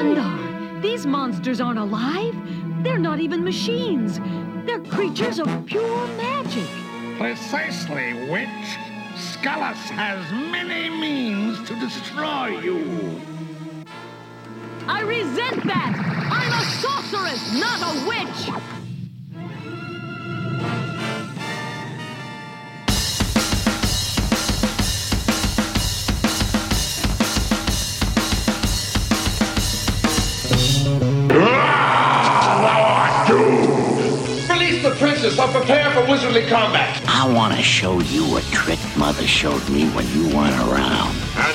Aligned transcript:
Thundarr, 0.00 0.80
these 0.80 1.04
monsters 1.04 1.60
aren't 1.60 1.78
alive. 1.78 2.34
They're 2.82 2.98
not 2.98 3.20
even 3.20 3.44
machines. 3.44 4.18
They're 4.64 4.80
creatures 4.80 5.38
of 5.38 5.46
pure 5.66 6.06
magic. 6.16 6.66
Precisely, 7.18 8.14
witch. 8.30 8.78
Skullus 9.14 9.76
has 9.90 10.24
many 10.32 10.88
means 10.88 11.62
to 11.68 11.78
destroy 11.78 12.46
you. 12.60 13.20
I 14.86 15.02
resent 15.02 15.66
that! 15.66 15.92
I'm 16.32 16.50
a 16.50 16.64
sorceress, 16.80 17.60
not 17.60 17.80
a 17.82 18.08
witch! 18.08 18.79
Release 35.30 35.46
the 35.46 35.52
princess 35.52 35.66
prepare 35.66 35.90
for 35.92 36.00
wizardly 36.10 36.48
combat. 36.48 37.00
I 37.06 37.32
want 37.32 37.54
to 37.54 37.62
show 37.62 38.00
you 38.00 38.36
a 38.36 38.42
trick 38.50 38.80
Mother 38.96 39.26
showed 39.26 39.62
me 39.70 39.88
when 39.90 40.06
you 40.10 40.26
weren't 40.34 40.58
around. 40.66 41.14
Oh, 41.14 41.46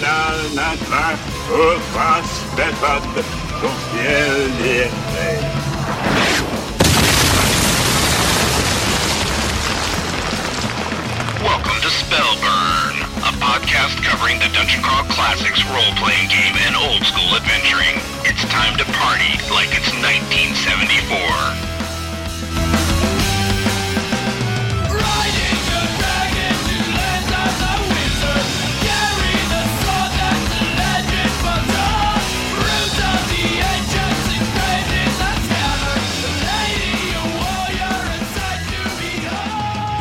Welcome 11.44 11.80
to 11.82 11.92
Spellburn, 11.92 12.96
a 13.28 13.34
podcast 13.44 14.02
covering 14.04 14.40
the 14.40 14.48
Dungeon 14.54 14.82
Crawl 14.84 15.04
Classics 15.12 15.60
role-playing 15.68 16.30
game 16.30 16.56
and 16.64 16.76
old 16.78 17.04
school 17.04 17.36
adventuring. 17.36 18.00
It's 18.24 18.46
time 18.48 18.78
to 18.78 18.86
party 18.96 19.36
like 19.52 19.76
it's 19.76 19.92
1974. 20.00 21.65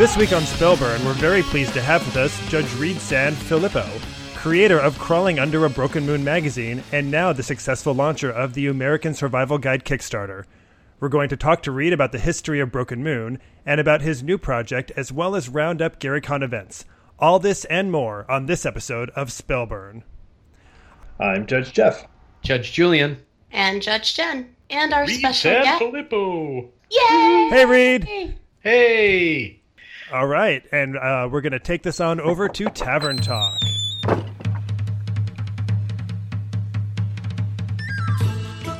This 0.04 0.18
week 0.18 0.34
on 0.34 0.42
Spellburn, 0.42 1.02
we're 1.06 1.14
very 1.14 1.40
pleased 1.40 1.72
to 1.72 1.80
have 1.80 2.04
with 2.04 2.18
us 2.18 2.38
Judge 2.50 2.70
Reid 2.74 2.98
San 2.98 3.32
Filippo, 3.32 3.88
creator 4.34 4.78
of 4.78 4.98
Crawling 4.98 5.38
Under 5.38 5.64
a 5.64 5.70
Broken 5.70 6.04
Moon 6.04 6.22
magazine 6.22 6.84
and 6.92 7.10
now 7.10 7.32
the 7.32 7.42
successful 7.42 7.94
launcher 7.94 8.30
of 8.30 8.52
the 8.52 8.66
Umerican 8.66 9.14
Survival 9.14 9.56
Guide 9.56 9.86
Kickstarter. 9.86 10.44
We're 11.00 11.08
going 11.08 11.30
to 11.30 11.38
talk 11.38 11.62
to 11.62 11.72
Reid 11.72 11.94
about 11.94 12.12
the 12.12 12.18
history 12.18 12.60
of 12.60 12.70
Broken 12.70 13.02
Moon 13.02 13.38
and 13.64 13.80
about 13.80 14.02
his 14.02 14.22
new 14.22 14.36
project, 14.36 14.92
as 14.94 15.10
well 15.10 15.34
as 15.34 15.48
round 15.48 15.80
up 15.80 15.98
GaryCon 15.98 16.42
events. 16.42 16.84
All 17.18 17.38
this 17.38 17.64
and 17.64 17.90
more 17.90 18.30
on 18.30 18.44
this 18.44 18.66
episode 18.66 19.08
of 19.16 19.28
Spellburn. 19.28 20.02
I'm 21.18 21.46
Judge 21.46 21.72
Jeff. 21.72 22.06
Judge 22.42 22.72
Julian. 22.74 23.22
and 23.50 23.80
Judge 23.80 24.14
Jen 24.14 24.54
and 24.68 24.92
our 24.92 25.06
Reid 25.06 25.20
special 25.20 25.50
San 25.50 25.62
guest. 25.62 25.78
Filippo. 25.78 26.68
Yay! 26.90 27.48
Hey, 27.48 27.64
Reid! 27.64 28.38
Hey! 28.60 29.62
All 30.14 30.28
right, 30.28 30.62
and 30.70 30.96
uh, 30.96 31.28
we're 31.28 31.40
going 31.40 31.54
to 31.54 31.58
take 31.58 31.82
this 31.82 31.98
on 31.98 32.20
over 32.20 32.48
to 32.48 32.66
Tavern 32.66 33.16
Talk. 33.16 33.58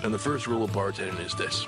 And 0.05 0.14
the 0.14 0.18
first 0.18 0.46
rule 0.46 0.62
of 0.62 0.70
bartending 0.70 1.18
is 1.27 1.34
this 1.34 1.64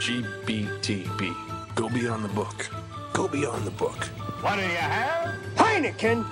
GBTB. 0.00 1.74
Go 1.74 1.90
beyond 1.90 2.24
the 2.24 2.28
book. 2.28 2.70
Go 3.12 3.28
beyond 3.28 3.66
the 3.66 3.72
book. 3.72 4.06
What 4.40 4.56
do 4.56 4.62
you 4.62 4.68
have? 4.68 5.34
Heineken. 5.54 6.24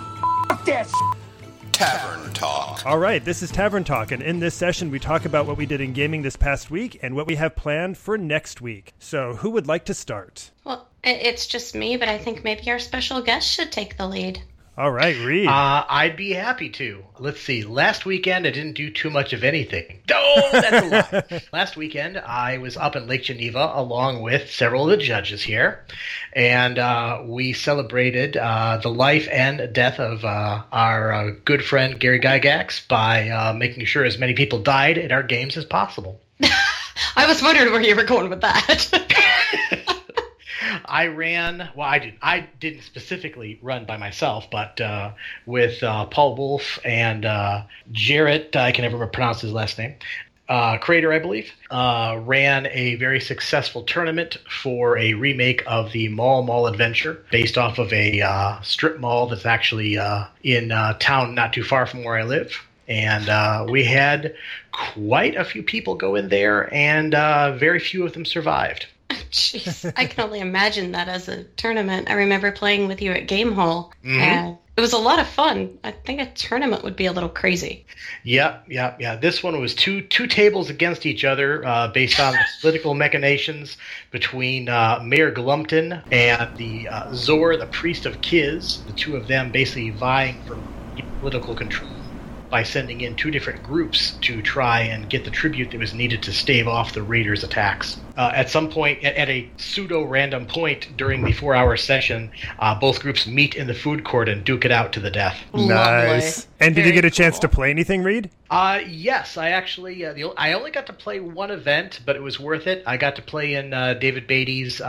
F 0.50 0.64
this. 0.64 0.90
Tavern 1.72 2.32
Talk. 2.32 2.86
All 2.86 2.98
right, 2.98 3.22
this 3.22 3.42
is 3.42 3.50
Tavern 3.50 3.84
Talk, 3.84 4.12
and 4.12 4.22
in 4.22 4.40
this 4.40 4.54
session, 4.54 4.90
we 4.90 4.98
talk 4.98 5.26
about 5.26 5.46
what 5.46 5.58
we 5.58 5.66
did 5.66 5.82
in 5.82 5.92
gaming 5.92 6.22
this 6.22 6.36
past 6.36 6.70
week 6.70 6.98
and 7.02 7.14
what 7.14 7.26
we 7.26 7.34
have 7.34 7.54
planned 7.54 7.98
for 7.98 8.16
next 8.16 8.62
week. 8.62 8.94
So, 8.98 9.34
who 9.34 9.50
would 9.50 9.66
like 9.66 9.84
to 9.84 9.94
start? 9.94 10.52
Well, 10.64 10.80
it- 10.80 10.87
it's 11.08 11.46
just 11.46 11.74
me, 11.74 11.96
but 11.96 12.08
I 12.08 12.18
think 12.18 12.44
maybe 12.44 12.70
our 12.70 12.78
special 12.78 13.20
guest 13.22 13.48
should 13.48 13.72
take 13.72 13.96
the 13.96 14.06
lead. 14.06 14.42
All 14.78 14.92
right, 14.92 15.16
Reid. 15.18 15.48
Uh, 15.48 15.84
I'd 15.88 16.16
be 16.16 16.34
happy 16.34 16.68
to. 16.70 17.02
Let's 17.18 17.40
see. 17.40 17.64
Last 17.64 18.06
weekend, 18.06 18.46
I 18.46 18.50
didn't 18.50 18.74
do 18.74 18.90
too 18.90 19.10
much 19.10 19.32
of 19.32 19.42
anything. 19.42 20.02
Oh, 20.30 20.50
that's 20.52 20.86
a 20.86 20.88
lie. 20.88 21.42
Last 21.52 21.76
weekend, 21.76 22.18
I 22.18 22.58
was 22.58 22.76
up 22.76 22.94
in 22.94 23.08
Lake 23.08 23.24
Geneva 23.24 23.72
along 23.74 24.22
with 24.22 24.50
several 24.50 24.84
of 24.84 24.90
the 24.90 25.04
judges 25.04 25.42
here, 25.42 25.84
and 26.32 26.78
uh, 26.78 27.22
we 27.24 27.54
celebrated 27.54 28.36
uh, 28.36 28.78
the 28.80 28.90
life 28.90 29.26
and 29.32 29.72
death 29.72 29.98
of 29.98 30.24
uh, 30.24 30.62
our 30.70 31.12
uh, 31.12 31.30
good 31.44 31.64
friend 31.64 31.98
Gary 31.98 32.20
Gygax 32.20 32.86
by 32.86 33.30
uh, 33.30 33.52
making 33.52 33.84
sure 33.86 34.04
as 34.04 34.18
many 34.18 34.34
people 34.34 34.60
died 34.60 34.98
at 34.98 35.10
our 35.10 35.22
games 35.22 35.56
as 35.56 35.64
possible. 35.64 36.20
I 37.16 37.26
was 37.26 37.42
wondering 37.42 37.72
where 37.72 37.82
you 37.82 37.96
were 37.96 38.04
going 38.04 38.30
with 38.30 38.42
that. 38.42 39.14
I 40.88 41.06
ran. 41.06 41.68
Well, 41.74 41.88
I 41.88 41.98
didn't. 41.98 42.18
I 42.22 42.48
didn't 42.60 42.82
specifically 42.82 43.58
run 43.62 43.84
by 43.84 43.96
myself, 43.96 44.50
but 44.50 44.80
uh, 44.80 45.12
with 45.46 45.82
uh, 45.82 46.06
Paul 46.06 46.36
Wolf 46.36 46.78
and 46.84 47.24
uh, 47.24 47.62
Jarrett. 47.92 48.56
I 48.56 48.72
can 48.72 48.82
never 48.82 49.06
pronounce 49.06 49.40
his 49.40 49.52
last 49.52 49.78
name. 49.78 49.94
Uh, 50.48 50.78
Crater, 50.78 51.12
I 51.12 51.18
believe, 51.18 51.52
uh, 51.70 52.18
ran 52.22 52.68
a 52.68 52.94
very 52.94 53.20
successful 53.20 53.82
tournament 53.82 54.38
for 54.62 54.96
a 54.96 55.12
remake 55.12 55.62
of 55.66 55.92
the 55.92 56.08
Mall 56.08 56.42
Mall 56.42 56.66
Adventure, 56.66 57.22
based 57.30 57.58
off 57.58 57.78
of 57.78 57.92
a 57.92 58.22
uh, 58.22 58.58
strip 58.62 58.98
mall 58.98 59.26
that's 59.26 59.44
actually 59.44 59.98
uh, 59.98 60.24
in 60.42 60.72
uh, 60.72 60.94
town 60.98 61.34
not 61.34 61.52
too 61.52 61.62
far 61.62 61.84
from 61.84 62.02
where 62.02 62.16
I 62.16 62.22
live. 62.22 62.66
And 62.88 63.28
uh, 63.28 63.66
we 63.68 63.84
had 63.84 64.34
quite 64.72 65.36
a 65.36 65.44
few 65.44 65.62
people 65.62 65.94
go 65.94 66.14
in 66.14 66.30
there, 66.30 66.72
and 66.72 67.14
uh, 67.14 67.54
very 67.58 67.78
few 67.78 68.06
of 68.06 68.14
them 68.14 68.24
survived. 68.24 68.86
Jeez, 69.30 69.90
I 69.96 70.04
can 70.06 70.24
only 70.24 70.40
imagine 70.40 70.92
that 70.92 71.08
as 71.08 71.28
a 71.28 71.44
tournament. 71.44 72.10
I 72.10 72.14
remember 72.14 72.52
playing 72.52 72.88
with 72.88 73.00
you 73.02 73.12
at 73.12 73.26
Game 73.26 73.52
Hole, 73.52 73.92
Mhm. 74.04 74.20
and 74.20 74.58
it 74.76 74.80
was 74.80 74.92
a 74.92 74.98
lot 74.98 75.18
of 75.18 75.26
fun. 75.26 75.78
I 75.82 75.90
think 75.92 76.20
a 76.20 76.26
tournament 76.26 76.84
would 76.84 76.94
be 76.94 77.06
a 77.06 77.12
little 77.12 77.28
crazy. 77.28 77.84
Yep, 78.24 78.66
yep, 78.68 79.00
yeah. 79.00 79.16
This 79.16 79.42
one 79.42 79.58
was 79.60 79.74
two 79.74 80.02
two 80.02 80.26
tables 80.26 80.70
against 80.70 81.06
each 81.06 81.24
other, 81.24 81.64
uh, 81.66 81.88
based 81.88 82.20
on 82.20 82.32
the 82.34 82.38
political 82.60 82.94
machinations 82.94 83.76
between 84.10 84.68
uh, 84.68 85.00
Mayor 85.02 85.32
Glumpton 85.32 86.02
and 86.12 86.56
the 86.56 86.88
uh, 86.88 87.12
Zor, 87.14 87.56
the 87.56 87.66
priest 87.66 88.06
of 88.06 88.20
Kiz. 88.20 88.82
The 88.86 88.92
two 88.92 89.16
of 89.16 89.26
them 89.26 89.50
basically 89.50 89.90
vying 89.90 90.42
for 90.46 90.56
political 91.20 91.54
control 91.54 91.90
by 92.50 92.62
sending 92.62 93.00
in 93.00 93.14
two 93.16 93.30
different 93.30 93.62
groups 93.62 94.12
to 94.22 94.42
try 94.42 94.80
and 94.80 95.08
get 95.08 95.24
the 95.24 95.30
tribute 95.30 95.70
that 95.70 95.78
was 95.78 95.94
needed 95.94 96.22
to 96.22 96.32
stave 96.32 96.66
off 96.66 96.92
the 96.94 97.02
raiders' 97.02 97.44
attacks. 97.44 97.98
Uh, 98.16 98.32
at 98.34 98.50
some 98.50 98.68
point, 98.68 99.02
at, 99.04 99.14
at 99.16 99.28
a 99.28 99.48
pseudo 99.56 100.02
random 100.04 100.46
point 100.46 100.88
during 100.96 101.24
the 101.24 101.32
four 101.32 101.54
hour 101.54 101.76
session, 101.76 102.30
uh, 102.58 102.74
both 102.78 103.00
groups 103.00 103.26
meet 103.26 103.54
in 103.54 103.66
the 103.66 103.74
food 103.74 104.04
court 104.04 104.28
and 104.28 104.44
duke 104.44 104.64
it 104.64 104.72
out 104.72 104.92
to 104.92 105.00
the 105.00 105.10
death. 105.10 105.38
nice. 105.54 106.46
And 106.60 106.74
did 106.74 106.86
you 106.86 106.92
get 106.92 107.04
a 107.04 107.10
chance 107.10 107.36
cool. 107.36 107.42
to 107.42 107.48
play 107.48 107.70
anything, 107.70 108.02
Reid? 108.02 108.30
Uh, 108.50 108.80
yes, 108.88 109.36
I 109.36 109.50
actually 109.50 110.04
uh, 110.04 110.12
the, 110.14 110.24
o- 110.24 110.34
I 110.36 110.54
only 110.54 110.70
got 110.70 110.86
to 110.86 110.92
play 110.92 111.20
one 111.20 111.50
event, 111.50 112.00
but 112.04 112.16
it 112.16 112.22
was 112.22 112.40
worth 112.40 112.66
it. 112.66 112.82
I 112.86 112.96
got 112.96 113.16
to 113.16 113.22
play 113.22 113.54
in 113.54 113.72
uh, 113.72 113.94
David 113.94 114.26
Beatty's 114.26 114.80
uh, 114.80 114.84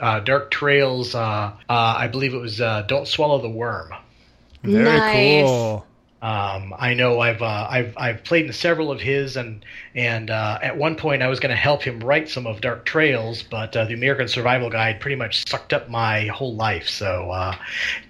uh, 0.00 0.20
Dark 0.20 0.50
Trails. 0.50 1.14
Uh, 1.14 1.18
uh, 1.20 1.52
I 1.68 2.08
believe 2.08 2.34
it 2.34 2.38
was 2.40 2.60
uh, 2.60 2.82
Don't 2.82 3.08
Swallow 3.08 3.40
the 3.40 3.48
Worm. 3.48 3.92
Very 4.62 4.84
Nice. 4.84 5.46
cool. 5.48 5.86
Um, 6.22 6.74
I 6.78 6.92
know 6.92 7.20
I've 7.20 7.40
uh, 7.40 7.66
I've 7.70 7.94
I've 7.96 8.24
played 8.24 8.44
in 8.44 8.52
several 8.52 8.90
of 8.90 9.00
his, 9.00 9.38
and 9.38 9.64
and 9.94 10.28
uh, 10.28 10.58
at 10.62 10.76
one 10.76 10.94
point 10.94 11.22
I 11.22 11.28
was 11.28 11.40
going 11.40 11.50
to 11.50 11.56
help 11.56 11.82
him 11.82 12.00
write 12.00 12.28
some 12.28 12.46
of 12.46 12.60
Dark 12.60 12.84
Trails, 12.84 13.42
but 13.42 13.74
uh, 13.74 13.86
the 13.86 13.94
Umerican 13.94 14.28
Survival 14.28 14.68
Guide 14.68 15.00
pretty 15.00 15.16
much 15.16 15.48
sucked 15.48 15.72
up 15.72 15.88
my 15.88 16.26
whole 16.26 16.54
life, 16.54 16.88
so 16.88 17.30
uh, 17.30 17.56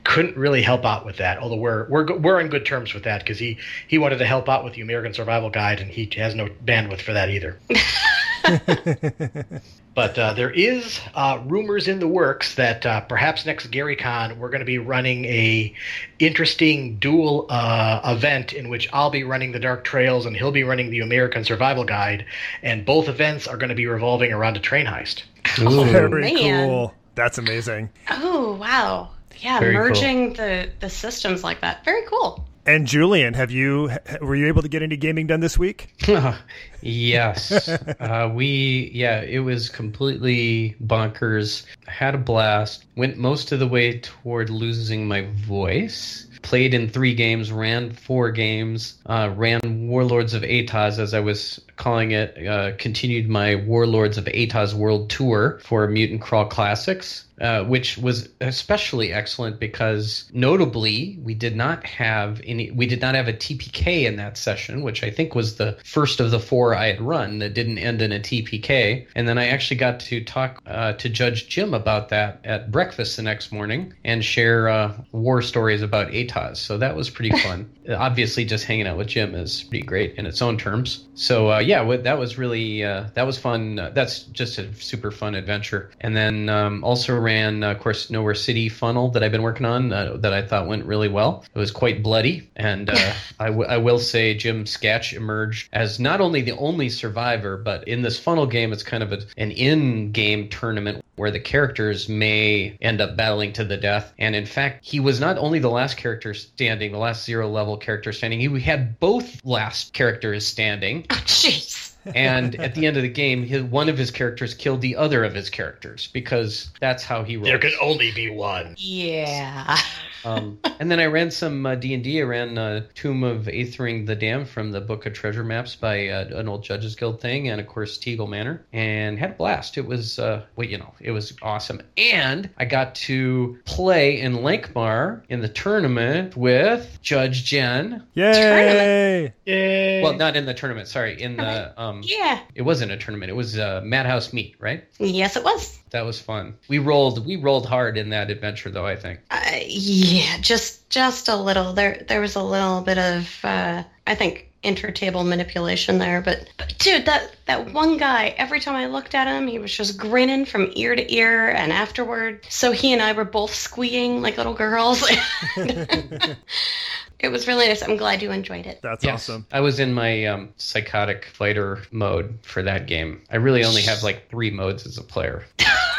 couldn't 0.02 0.36
really 0.36 0.60
help 0.60 0.84
out 0.84 1.06
with 1.06 1.18
that. 1.18 1.38
Although 1.38 1.56
we're 1.56 1.88
we're 1.88 2.16
we're 2.16 2.40
on 2.40 2.48
good 2.48 2.66
terms 2.66 2.94
with 2.94 3.04
that 3.04 3.20
because 3.20 3.38
he 3.38 3.58
he 3.86 3.96
wanted 3.96 4.18
to 4.18 4.26
help 4.26 4.48
out 4.48 4.64
with 4.64 4.74
the 4.74 4.80
Umerican 4.82 5.14
Survival 5.14 5.50
Guide, 5.50 5.78
and 5.78 5.88
he 5.88 6.10
has 6.16 6.34
no 6.34 6.48
bandwidth 6.64 7.02
for 7.02 7.12
that 7.12 7.30
either. 7.30 7.58
But 9.94 10.18
uh, 10.18 10.34
there 10.34 10.50
is 10.50 11.00
uh, 11.14 11.42
rumors 11.46 11.88
in 11.88 11.98
the 11.98 12.06
works 12.06 12.54
that 12.54 12.86
uh, 12.86 13.00
perhaps 13.02 13.44
next 13.44 13.70
GaryCon 13.70 14.38
we're 14.38 14.48
going 14.48 14.60
to 14.60 14.64
be 14.64 14.78
running 14.78 15.24
a 15.24 15.74
interesting 16.20 16.96
dual 16.98 17.46
uh, 17.50 18.00
event 18.04 18.52
in 18.52 18.68
which 18.68 18.88
I'll 18.92 19.10
be 19.10 19.24
running 19.24 19.50
the 19.50 19.58
Dark 19.58 19.82
Trails 19.82 20.26
and 20.26 20.36
he'll 20.36 20.52
be 20.52 20.62
running 20.62 20.90
the 20.90 21.00
Umerican 21.00 21.44
Survival 21.44 21.84
Guide, 21.84 22.24
and 22.62 22.86
both 22.86 23.08
events 23.08 23.48
are 23.48 23.56
going 23.56 23.70
to 23.70 23.74
be 23.74 23.86
revolving 23.86 24.32
around 24.32 24.56
a 24.56 24.60
train 24.60 24.86
heist. 24.86 25.24
Very 25.56 26.32
man. 26.32 26.68
cool. 26.68 26.94
That's 27.16 27.38
amazing. 27.38 27.90
Oh 28.08 28.54
wow! 28.54 29.10
Yeah, 29.40 29.58
Very 29.58 29.74
cool. 29.74 29.84
merging 29.88 30.32
the 30.34 30.70
the 30.78 30.88
systems 30.88 31.42
like 31.42 31.60
that. 31.62 31.84
Very 31.84 32.06
cool. 32.06 32.46
And 32.70 32.86
Julian, 32.86 33.34
have 33.34 33.50
you 33.50 33.90
were 34.20 34.36
you 34.36 34.46
able 34.46 34.62
to 34.62 34.68
get 34.68 34.80
any 34.80 34.96
gaming 34.96 35.26
done 35.26 35.40
this 35.40 35.58
week? 35.58 35.92
yes, 36.80 37.68
uh, 38.00 38.30
we 38.32 38.92
yeah, 38.94 39.22
it 39.22 39.40
was 39.40 39.68
completely 39.68 40.76
bonkers. 40.80 41.64
Had 41.88 42.14
a 42.14 42.18
blast. 42.18 42.84
Went 42.94 43.16
most 43.18 43.50
of 43.50 43.58
the 43.58 43.66
way 43.66 43.98
toward 43.98 44.50
losing 44.50 45.08
my 45.08 45.22
voice 45.22 46.28
played 46.42 46.74
in 46.74 46.88
three 46.88 47.14
games, 47.14 47.52
ran 47.52 47.92
four 47.92 48.30
games, 48.30 48.98
uh, 49.06 49.32
ran 49.36 49.88
Warlords 49.88 50.34
of 50.34 50.42
ATOZ 50.42 50.98
as 50.98 51.14
I 51.14 51.20
was 51.20 51.60
calling 51.76 52.12
it, 52.12 52.46
uh, 52.46 52.72
continued 52.78 53.28
my 53.28 53.56
Warlords 53.56 54.18
of 54.18 54.24
ATOZ 54.24 54.74
World 54.74 55.10
Tour 55.10 55.60
for 55.62 55.86
Mutant 55.86 56.20
Crawl 56.20 56.46
Classics. 56.46 57.26
Uh, 57.40 57.64
which 57.64 57.96
was 57.96 58.28
especially 58.42 59.14
excellent 59.14 59.58
because 59.58 60.28
notably 60.34 61.18
we 61.22 61.32
did 61.32 61.56
not 61.56 61.86
have 61.86 62.38
any 62.44 62.70
we 62.70 62.84
did 62.86 63.00
not 63.00 63.14
have 63.14 63.28
a 63.28 63.32
TPK 63.32 64.04
in 64.04 64.16
that 64.16 64.36
session, 64.36 64.82
which 64.82 65.02
I 65.02 65.08
think 65.08 65.34
was 65.34 65.56
the 65.56 65.78
first 65.82 66.20
of 66.20 66.32
the 66.32 66.38
four 66.38 66.74
I 66.74 66.88
had 66.88 67.00
run 67.00 67.38
that 67.38 67.54
didn't 67.54 67.78
end 67.78 68.02
in 68.02 68.12
a 68.12 68.20
TPK. 68.20 69.06
And 69.14 69.26
then 69.26 69.38
I 69.38 69.46
actually 69.46 69.78
got 69.78 70.00
to 70.00 70.22
talk 70.22 70.60
uh, 70.66 70.92
to 70.92 71.08
Judge 71.08 71.48
Jim 71.48 71.72
about 71.72 72.10
that 72.10 72.40
at 72.44 72.70
breakfast 72.70 73.16
the 73.16 73.22
next 73.22 73.52
morning 73.52 73.94
and 74.04 74.22
share 74.22 74.68
uh, 74.68 74.92
war 75.12 75.40
stories 75.40 75.80
about 75.80 76.08
ATOZ. 76.08 76.58
So 76.58 76.76
that 76.76 76.94
was 76.94 77.08
pretty 77.08 77.34
fun. 77.42 77.70
Obviously, 77.88 78.44
just 78.44 78.66
hanging 78.66 78.86
out 78.86 78.98
with 78.98 79.08
Jim 79.08 79.34
is 79.34 79.62
pretty 79.62 79.86
great 79.86 80.14
in 80.16 80.26
its 80.26 80.42
own 80.42 80.58
terms. 80.58 81.06
So 81.14 81.52
uh, 81.52 81.60
yeah, 81.60 81.96
that 81.96 82.18
was 82.18 82.36
really 82.36 82.84
uh, 82.84 83.04
that 83.14 83.24
was 83.24 83.38
fun. 83.38 83.76
that's 83.94 84.24
just 84.24 84.58
a 84.58 84.74
super 84.74 85.10
fun 85.10 85.34
adventure. 85.34 85.90
And 86.02 86.14
then 86.14 86.50
um, 86.50 86.84
also 86.84 87.14
ran, 87.30 87.62
uh, 87.62 87.70
of 87.70 87.78
course, 87.78 88.10
Nowhere 88.10 88.34
City 88.34 88.68
Funnel 88.68 89.10
that 89.10 89.22
I've 89.22 89.30
been 89.32 89.42
working 89.42 89.66
on 89.66 89.92
uh, 89.92 90.16
that 90.18 90.32
I 90.32 90.42
thought 90.42 90.66
went 90.66 90.84
really 90.84 91.08
well. 91.08 91.44
It 91.54 91.58
was 91.58 91.70
quite 91.70 92.02
bloody, 92.02 92.50
and 92.56 92.90
uh, 92.90 93.12
I, 93.38 93.46
w- 93.46 93.68
I 93.68 93.76
will 93.76 93.98
say 93.98 94.34
Jim 94.34 94.66
Sketch 94.66 95.14
emerged 95.14 95.68
as 95.72 96.00
not 96.00 96.20
only 96.20 96.42
the 96.42 96.56
only 96.56 96.88
survivor, 96.88 97.56
but 97.56 97.86
in 97.86 98.02
this 98.02 98.18
funnel 98.18 98.46
game, 98.46 98.72
it's 98.72 98.82
kind 98.82 99.02
of 99.02 99.12
a, 99.12 99.20
an 99.36 99.52
in-game 99.52 100.48
tournament 100.48 101.04
where 101.16 101.30
the 101.30 101.40
characters 101.40 102.08
may 102.08 102.76
end 102.80 103.00
up 103.00 103.16
battling 103.16 103.52
to 103.52 103.64
the 103.64 103.76
death. 103.76 104.12
And 104.18 104.34
in 104.34 104.46
fact, 104.46 104.84
he 104.84 105.00
was 105.00 105.20
not 105.20 105.38
only 105.38 105.58
the 105.58 105.70
last 105.70 105.96
character 105.96 106.34
standing, 106.34 106.92
the 106.92 106.98
last 106.98 107.24
zero 107.24 107.48
level 107.48 107.76
character 107.76 108.12
standing, 108.12 108.40
he 108.40 108.60
had 108.60 108.98
both 108.98 109.44
last 109.44 109.92
characters 109.92 110.46
standing. 110.46 111.06
Oh, 111.10 111.14
jeez 111.26 111.89
and 112.14 112.54
at 112.56 112.74
the 112.74 112.86
end 112.86 112.96
of 112.96 113.02
the 113.02 113.08
game, 113.08 113.42
his, 113.42 113.62
one 113.62 113.88
of 113.88 113.98
his 113.98 114.10
characters 114.10 114.54
killed 114.54 114.80
the 114.80 114.96
other 114.96 115.24
of 115.24 115.34
his 115.34 115.50
characters 115.50 116.08
because 116.12 116.70
that's 116.80 117.04
how 117.04 117.22
he 117.22 117.36
rolls. 117.36 117.48
There 117.48 117.58
could 117.58 117.74
only 117.80 118.12
be 118.12 118.30
one. 118.30 118.74
Yeah. 118.78 119.76
Um, 120.24 120.58
and 120.78 120.90
then 120.90 121.00
I 121.00 121.06
ran 121.06 121.30
some 121.30 121.64
uh, 121.64 121.74
D 121.74 121.94
and 121.94 122.04
D. 122.04 122.20
I 122.20 122.24
ran 122.24 122.58
uh, 122.58 122.82
Tomb 122.94 123.24
of 123.24 123.44
Aethering 123.46 124.06
the 124.06 124.14
Damned 124.14 124.48
from 124.48 124.70
the 124.70 124.80
Book 124.80 125.06
of 125.06 125.12
Treasure 125.12 125.44
Maps 125.44 125.76
by 125.76 126.08
uh, 126.08 126.38
an 126.38 126.48
old 126.48 126.62
Judges 126.62 126.94
Guild 126.94 127.20
thing, 127.20 127.48
and 127.48 127.60
of 127.60 127.66
course 127.66 127.98
Tegel 127.98 128.26
Manor, 128.26 128.64
and 128.72 129.18
had 129.18 129.30
a 129.30 129.34
blast. 129.34 129.78
It 129.78 129.86
was, 129.86 130.18
uh, 130.18 130.44
well, 130.56 130.66
you 130.66 130.78
know, 130.78 130.92
it 131.00 131.12
was 131.12 131.32
awesome. 131.42 131.80
And 131.96 132.50
I 132.58 132.64
got 132.64 132.94
to 132.96 133.58
play 133.64 134.20
in 134.20 134.36
Lankhmar 134.36 135.22
in 135.28 135.40
the 135.40 135.48
tournament 135.48 136.36
with 136.36 136.98
Judge 137.02 137.44
Jen. 137.44 138.06
Yay! 138.14 138.32
Tournament. 138.32 139.34
Yay! 139.46 140.02
Well, 140.02 140.14
not 140.14 140.36
in 140.36 140.46
the 140.46 140.54
tournament. 140.54 140.88
Sorry, 140.88 141.20
in 141.20 141.36
the 141.36 141.80
um. 141.80 141.99
Yeah. 142.02 142.40
It 142.54 142.62
wasn't 142.62 142.92
a 142.92 142.96
tournament. 142.96 143.30
It 143.30 143.34
was 143.34 143.56
a 143.56 143.80
Madhouse 143.82 144.32
meet, 144.32 144.56
right? 144.58 144.84
Yes, 144.98 145.36
it 145.36 145.44
was. 145.44 145.78
That 145.90 146.04
was 146.04 146.20
fun. 146.20 146.56
We 146.68 146.78
rolled. 146.78 147.26
We 147.26 147.36
rolled 147.36 147.66
hard 147.66 147.96
in 147.98 148.10
that 148.10 148.30
adventure, 148.30 148.70
though. 148.70 148.86
I 148.86 148.96
think. 148.96 149.20
Uh, 149.30 149.58
yeah, 149.66 150.38
just 150.40 150.88
just 150.90 151.28
a 151.28 151.36
little. 151.36 151.72
There 151.72 152.04
there 152.08 152.20
was 152.20 152.36
a 152.36 152.42
little 152.42 152.80
bit 152.80 152.98
of 152.98 153.44
uh, 153.44 153.82
I 154.06 154.14
think 154.14 154.50
intertable 154.62 155.26
manipulation 155.26 155.98
there, 155.98 156.20
but 156.20 156.48
but 156.58 156.74
dude, 156.78 157.06
that 157.06 157.34
that 157.46 157.72
one 157.72 157.96
guy. 157.96 158.34
Every 158.36 158.60
time 158.60 158.76
I 158.76 158.86
looked 158.86 159.14
at 159.14 159.26
him, 159.26 159.46
he 159.46 159.58
was 159.58 159.74
just 159.74 159.98
grinning 159.98 160.44
from 160.44 160.70
ear 160.74 160.94
to 160.94 161.14
ear, 161.14 161.48
and 161.50 161.72
afterward, 161.72 162.46
so 162.48 162.72
he 162.72 162.92
and 162.92 163.02
I 163.02 163.12
were 163.12 163.24
both 163.24 163.54
squeeing 163.54 164.22
like 164.22 164.36
little 164.36 164.54
girls. 164.54 165.02
It 167.22 167.28
was 167.28 167.46
really 167.46 167.68
nice. 167.68 167.82
I'm 167.82 167.96
glad 167.96 168.22
you 168.22 168.30
enjoyed 168.30 168.66
it. 168.66 168.80
That's 168.82 169.04
Yes. 169.04 169.14
awesome. 169.28 169.46
I 169.52 169.60
was 169.60 169.78
in 169.78 169.92
my 169.92 170.24
um, 170.26 170.48
psychotic 170.56 171.26
fighter 171.34 171.82
mode 171.90 172.38
for 172.42 172.62
that 172.62 172.86
game. 172.86 173.20
I 173.30 173.36
really 173.36 173.62
only 173.64 173.82
have 173.82 174.02
like 174.02 174.28
three 174.30 174.50
modes 174.50 174.86
as 174.86 174.96
a 174.98 175.02
player. 175.02 175.44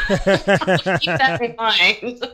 Keep 0.08 0.18
that 0.18 1.38
in 1.40 1.54
mind. 1.56 2.26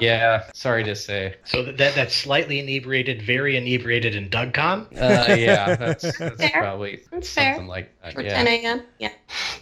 Yeah, 0.00 0.44
sorry 0.54 0.82
to 0.84 0.96
say. 0.96 1.36
So 1.44 1.62
that, 1.62 1.76
that 1.78 1.94
that's 1.94 2.14
slightly 2.16 2.58
inebriated, 2.58 3.22
very 3.22 3.56
inebriated, 3.56 4.16
and 4.16 4.30
DougCon. 4.30 4.86
Uh, 5.00 5.34
yeah, 5.34 5.76
that's, 5.76 6.18
that's 6.18 6.40
Fair. 6.40 6.50
probably 6.60 7.00
That's 7.12 7.32
fair. 7.32 7.54
something 7.54 7.68
like 7.68 7.90
that. 8.02 8.14
For 8.14 8.22
Yeah. 8.22 8.42
10 8.42 8.46
a.m. 8.48 8.82
Yeah. 8.98 9.12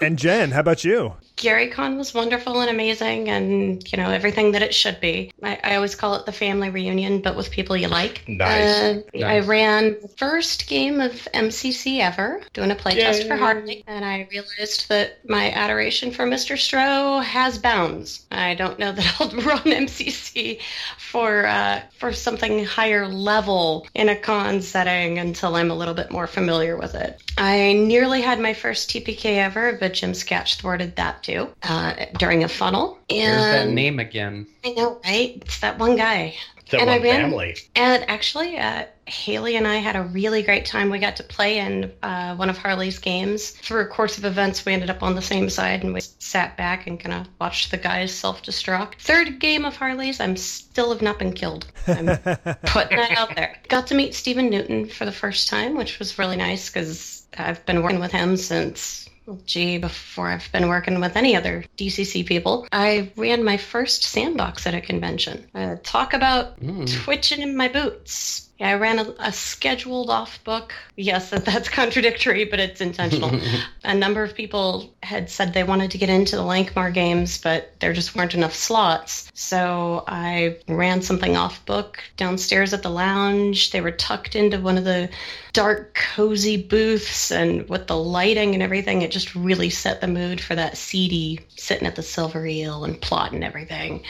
And 0.00 0.18
Jen, 0.18 0.50
how 0.50 0.60
about 0.60 0.82
you? 0.84 1.14
GaryCon 1.36 1.98
was 1.98 2.14
wonderful 2.14 2.60
and 2.60 2.70
amazing, 2.70 3.28
and 3.28 3.90
you 3.90 3.98
know 3.98 4.10
everything 4.10 4.52
that 4.52 4.62
it 4.62 4.72
should 4.72 5.00
be. 5.00 5.32
I, 5.42 5.58
I 5.64 5.74
always 5.76 5.94
call 5.94 6.14
it 6.14 6.26
the 6.26 6.32
family 6.32 6.70
reunion, 6.70 7.20
but 7.20 7.36
with 7.36 7.50
people 7.50 7.76
you 7.76 7.88
like. 7.88 8.22
Nice. 8.28 9.02
Uh, 9.14 9.18
I 9.24 9.40
ran 9.40 9.96
the 10.00 10.08
first 10.16 10.68
game 10.68 11.00
of 11.00 11.12
MCC 11.34 11.98
ever, 11.98 12.40
doing 12.52 12.70
a 12.70 12.76
playtest 12.76 13.26
for 13.26 13.34
Yay. 13.66 13.82
And 13.88 14.04
I 14.04 14.28
realized 14.30 14.88
that 14.88 15.28
my 15.28 15.50
adoration 15.50 16.12
for 16.12 16.24
Mr. 16.24 16.54
Stroh 16.54 17.22
has 17.24 17.58
bounds. 17.58 18.26
I 18.30 18.54
don't 18.54 18.78
know 18.78 18.92
that 18.92 19.16
I'll 19.20 19.30
run 19.30 19.62
MCC 19.62 20.60
for 20.98 21.46
uh, 21.46 21.82
for 21.98 22.12
something 22.12 22.64
higher 22.64 23.08
level 23.08 23.88
in 23.94 24.08
a 24.08 24.16
con 24.16 24.62
setting 24.62 25.18
until 25.18 25.56
I'm 25.56 25.70
a 25.70 25.76
little 25.76 25.94
bit 25.94 26.12
more 26.12 26.28
familiar 26.28 26.76
with 26.76 26.94
it. 26.94 27.20
I 27.36 27.72
nearly 27.72 28.22
had 28.22 28.38
my 28.38 28.54
first 28.54 28.90
TPK 28.90 29.38
ever, 29.38 29.76
but 29.80 29.94
Jim 29.94 30.14
Sketch 30.14 30.56
thwarted 30.56 30.94
that 30.96 31.23
too 31.24 31.48
uh, 31.62 31.94
during 32.18 32.44
a 32.44 32.48
funnel. 32.48 32.98
There's 33.08 33.42
that 33.42 33.66
And 33.66 33.74
name 33.74 33.98
again. 33.98 34.46
I 34.64 34.70
know, 34.72 35.00
right? 35.04 35.42
It's 35.44 35.60
that 35.60 35.78
one 35.78 35.96
guy. 35.96 36.34
That 36.70 36.80
And 36.80 36.90
I 36.90 36.94
one 36.98 37.02
ran- 37.02 37.20
family. 37.30 37.56
And 37.76 38.08
actually, 38.08 38.56
uh, 38.58 38.86
Haley 39.06 39.56
and 39.56 39.66
I 39.68 39.76
had 39.76 39.96
a 39.96 40.02
really 40.02 40.42
great 40.42 40.64
time. 40.64 40.88
We 40.88 40.98
got 40.98 41.16
to 41.16 41.22
play 41.22 41.58
in 41.58 41.92
uh, 42.02 42.36
one 42.36 42.48
of 42.48 42.56
Harley's 42.56 42.98
games. 42.98 43.50
Through 43.50 43.82
a 43.82 43.86
course 43.86 44.16
of 44.16 44.24
events, 44.24 44.64
we 44.64 44.72
ended 44.72 44.88
up 44.88 45.02
on 45.02 45.14
the 45.14 45.20
same 45.20 45.50
side 45.50 45.84
and 45.84 45.92
we 45.92 46.00
sat 46.00 46.56
back 46.56 46.86
and 46.86 46.98
kind 46.98 47.14
of 47.20 47.26
watched 47.38 47.70
the 47.70 47.76
guys 47.76 48.14
self 48.14 48.42
destruct. 48.42 48.94
Third 49.00 49.40
game 49.40 49.66
of 49.66 49.76
Harley's, 49.76 50.20
I'm 50.20 50.36
still 50.36 50.90
have 50.90 51.02
not 51.02 51.18
been 51.18 51.34
killed. 51.34 51.66
I'm 51.86 52.06
putting 52.66 52.96
that 52.96 53.12
out 53.18 53.34
there. 53.36 53.56
Got 53.68 53.86
to 53.88 53.94
meet 53.94 54.14
Stephen 54.14 54.48
Newton 54.48 54.86
for 54.88 55.04
the 55.04 55.12
first 55.12 55.48
time, 55.50 55.74
which 55.76 55.98
was 55.98 56.18
really 56.18 56.36
nice 56.36 56.70
because 56.70 57.26
I've 57.36 57.64
been 57.66 57.82
working 57.82 58.00
with 58.00 58.12
him 58.12 58.38
since. 58.38 59.06
Well, 59.26 59.40
Gee, 59.46 59.78
before 59.78 60.28
I've 60.28 60.50
been 60.52 60.68
working 60.68 61.00
with 61.00 61.16
any 61.16 61.34
other 61.34 61.64
DCC 61.78 62.26
people, 62.26 62.66
I 62.70 63.10
ran 63.16 63.42
my 63.42 63.56
first 63.56 64.04
sandbox 64.04 64.66
at 64.66 64.74
a 64.74 64.80
convention. 64.80 65.46
Uh, 65.54 65.76
talk 65.82 66.12
about 66.12 66.58
twitching 66.86 67.40
in 67.40 67.56
my 67.56 67.68
boots. 67.68 68.43
Yeah, 68.58 68.70
I 68.70 68.74
ran 68.74 69.00
a, 69.00 69.14
a 69.18 69.32
scheduled 69.32 70.10
off 70.10 70.42
book. 70.44 70.74
Yes, 70.94 71.30
that, 71.30 71.44
that's 71.44 71.68
contradictory, 71.68 72.44
but 72.44 72.60
it's 72.60 72.80
intentional. 72.80 73.40
a 73.84 73.94
number 73.94 74.22
of 74.22 74.36
people 74.36 74.94
had 75.02 75.28
said 75.28 75.52
they 75.52 75.64
wanted 75.64 75.90
to 75.90 75.98
get 75.98 76.08
into 76.08 76.36
the 76.36 76.42
Lankhmar 76.42 76.94
games, 76.94 77.38
but 77.38 77.72
there 77.80 77.92
just 77.92 78.14
weren't 78.14 78.34
enough 78.34 78.54
slots. 78.54 79.30
So 79.34 80.04
I 80.06 80.58
ran 80.68 81.02
something 81.02 81.36
off 81.36 81.66
book 81.66 81.98
downstairs 82.16 82.72
at 82.72 82.84
the 82.84 82.90
lounge. 82.90 83.72
They 83.72 83.80
were 83.80 83.90
tucked 83.90 84.36
into 84.36 84.60
one 84.60 84.78
of 84.78 84.84
the 84.84 85.10
dark, 85.52 85.94
cozy 85.94 86.56
booths, 86.56 87.32
and 87.32 87.68
with 87.68 87.88
the 87.88 87.96
lighting 87.96 88.54
and 88.54 88.62
everything, 88.62 89.02
it 89.02 89.10
just 89.10 89.34
really 89.34 89.70
set 89.70 90.00
the 90.00 90.06
mood 90.06 90.40
for 90.40 90.54
that 90.54 90.76
seedy 90.76 91.40
sitting 91.56 91.88
at 91.88 91.96
the 91.96 92.02
Silver 92.02 92.46
Eel 92.46 92.84
and 92.84 93.00
plotting 93.00 93.42
everything. 93.42 94.04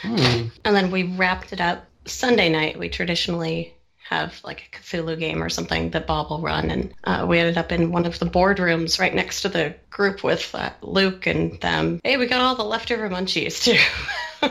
Hmm. 0.00 0.48
And 0.64 0.74
then 0.74 0.90
we 0.90 1.02
wrapped 1.02 1.52
it 1.52 1.60
up 1.60 1.86
Sunday 2.06 2.48
night. 2.48 2.78
We 2.78 2.88
traditionally 2.88 3.74
have 4.12 4.40
like 4.44 4.68
a 4.72 4.76
Cthulhu 4.76 5.18
game 5.18 5.42
or 5.42 5.48
something 5.48 5.90
that 5.90 6.06
Bob 6.06 6.30
will 6.30 6.40
run, 6.40 6.70
and 6.70 6.94
uh, 7.04 7.26
we 7.28 7.38
ended 7.38 7.58
up 7.58 7.72
in 7.72 7.92
one 7.92 8.06
of 8.06 8.18
the 8.18 8.26
boardrooms 8.26 8.98
right 9.00 9.14
next 9.14 9.42
to 9.42 9.48
the 9.48 9.74
group 9.90 10.22
with 10.22 10.54
uh, 10.54 10.70
Luke 10.82 11.26
and 11.26 11.60
them. 11.60 12.00
Hey, 12.04 12.16
we 12.16 12.26
got 12.26 12.40
all 12.40 12.54
the 12.54 12.64
leftover 12.64 13.08
munchies 13.08 13.62
too. 13.62 13.78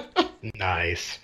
Nice. 0.56 1.20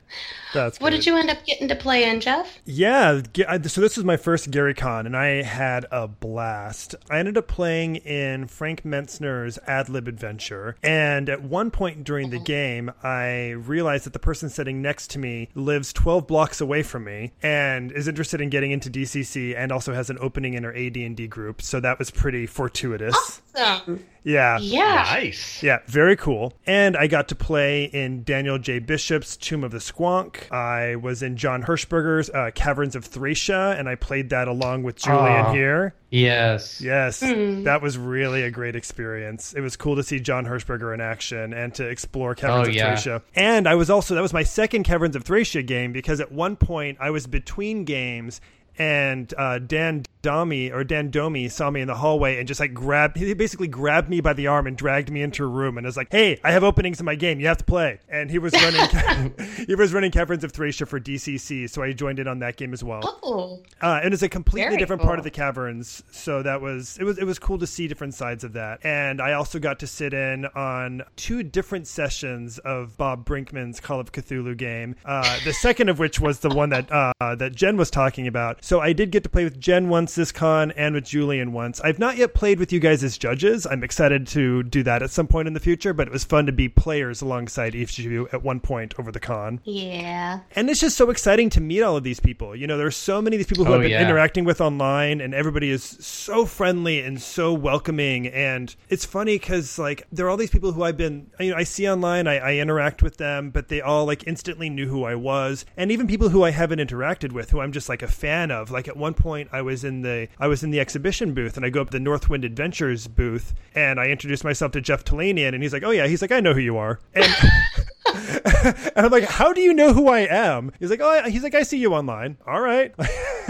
That's 0.54 0.80
what 0.80 0.92
good. 0.92 0.98
did 0.98 1.06
you 1.06 1.18
end 1.18 1.30
up 1.30 1.46
getting 1.46 1.68
to 1.68 1.76
play 1.76 2.10
in, 2.10 2.22
Jeff? 2.22 2.60
Yeah, 2.66 3.22
so 3.36 3.82
this 3.82 3.98
was 3.98 4.04
my 4.04 4.18
first 4.18 4.52
Gary 4.52 4.74
Con, 4.74 5.06
and 5.06 5.16
I 5.16 5.42
had 5.44 5.86
a 5.92 6.08
blast. 6.08 6.96
I 7.10 7.20
ended 7.20 7.38
up 7.38 7.48
playing 7.48 7.98
in 7.98 8.48
Frank 8.48 8.84
Mentzer's 8.84 9.60
Ad 9.68 9.90
Lib 9.90 10.08
Adventure, 10.08 10.76
and 10.84 11.30
at 11.30 11.44
one 11.44 11.72
point 11.72 12.04
during 12.04 12.30
the 12.30 12.38
mm-hmm. 12.38 12.44
game, 12.46 12.92
I 13.04 13.50
realized 13.52 14.06
that 14.06 14.14
the 14.14 14.20
person 14.20 14.50
sitting 14.50 14.82
next 14.82 15.10
to 15.12 15.20
me 15.20 15.50
lives 15.56 15.92
12 15.94 16.28
blocks 16.28 16.62
away 16.62 16.84
from 16.84 17.04
me 17.04 17.34
and 17.42 17.92
is 17.92 18.08
interested 18.08 18.42
in 18.42 18.50
getting 18.50 18.72
into 18.72 18.90
DCC, 18.90 19.56
and 19.56 19.72
also 19.72 19.94
has 19.94 20.10
an 20.10 20.18
opening 20.20 20.54
in 20.54 20.66
our 20.66 20.74
AD&D 20.74 21.28
group. 21.28 21.62
So 21.62 21.80
that 21.80 22.00
was 22.00 22.12
pretty 22.12 22.46
fortuitous. 22.46 23.42
Awesome. 23.56 24.06
Yeah. 24.28 24.58
Yeah. 24.60 25.06
Nice. 25.10 25.64
Yeah, 25.64 25.80
very 25.88 26.16
cool. 26.18 26.54
And 26.66 26.98
I 26.98 27.08
got 27.08 27.30
to 27.30 27.36
play 27.36 27.86
in 27.86 28.24
Daniel 28.24 28.60
J. 28.60 28.80
Bishop's 28.80 29.38
Tomb 29.38 29.64
of 29.64 29.72
the 29.72 29.78
Squonk. 29.78 30.52
I 30.52 30.98
was 30.98 31.24
in 31.24 31.38
John 31.38 31.64
Hirschberger's 31.64 32.30
uh, 32.30 32.52
Caverns 32.54 32.96
of 32.96 33.06
Thracia, 33.06 33.76
and 33.80 33.88
I 33.88 33.96
played 33.96 34.30
that 34.32 34.48
along 34.50 34.84
with 34.84 34.98
Julian 34.98 35.46
Aw. 35.46 35.54
here. 35.54 35.94
Yes. 36.10 36.80
Yes, 36.82 37.22
Hmm. 37.22 37.64
that 37.64 37.82
was 37.82 37.98
really 37.98 38.44
a 38.44 38.52
great 38.52 38.76
experience. 38.76 39.54
It 39.54 39.62
was 39.62 39.76
cool 39.76 39.96
to 39.98 40.04
see 40.04 40.20
John 40.20 40.46
Hirschberger 40.46 40.94
in 40.94 41.02
action 41.02 41.54
and 41.54 41.74
to 41.76 41.86
explore 41.88 42.34
Caverns 42.36 42.68
Oh, 42.68 42.70
of 42.70 42.76
yeah. 42.76 42.96
Thracia. 42.96 43.22
And 43.36 43.68
I 43.68 43.76
was 43.76 43.90
also 43.90 44.16
that 44.16 44.22
was 44.22 44.34
my 44.34 44.44
second 44.44 44.84
Caverns 44.84 45.16
of 45.16 45.24
Thracia 45.24 45.64
game 45.64 45.92
because 45.94 46.22
at 46.22 46.32
one 46.32 46.56
point 46.56 46.98
I 47.02 47.10
was 47.12 47.28
between 47.28 47.84
games 47.86 48.40
and 48.78 49.34
uh, 49.38 49.60
Dan 49.60 50.04
Domme 50.22 50.72
or 50.74 50.84
Dan 50.84 51.10
Domme 51.10 51.48
saw 51.50 51.70
me 51.70 51.82
in 51.82 51.88
the 51.88 51.96
hallway 51.96 52.38
and 52.38 52.48
just 52.48 52.60
like 52.60 52.74
grabbed 52.74 53.18
he 53.18 53.34
basically 53.34 53.68
grabbed 53.68 54.10
me 54.10 54.20
by 54.20 54.34
the 54.34 54.48
arm 54.48 54.68
and 54.68 54.78
dragged 54.78 55.10
me 55.12 55.22
into 55.22 55.44
a 55.44 55.48
room 55.48 55.78
and 55.78 55.86
was 55.86 55.98
like, 55.98 56.10
"Hey, 56.12 56.40
I 56.44 56.52
have 56.52 56.64
openings 56.64 57.00
in 57.00 57.06
my 57.06 57.16
game. 57.16 57.40
You 57.40 57.48
have 57.48 57.58
to 57.58 57.64
play." 57.64 58.00
And 58.10 58.30
he 58.30 58.40
was 58.40 58.54
running 58.54 59.34
he 59.68 59.76
was 59.76 59.94
running 59.94 60.12
Caverns 60.12 60.44
of 60.44 60.52
Thracia 60.52 60.86
for 60.88 61.00
DCC, 61.00 61.70
so 61.70 61.82
I 61.82 61.94
joined 61.94 62.20
in 62.20 62.28
on 62.28 62.40
that 62.40 62.58
game 62.58 62.74
as 62.74 62.84
well. 62.84 63.02
Oh, 63.04 63.60
Uh, 63.82 64.00
and 64.04 64.14
it's 64.14 64.24
a 64.24 64.30
completely 64.30 64.78
different 64.78 65.02
part 65.02 65.18
of 65.20 65.24
the 65.24 65.32
caverns, 65.32 66.04
so 66.12 66.44
that 66.44 66.62
was 66.62 66.98
it 67.00 67.04
was 67.04 67.18
it 67.18 67.26
was 67.26 67.40
cool 67.40 67.58
to 67.60 67.68
see 67.68 67.88
different 67.88 68.14
sides 68.14 68.44
of 68.44 68.54
that. 68.54 68.80
And 68.84 69.22
I 69.22 69.34
also 69.34 69.60
got 69.60 69.80
to 69.80 69.88
sit 69.88 70.14
in 70.14 70.46
on 70.48 71.04
two 71.16 71.44
different 71.44 71.88
sessions 71.88 72.58
of 72.60 72.98
Bob 72.98 73.26
Brinkman's 73.26 73.80
Call 73.80 74.00
of 74.00 74.12
Cthulhu 74.12 74.58
game. 74.58 74.96
Uh, 75.06 75.40
the 75.46 75.54
second 75.54 75.90
of 75.90 76.00
which 76.00 76.20
was 76.20 76.40
the 76.40 76.50
one 76.50 76.70
that 76.70 76.92
uh, 76.92 77.36
that 77.36 77.56
Jen 77.56 77.78
was 77.78 77.90
talking 77.90 78.28
about. 78.28 78.64
So 78.68 78.82
I 78.82 78.92
did 78.92 79.12
get 79.12 79.24
to 79.24 79.30
play 79.30 79.46
with 79.46 79.62
Jen 79.62 79.88
once 79.88 80.16
this 80.16 80.34
con 80.34 80.72
and 80.72 80.94
with 80.94 81.06
Julian 81.06 81.54
once. 81.54 81.80
I've 81.80 82.00
not 82.00 82.18
yet 82.18 82.34
played 82.34 82.60
with 82.60 82.74
you 82.74 82.82
guys 82.82 83.02
as 83.02 83.18
judges. 83.18 83.66
I'm 83.66 83.82
excited 83.82 84.28
to 84.28 84.62
do 84.62 84.84
that 84.84 85.02
at 85.02 85.10
some 85.10 85.26
point 85.26 85.48
in 85.48 85.54
the 85.54 85.62
future, 85.62 85.94
but 85.94 86.06
it 86.06 86.12
was 86.12 86.26
fun 86.26 86.46
to 86.48 86.52
be 86.52 86.68
players 86.68 87.22
alongside 87.22 87.76
each 87.76 87.98
of 87.98 88.04
you 88.04 88.28
at 88.34 88.44
one 88.44 88.60
point 88.60 88.94
over 89.00 89.10
the 89.10 89.22
con. 89.22 89.62
yeah. 89.64 90.42
And 90.54 90.70
it's 90.70 90.82
just 90.82 90.98
so 90.98 91.10
exciting 91.12 91.50
to 91.52 91.62
meet 91.62 91.82
all 91.82 91.96
of 91.96 92.04
these 92.04 92.20
people. 92.20 92.54
You 92.58 92.68
know, 92.68 92.78
there's 92.78 92.98
so 92.98 93.22
many 93.22 93.38
of 93.38 93.40
these 93.40 93.48
people 93.48 93.64
who 93.64 93.72
Oh, 93.72 93.76
I've 93.76 93.84
been 93.84 93.92
yeah. 93.92 94.02
interacting 94.06 94.44
with 94.44 94.60
online, 94.60 95.22
and 95.22 95.34
everybody 95.34 95.70
is 95.70 95.82
so 95.86 96.46
friendly 96.46 97.00
and 97.00 97.22
so 97.22 97.54
welcoming. 97.54 98.28
And 98.28 98.76
it's 98.90 99.06
funny 99.06 99.36
because, 99.36 99.80
like, 99.80 100.06
there 100.12 100.26
are 100.26 100.30
all 100.30 100.36
these 100.36 100.50
people 100.50 100.74
who 100.74 100.84
I've 100.84 100.98
been, 100.98 101.28
you 101.40 101.52
know, 101.52 101.56
I 101.56 101.64
see 101.64 101.90
online, 101.90 102.28
I, 102.28 102.40
I 102.40 102.54
interact 102.56 103.02
with 103.02 103.16
them, 103.16 103.50
but 103.50 103.70
they 103.70 103.80
all, 103.80 104.06
like, 104.06 104.28
instantly 104.28 104.70
knew 104.70 104.90
who 104.90 105.06
I 105.06 105.16
was. 105.16 105.64
And 105.78 105.90
even 105.90 106.06
people 106.06 106.28
who 106.28 106.44
I 106.44 106.52
haven't 106.52 106.80
interacted 106.80 107.32
with, 107.32 107.52
who 107.52 107.62
I'm 107.62 107.72
just, 107.72 107.88
like, 107.88 108.02
a 108.02 108.10
fan 108.10 108.52
of. 108.52 108.57
Like, 108.70 108.88
at 108.88 108.98
one 108.98 109.14
point, 109.14 109.50
I 109.52 109.62
was 109.62 109.84
in 109.84 110.02
the, 110.02 110.28
I 110.40 110.48
was 110.48 110.64
in 110.64 110.72
the 110.72 110.80
exhibition 110.80 111.34
booth, 111.34 111.58
and 111.58 111.66
I 111.66 111.70
go 111.70 111.82
up 111.82 111.90
to 111.90 111.98
the 111.98 112.04
Northwind 112.04 112.44
Adventures 112.44 113.08
booth, 113.08 113.54
and 113.76 114.00
I 114.00 114.08
introduce 114.08 114.44
myself 114.44 114.72
to 114.74 114.82
Jeff 114.82 115.04
Talanian, 115.04 115.54
and 115.54 115.62
he's 115.62 115.74
like, 115.74 115.84
oh, 115.84 115.92
yeah, 115.92 116.08
he's 116.08 116.22
like, 116.22 116.32
I 116.32 116.40
know 116.40 116.54
who 116.54 116.62
you 116.62 116.78
are. 116.78 117.00
And 117.14 117.26
and 118.14 119.06
I'm 119.06 119.12
like, 119.12 119.26
how 119.26 119.54
do 119.54 119.62
you 119.62 119.74
know 119.74 119.94
who 119.94 120.08
I 120.08 120.22
am? 120.22 120.72
He's 120.80 120.90
like, 120.90 121.02
oh, 121.02 121.30
he's 121.30 121.44
like, 121.44 121.56
I 121.56 121.64
see 121.64 121.78
you 121.78 121.94
online. 121.94 122.38
All 122.46 122.62
right. 122.62 122.94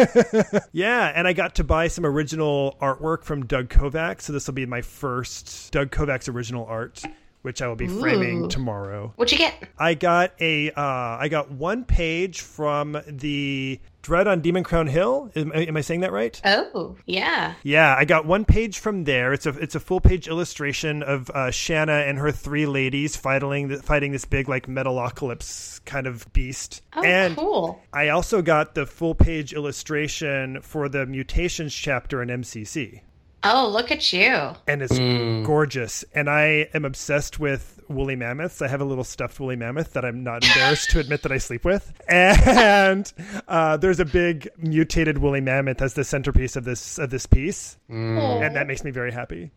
yeah. 0.72 1.12
And 1.16 1.28
I 1.28 1.34
got 1.34 1.56
to 1.56 1.64
buy 1.64 1.88
some 1.88 2.06
original 2.06 2.78
artwork 2.82 3.24
from 3.24 3.46
Doug 3.46 3.70
Kovacs. 3.70 4.22
So 4.22 4.34
this 4.34 4.48
will 4.48 4.54
be 4.54 4.66
my 4.66 4.82
first 4.82 5.72
Doug 5.72 5.92
Kovacs 5.92 6.34
original 6.34 6.66
art, 6.66 7.04
which 7.42 7.62
I 7.62 7.68
will 7.68 7.76
be 7.76 7.88
framing 7.88 8.46
Ooh. 8.46 8.50
tomorrow. 8.50 9.14
What'd 9.16 9.32
you 9.32 9.38
get? 9.38 9.70
I 9.78 9.94
got 9.94 10.34
a, 10.40 10.72
uh, 10.72 10.82
I 11.20 11.28
got 11.30 11.52
one 11.52 11.84
page 11.84 12.42
from 12.42 13.02
the 13.08 13.80
Dread 14.08 14.26
on 14.26 14.40
Demon 14.40 14.64
Crown 14.64 14.88
Hill. 14.88 15.30
Am, 15.36 15.52
am 15.54 15.76
I 15.76 15.82
saying 15.82 16.00
that 16.00 16.14
right? 16.14 16.40
Oh, 16.46 16.96
yeah. 17.06 17.56
Yeah, 17.62 17.94
I 17.94 18.06
got 18.06 18.26
one 18.26 18.46
page 18.46 18.80
from 18.80 19.04
there. 19.04 19.34
It's 19.34 19.46
a 19.46 19.50
it's 19.50 19.76
a 19.76 19.82
full 19.82 20.00
page 20.00 20.30
illustration 20.30 21.04
of 21.04 21.30
uh, 21.32 21.52
Shanna 21.52 21.92
and 21.92 22.18
her 22.18 22.32
three 22.32 22.66
ladies 22.66 23.18
fighting 23.18 23.78
fighting 23.82 24.14
this 24.14 24.24
big 24.24 24.48
like 24.48 24.66
metalocalypse 24.68 25.84
kind 25.84 26.08
of 26.08 26.32
beast. 26.32 26.82
Oh, 26.96 27.04
and 27.04 27.36
cool. 27.36 27.82
I 27.92 28.08
also 28.08 28.42
got 28.42 28.76
the 28.76 28.86
full 28.86 29.14
page 29.14 29.52
illustration 29.52 30.62
for 30.62 30.88
the 30.88 31.06
mutations 31.06 31.74
chapter 31.76 32.22
in 32.22 32.30
MCC. 32.30 33.02
Oh, 33.44 33.68
look 33.68 33.92
at 33.92 34.14
you. 34.14 34.34
And 34.68 34.82
it's 34.82 34.98
Mm. 34.98 35.46
gorgeous. 35.46 36.06
And 36.14 36.30
I 36.30 36.70
am 36.74 36.86
obsessed 36.86 37.40
with 37.40 37.77
woolly 37.90 38.16
mammoths. 38.16 38.62
I 38.62 38.68
have 38.68 38.82
a 38.82 38.86
little 38.86 39.04
stuffed 39.04 39.40
woolly 39.40 39.56
mammoth 39.56 39.94
that 39.94 40.04
I'm 40.06 40.24
not 40.24 40.44
embarrassed 40.44 40.90
to 40.92 41.00
admit 41.00 41.24
that 41.24 41.32
I 41.32 41.38
sleep 41.38 41.66
with. 41.66 41.94
And 42.10 43.12
uh, 43.48 43.78
there's 43.78 44.00
a 44.00 44.06
big 44.06 44.50
mutated 44.58 45.18
woolly 45.20 45.42
mammoth 45.42 45.82
as 45.82 45.94
the 45.94 46.04
centerpiece 46.04 46.56
of 46.56 46.64
this 46.64 46.98
of 46.98 47.10
this 47.10 47.26
piece 47.26 47.78
Oh. 47.90 47.94
and 47.94 48.56
that 48.56 48.68
makes 48.68 48.84
me 48.84 48.92
very 48.92 49.12
happy. 49.12 49.52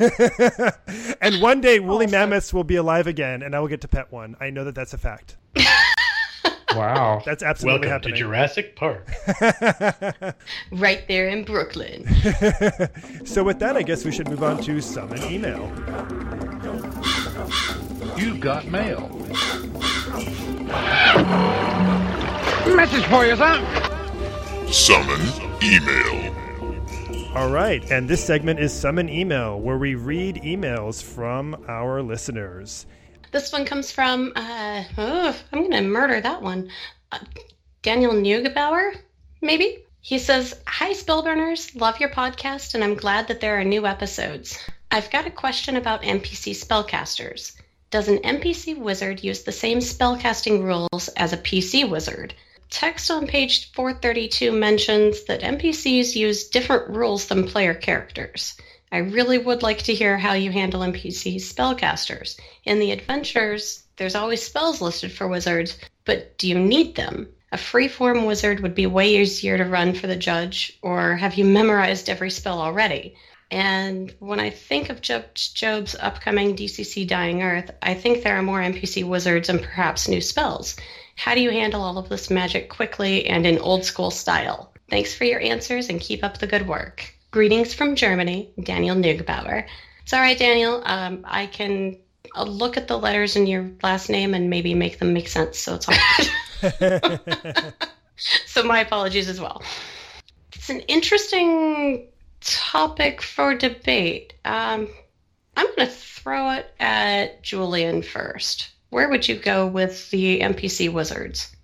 and 1.20 1.40
one 1.42 1.60
day, 1.60 1.80
woolly 1.80 2.06
mammoths 2.06 2.52
will 2.54 2.64
be 2.64 2.76
alive 2.76 3.06
again, 3.06 3.42
and 3.42 3.54
I 3.54 3.60
will 3.60 3.68
get 3.68 3.80
to 3.82 3.88
pet 3.88 4.10
one. 4.12 4.36
I 4.40 4.50
know 4.50 4.64
that 4.64 4.74
that's 4.74 4.94
a 4.94 4.98
fact. 4.98 5.36
Wow. 6.76 7.22
That's 7.24 7.42
absolutely 7.42 7.88
Welcome 7.88 8.12
to. 8.12 8.16
Jurassic 8.18 8.76
Park. 8.76 9.08
Right 10.70 11.02
there 11.08 11.28
in 11.28 11.44
Brooklyn. 11.44 12.06
so, 13.24 13.42
with 13.42 13.58
that, 13.60 13.74
I 13.76 13.82
guess 13.82 14.04
we 14.04 14.12
should 14.12 14.28
move 14.28 14.42
on 14.42 14.62
to 14.64 14.78
summon 14.82 15.22
email. 15.24 15.66
You've 18.16 18.40
got 18.40 18.66
mail. 18.66 19.08
Message 22.74 23.04
for 23.06 23.24
you, 23.24 23.36
sir. 23.36 24.68
Summon 24.70 25.20
email. 25.62 26.34
All 27.34 27.50
right, 27.50 27.88
and 27.90 28.08
this 28.08 28.24
segment 28.24 28.58
is 28.58 28.72
Summon 28.72 29.08
Email, 29.08 29.60
where 29.60 29.78
we 29.78 29.94
read 29.94 30.36
emails 30.36 31.02
from 31.02 31.64
our 31.68 32.02
listeners. 32.02 32.86
This 33.30 33.52
one 33.52 33.64
comes 33.64 33.92
from, 33.92 34.32
uh, 34.34 34.84
oh, 34.96 35.36
I'm 35.52 35.60
going 35.60 35.72
to 35.72 35.82
murder 35.82 36.20
that 36.20 36.40
one. 36.42 36.70
Uh, 37.12 37.18
Daniel 37.82 38.12
Neugebauer, 38.12 38.96
maybe? 39.42 39.84
He 40.00 40.18
says, 40.18 40.54
Hi, 40.66 40.92
Spellburners. 40.92 41.78
Love 41.78 42.00
your 42.00 42.08
podcast, 42.08 42.74
and 42.74 42.82
I'm 42.82 42.94
glad 42.94 43.28
that 43.28 43.40
there 43.40 43.60
are 43.60 43.64
new 43.64 43.86
episodes. 43.86 44.58
I've 44.90 45.10
got 45.10 45.26
a 45.26 45.30
question 45.30 45.76
about 45.76 46.02
NPC 46.02 46.52
spellcasters. 46.52 47.57
Does 47.90 48.08
an 48.08 48.18
NPC 48.18 48.76
wizard 48.76 49.24
use 49.24 49.44
the 49.44 49.52
same 49.52 49.78
spellcasting 49.78 50.62
rules 50.62 51.08
as 51.16 51.32
a 51.32 51.38
PC 51.38 51.88
wizard? 51.88 52.34
Text 52.68 53.10
on 53.10 53.26
page 53.26 53.72
432 53.72 54.52
mentions 54.52 55.24
that 55.24 55.40
NPCs 55.40 56.14
use 56.14 56.48
different 56.48 56.90
rules 56.90 57.28
than 57.28 57.48
player 57.48 57.72
characters. 57.72 58.54
I 58.92 58.98
really 58.98 59.38
would 59.38 59.62
like 59.62 59.84
to 59.84 59.94
hear 59.94 60.18
how 60.18 60.34
you 60.34 60.52
handle 60.52 60.82
NPC 60.82 61.36
spellcasters. 61.36 62.38
In 62.66 62.78
the 62.78 62.92
adventures, 62.92 63.84
there's 63.96 64.14
always 64.14 64.42
spells 64.42 64.82
listed 64.82 65.10
for 65.10 65.26
wizards, 65.26 65.78
but 66.04 66.36
do 66.36 66.46
you 66.46 66.58
need 66.58 66.94
them? 66.94 67.30
A 67.52 67.56
freeform 67.56 68.26
wizard 68.26 68.60
would 68.60 68.74
be 68.74 68.84
way 68.84 69.16
easier 69.16 69.56
to 69.56 69.64
run 69.64 69.94
for 69.94 70.08
the 70.08 70.16
judge, 70.16 70.78
or 70.82 71.16
have 71.16 71.36
you 71.36 71.46
memorized 71.46 72.10
every 72.10 72.30
spell 72.30 72.60
already? 72.60 73.16
And 73.50 74.14
when 74.18 74.40
I 74.40 74.50
think 74.50 74.90
of 74.90 75.00
Jobe, 75.00 75.32
Jobe's 75.32 75.94
upcoming 75.94 76.54
DCC 76.54 77.06
Dying 77.08 77.42
Earth, 77.42 77.70
I 77.82 77.94
think 77.94 78.22
there 78.22 78.36
are 78.36 78.42
more 78.42 78.60
NPC 78.60 79.04
wizards 79.04 79.48
and 79.48 79.62
perhaps 79.62 80.08
new 80.08 80.20
spells. 80.20 80.76
How 81.16 81.34
do 81.34 81.40
you 81.40 81.50
handle 81.50 81.82
all 81.82 81.98
of 81.98 82.08
this 82.08 82.30
magic 82.30 82.68
quickly 82.68 83.26
and 83.26 83.46
in 83.46 83.58
old 83.58 83.84
school 83.84 84.10
style? 84.10 84.72
Thanks 84.90 85.14
for 85.14 85.24
your 85.24 85.40
answers 85.40 85.88
and 85.88 86.00
keep 86.00 86.22
up 86.22 86.38
the 86.38 86.46
good 86.46 86.68
work. 86.68 87.12
Greetings 87.30 87.74
from 87.74 87.96
Germany, 87.96 88.50
Daniel 88.62 88.96
Neugebauer. 88.96 89.66
It's 90.02 90.12
all 90.12 90.20
right, 90.20 90.38
Daniel. 90.38 90.82
Um, 90.84 91.24
I 91.24 91.46
can 91.46 91.98
uh, 92.36 92.44
look 92.44 92.76
at 92.76 92.88
the 92.88 92.98
letters 92.98 93.36
in 93.36 93.46
your 93.46 93.70
last 93.82 94.10
name 94.10 94.34
and 94.34 94.50
maybe 94.50 94.74
make 94.74 94.98
them 94.98 95.12
make 95.12 95.28
sense, 95.28 95.58
so 95.58 95.74
it's 95.74 95.88
all 95.88 95.94
right. 95.94 97.72
so 98.46 98.62
my 98.62 98.80
apologies 98.80 99.28
as 99.28 99.40
well. 99.40 99.62
It's 100.54 100.70
an 100.70 100.80
interesting 100.80 102.08
topic 102.40 103.22
for 103.22 103.54
debate. 103.54 104.34
Um, 104.44 104.88
I'm 105.56 105.66
going 105.66 105.88
to 105.88 105.94
throw 105.94 106.50
it 106.50 106.72
at 106.78 107.42
Julian 107.42 108.02
first. 108.02 108.70
Where 108.90 109.08
would 109.08 109.28
you 109.28 109.36
go 109.36 109.66
with 109.66 110.10
the 110.10 110.40
NPC 110.40 110.92
wizards? 110.92 111.54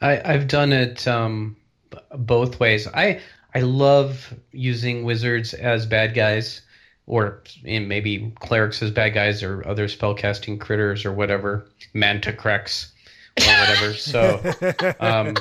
I, 0.00 0.20
I've 0.24 0.48
done 0.48 0.72
it 0.72 1.06
um, 1.08 1.56
both 2.14 2.60
ways. 2.60 2.86
I 2.88 3.20
I 3.54 3.60
love 3.60 4.34
using 4.52 5.04
wizards 5.04 5.54
as 5.54 5.86
bad 5.86 6.14
guys, 6.14 6.60
or 7.06 7.42
in 7.64 7.88
maybe 7.88 8.32
clerics 8.40 8.82
as 8.82 8.90
bad 8.90 9.14
guys, 9.14 9.42
or 9.42 9.66
other 9.66 9.88
spellcasting 9.88 10.60
critters, 10.60 11.04
or 11.04 11.12
whatever, 11.12 11.66
mantacrex, 11.94 12.90
or 13.40 13.46
whatever. 13.46 13.94
so 13.94 14.94
um, 15.00 15.34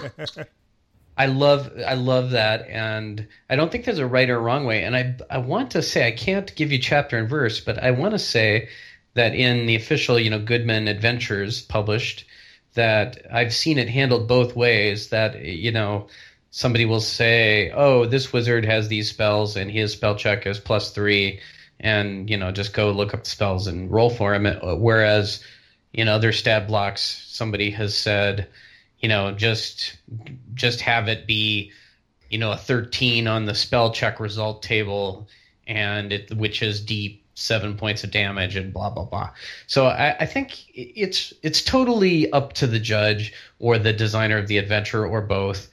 I 1.18 1.26
love 1.26 1.72
I 1.86 1.96
love 1.96 2.32
that, 2.32 2.68
and 2.70 3.28
I 3.50 3.56
don't 3.56 3.72
think 3.72 3.86
there's 3.86 3.98
a 3.98 4.06
right 4.06 4.30
or 4.30 4.40
wrong 4.40 4.66
way. 4.66 4.84
And 4.84 4.96
I 4.96 5.16
I 5.30 5.40
want 5.40 5.72
to 5.72 5.82
say 5.82 6.06
I 6.08 6.12
can't 6.12 6.54
give 6.56 6.72
you 6.72 6.78
chapter 6.78 7.18
and 7.18 7.28
verse, 7.30 7.60
but 7.60 7.82
I 7.82 7.92
want 7.92 8.14
to 8.14 8.20
say 8.20 8.70
that 9.16 9.34
in 9.34 9.66
the 9.66 9.76
official 9.76 10.20
you 10.20 10.30
know 10.30 10.40
Goodman 10.40 10.88
Adventures 10.88 11.62
published 11.62 12.26
that 12.76 13.26
I've 13.34 13.54
seen 13.54 13.80
it 13.80 13.90
handled 13.90 14.28
both 14.28 14.56
ways. 14.56 15.10
That 15.10 15.44
you 15.44 15.72
know 15.72 16.08
somebody 16.52 16.86
will 16.86 17.02
say, 17.02 17.72
"Oh, 17.72 18.06
this 18.06 18.32
wizard 18.32 18.66
has 18.66 18.88
these 18.88 19.10
spells, 19.10 19.56
and 19.58 19.72
his 19.72 19.94
spell 19.94 20.16
check 20.16 20.46
is 20.46 20.60
plus 20.60 20.92
three, 20.92 21.40
and 21.80 22.30
you 22.30 22.38
know 22.38 22.52
just 22.52 22.74
go 22.74 22.92
look 22.92 23.16
up 23.16 23.24
the 23.24 23.30
spells 23.30 23.66
and 23.66 23.92
roll 23.92 24.12
for 24.12 24.36
him." 24.36 24.46
Whereas 24.80 25.44
in 25.94 26.08
other 26.08 26.32
stat 26.32 26.68
blocks, 26.68 27.02
somebody 27.28 27.72
has 27.72 27.98
said, 27.98 28.48
you 29.00 29.10
know, 29.10 29.32
just 29.32 29.98
just 30.54 30.82
have 30.82 31.08
it 31.08 31.28
be, 31.28 31.72
you 32.30 32.38
know, 32.38 32.52
a 32.52 32.58
13 32.58 33.28
on 33.28 33.46
the 33.46 33.56
spell 33.56 33.92
check 33.92 34.20
result 34.20 34.64
table, 34.64 35.28
and 35.68 36.12
it 36.12 36.36
which 36.36 36.62
is 36.62 36.82
deep 36.82 37.24
seven 37.36 37.78
points 37.78 38.04
of 38.04 38.10
damage 38.10 38.56
and 38.56 38.74
blah 38.74 38.90
blah 38.90 39.06
blah. 39.06 39.30
So 39.68 39.86
I, 39.88 40.16
I 40.20 40.26
think 40.26 40.66
it's 40.74 41.34
it's 41.44 41.62
totally 41.62 42.32
up 42.32 42.54
to 42.54 42.68
the 42.68 42.80
judge 42.80 43.34
or 43.60 43.78
the 43.78 43.94
designer 43.94 44.38
of 44.38 44.48
the 44.48 44.58
adventure 44.58 45.06
or 45.06 45.22
both. 45.22 45.70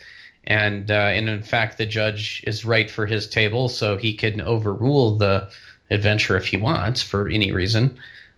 And 0.46 0.90
uh, 0.90 0.94
and 0.94 1.28
in 1.30 1.42
fact, 1.42 1.78
the 1.78 1.86
judge 1.86 2.44
is 2.46 2.66
right 2.66 2.90
for 2.90 3.06
his 3.06 3.26
table, 3.26 3.70
so 3.70 3.96
he 3.96 4.12
can 4.12 4.42
overrule 4.42 5.16
the 5.16 5.48
adventure 5.90 6.36
if 6.36 6.46
he 6.46 6.58
wants 6.58 7.00
for 7.00 7.28
any 7.28 7.50
reason. 7.50 7.96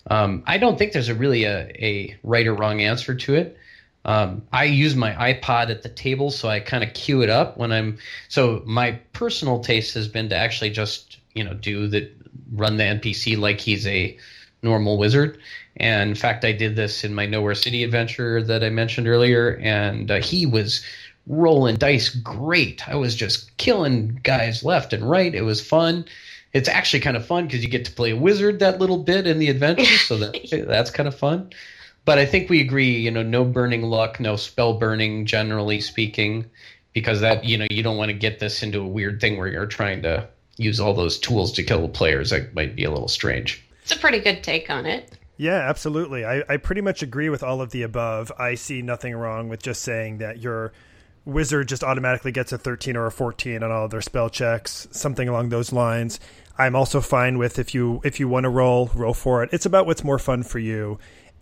Um, 0.08 0.44
I 0.46 0.58
don't 0.58 0.78
think 0.78 0.92
there's 0.92 1.08
a 1.08 1.14
really 1.14 1.44
a, 1.44 1.68
a 1.84 2.16
right 2.22 2.46
or 2.46 2.54
wrong 2.54 2.80
answer 2.80 3.12
to 3.14 3.34
it. 3.34 3.58
Um, 4.06 4.42
I 4.52 4.64
use 4.64 4.94
my 4.94 5.12
iPod 5.12 5.68
at 5.68 5.82
the 5.82 5.88
table, 5.88 6.30
so 6.30 6.48
I 6.48 6.60
kind 6.60 6.84
of 6.84 6.94
cue 6.94 7.22
it 7.22 7.28
up 7.28 7.58
when 7.58 7.72
I'm. 7.72 7.98
So 8.28 8.62
my 8.64 8.92
personal 9.12 9.60
taste 9.60 9.94
has 9.94 10.06
been 10.06 10.28
to 10.30 10.36
actually 10.36 10.70
just 10.70 11.18
you 11.34 11.42
know 11.42 11.54
do 11.54 11.88
the 11.88 12.08
run 12.52 12.76
the 12.76 12.84
NPC 12.84 13.36
like 13.36 13.60
he's 13.60 13.86
a 13.86 14.16
normal 14.62 14.96
wizard. 14.96 15.38
And 15.78 16.10
in 16.10 16.16
fact, 16.16 16.44
I 16.44 16.52
did 16.52 16.76
this 16.76 17.04
in 17.04 17.14
my 17.14 17.26
Nowhere 17.26 17.54
City 17.56 17.82
adventure 17.82 18.42
that 18.44 18.62
I 18.62 18.70
mentioned 18.70 19.08
earlier, 19.08 19.56
and 19.56 20.10
uh, 20.10 20.20
he 20.20 20.46
was 20.46 20.84
rolling 21.26 21.74
dice 21.74 22.08
great. 22.08 22.88
I 22.88 22.94
was 22.94 23.16
just 23.16 23.56
killing 23.56 24.20
guys 24.22 24.62
left 24.62 24.92
and 24.92 25.10
right. 25.10 25.34
It 25.34 25.42
was 25.42 25.60
fun. 25.60 26.04
It's 26.52 26.68
actually 26.68 27.00
kind 27.00 27.16
of 27.16 27.26
fun 27.26 27.46
because 27.46 27.64
you 27.64 27.68
get 27.68 27.84
to 27.86 27.92
play 27.92 28.12
a 28.12 28.16
wizard 28.16 28.60
that 28.60 28.78
little 28.78 28.98
bit 28.98 29.26
in 29.26 29.40
the 29.40 29.48
adventure, 29.48 29.98
so 29.98 30.16
that 30.18 30.64
that's 30.68 30.92
kind 30.92 31.08
of 31.08 31.18
fun. 31.18 31.50
But 32.06 32.18
I 32.18 32.24
think 32.24 32.48
we 32.48 32.60
agree, 32.60 32.98
you 32.98 33.10
know, 33.10 33.24
no 33.24 33.44
burning 33.44 33.82
luck, 33.82 34.20
no 34.20 34.36
spell 34.36 34.78
burning, 34.78 35.26
generally 35.26 35.80
speaking, 35.80 36.48
because 36.94 37.20
that 37.20 37.44
you 37.44 37.58
know 37.58 37.66
you 37.68 37.82
don't 37.82 37.98
want 37.98 38.10
to 38.10 38.16
get 38.16 38.38
this 38.38 38.62
into 38.62 38.80
a 38.80 38.86
weird 38.86 39.20
thing 39.20 39.36
where 39.36 39.48
you're 39.48 39.66
trying 39.66 40.02
to 40.02 40.26
use 40.56 40.80
all 40.80 40.94
those 40.94 41.18
tools 41.18 41.52
to 41.52 41.64
kill 41.64 41.82
the 41.82 41.88
players. 41.88 42.30
That 42.30 42.54
might 42.54 42.76
be 42.76 42.84
a 42.84 42.90
little 42.90 43.08
strange. 43.08 43.62
It's 43.82 43.92
a 43.92 43.98
pretty 43.98 44.20
good 44.20 44.42
take 44.42 44.70
on 44.70 44.86
it. 44.86 45.18
Yeah, 45.36 45.68
absolutely. 45.68 46.24
I, 46.24 46.42
I 46.48 46.56
pretty 46.56 46.80
much 46.80 47.02
agree 47.02 47.28
with 47.28 47.42
all 47.42 47.60
of 47.60 47.70
the 47.70 47.82
above. 47.82 48.32
I 48.38 48.54
see 48.54 48.82
nothing 48.82 49.14
wrong 49.14 49.48
with 49.48 49.62
just 49.62 49.82
saying 49.82 50.18
that 50.18 50.38
your 50.38 50.72
wizard 51.24 51.68
just 51.68 51.82
automatically 51.82 52.32
gets 52.32 52.52
a 52.52 52.58
13 52.58 52.96
or 52.96 53.06
a 53.06 53.10
14 53.10 53.62
on 53.62 53.70
all 53.70 53.86
of 53.86 53.90
their 53.90 54.00
spell 54.00 54.30
checks, 54.30 54.88
something 54.92 55.28
along 55.28 55.48
those 55.48 55.72
lines. 55.72 56.20
I'm 56.56 56.74
also 56.74 57.00
fine 57.00 57.36
with 57.36 57.58
if 57.58 57.74
you 57.74 58.00
if 58.02 58.18
you 58.18 58.28
want 58.28 58.44
to 58.44 58.48
roll, 58.48 58.90
roll 58.94 59.12
for 59.12 59.42
it. 59.42 59.50
It's 59.52 59.66
about 59.66 59.86
what's 59.86 60.04
more 60.04 60.18
fun 60.18 60.42
for 60.42 60.58
you. 60.58 60.98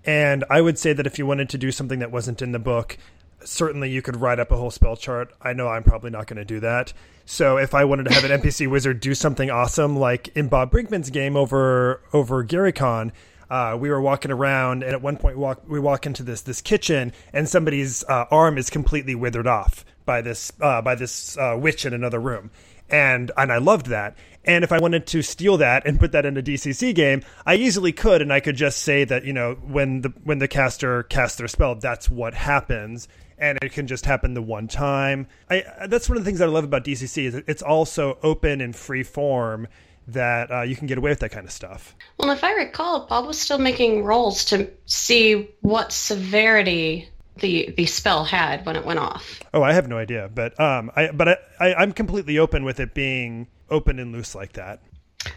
And 0.07 0.45
I 0.51 0.61
would 0.61 0.79
say 0.79 0.93
that 0.93 1.07
if 1.07 1.19
you 1.19 1.27
wanted 1.27 1.49
to 1.51 1.59
do 1.59 1.73
something 1.73 1.99
that 2.01 2.11
wasn't 2.11 2.43
in 2.43 2.53
the 2.53 2.59
book, 2.59 2.99
certainly 3.45 3.91
you 3.91 4.03
could 4.03 4.17
write 4.17 4.39
up 4.39 4.51
a 4.51 4.57
whole 4.57 4.71
spell 4.71 4.97
chart. 4.97 5.33
I 5.41 5.53
know 5.53 5.69
I'm 5.69 5.83
probably 5.83 6.11
not 6.11 6.27
going 6.27 6.37
to 6.37 6.45
do 6.45 6.61
that. 6.61 6.93
So 7.25 7.57
if 7.57 7.75
I 7.75 7.85
wanted 7.85 8.05
to 8.05 8.15
have 8.15 8.25
an 8.25 8.31
NPC 8.43 8.69
wizard 8.71 9.01
do 9.01 9.15
something 9.15 9.51
awesome, 9.51 9.97
like 9.97 10.29
in 10.37 10.49
Bob 10.49 10.71
Brinkman's 10.71 11.11
game 11.11 11.37
over 11.37 12.03
over 12.13 12.45
GaryCon, 12.45 13.13
uh, 13.51 13.77
we 13.79 13.91
were 13.91 14.01
walking 14.01 14.31
around, 14.31 14.83
and 14.83 14.93
at 14.93 15.03
one 15.03 15.17
point 15.17 15.39
walk, 15.39 15.63
we 15.69 15.79
walk 15.79 16.07
into 16.07 16.23
this 16.23 16.43
this 16.43 16.61
kitchen, 16.61 17.13
and 17.33 17.49
somebody's 17.49 18.05
uh, 18.05 18.27
arm 18.31 18.59
is 18.59 18.71
completely 18.71 19.15
withered 19.15 19.47
off 19.47 19.85
by 20.05 20.21
this 20.21 20.53
uh, 20.61 20.83
by 20.83 20.95
this 20.95 21.37
uh, 21.39 21.57
witch 21.59 21.87
in 21.87 21.93
another 21.93 22.21
room, 22.21 22.51
and 22.91 23.31
and 23.37 23.53
I 23.53 23.59
loved 23.59 23.87
that. 23.87 24.17
And 24.45 24.63
if 24.65 24.73
I 24.73 24.79
wanted 24.79 25.07
to 25.09 25.23
steal 25.23 25.57
that 25.59 25.87
and 25.87 25.99
put 25.99 26.13
that 26.13 26.27
in 26.27 26.37
a 26.37 26.43
DCC 26.43 26.95
game, 26.95 27.23
I 27.47 27.55
easily 27.55 27.93
could, 27.93 28.21
and 28.21 28.33
I 28.33 28.41
could 28.41 28.57
just 28.57 28.81
say 28.81 29.05
that 29.05 29.25
you 29.25 29.33
know 29.33 29.55
when 29.55 30.03
the 30.03 30.13
when 30.25 30.39
the 30.39 30.49
caster 30.49 31.03
casts 31.05 31.39
their 31.39 31.49
spell, 31.49 31.75
that's 31.77 32.11
what 32.11 32.35
happens, 32.35 33.09
and 33.39 33.59
it 33.63 33.73
can 33.73 33.87
just 33.87 34.07
happen 34.07 34.35
the 34.35 34.43
one 34.43 34.69
time. 34.69 35.27
I 35.51 35.65
that's 35.89 36.09
one 36.09 36.19
of 36.19 36.25
the 36.25 36.29
things 36.29 36.41
that 36.41 36.49
I 36.49 36.53
love 36.53 36.65
about 36.65 36.85
DCC 36.85 37.25
is 37.25 37.35
it's 37.47 37.63
also 37.63 38.19
open 38.23 38.61
and 38.61 38.75
free 38.77 39.03
form 39.03 39.69
that 40.09 40.51
uh, 40.51 40.63
you 40.63 40.77
can 40.77 40.87
get 40.87 40.99
away 40.99 41.11
with 41.11 41.21
that 41.21 41.31
kind 41.31 41.47
of 41.47 41.53
stuff. 41.53 41.97
Well, 42.19 42.31
if 42.31 42.45
I 42.45 42.53
recall, 42.53 43.07
Bob 43.07 43.27
was 43.27 43.39
still 43.39 43.59
making 43.59 44.05
rolls 44.05 44.45
to 44.47 44.71
see 44.87 45.49
what 45.61 45.93
severity 45.93 47.09
the 47.37 47.73
the 47.77 47.87
spell 47.87 48.25
had 48.25 48.65
when 48.67 48.77
it 48.77 48.85
went 48.85 48.99
off. 48.99 49.41
Oh, 49.53 49.63
I 49.63 49.73
have 49.73 49.89
no 49.89 49.97
idea, 49.97 50.31
but 50.33 50.59
um, 50.61 50.91
I 50.95 51.11
but 51.11 51.29
I, 51.29 51.37
I 51.61 51.75
I'm 51.75 51.93
completely 51.93 52.39
open 52.39 52.65
with 52.65 52.81
it 52.81 52.95
being 52.95 53.49
open 53.71 53.99
and 53.99 54.13
loose 54.13 54.35
like 54.35 54.53
that. 54.55 54.81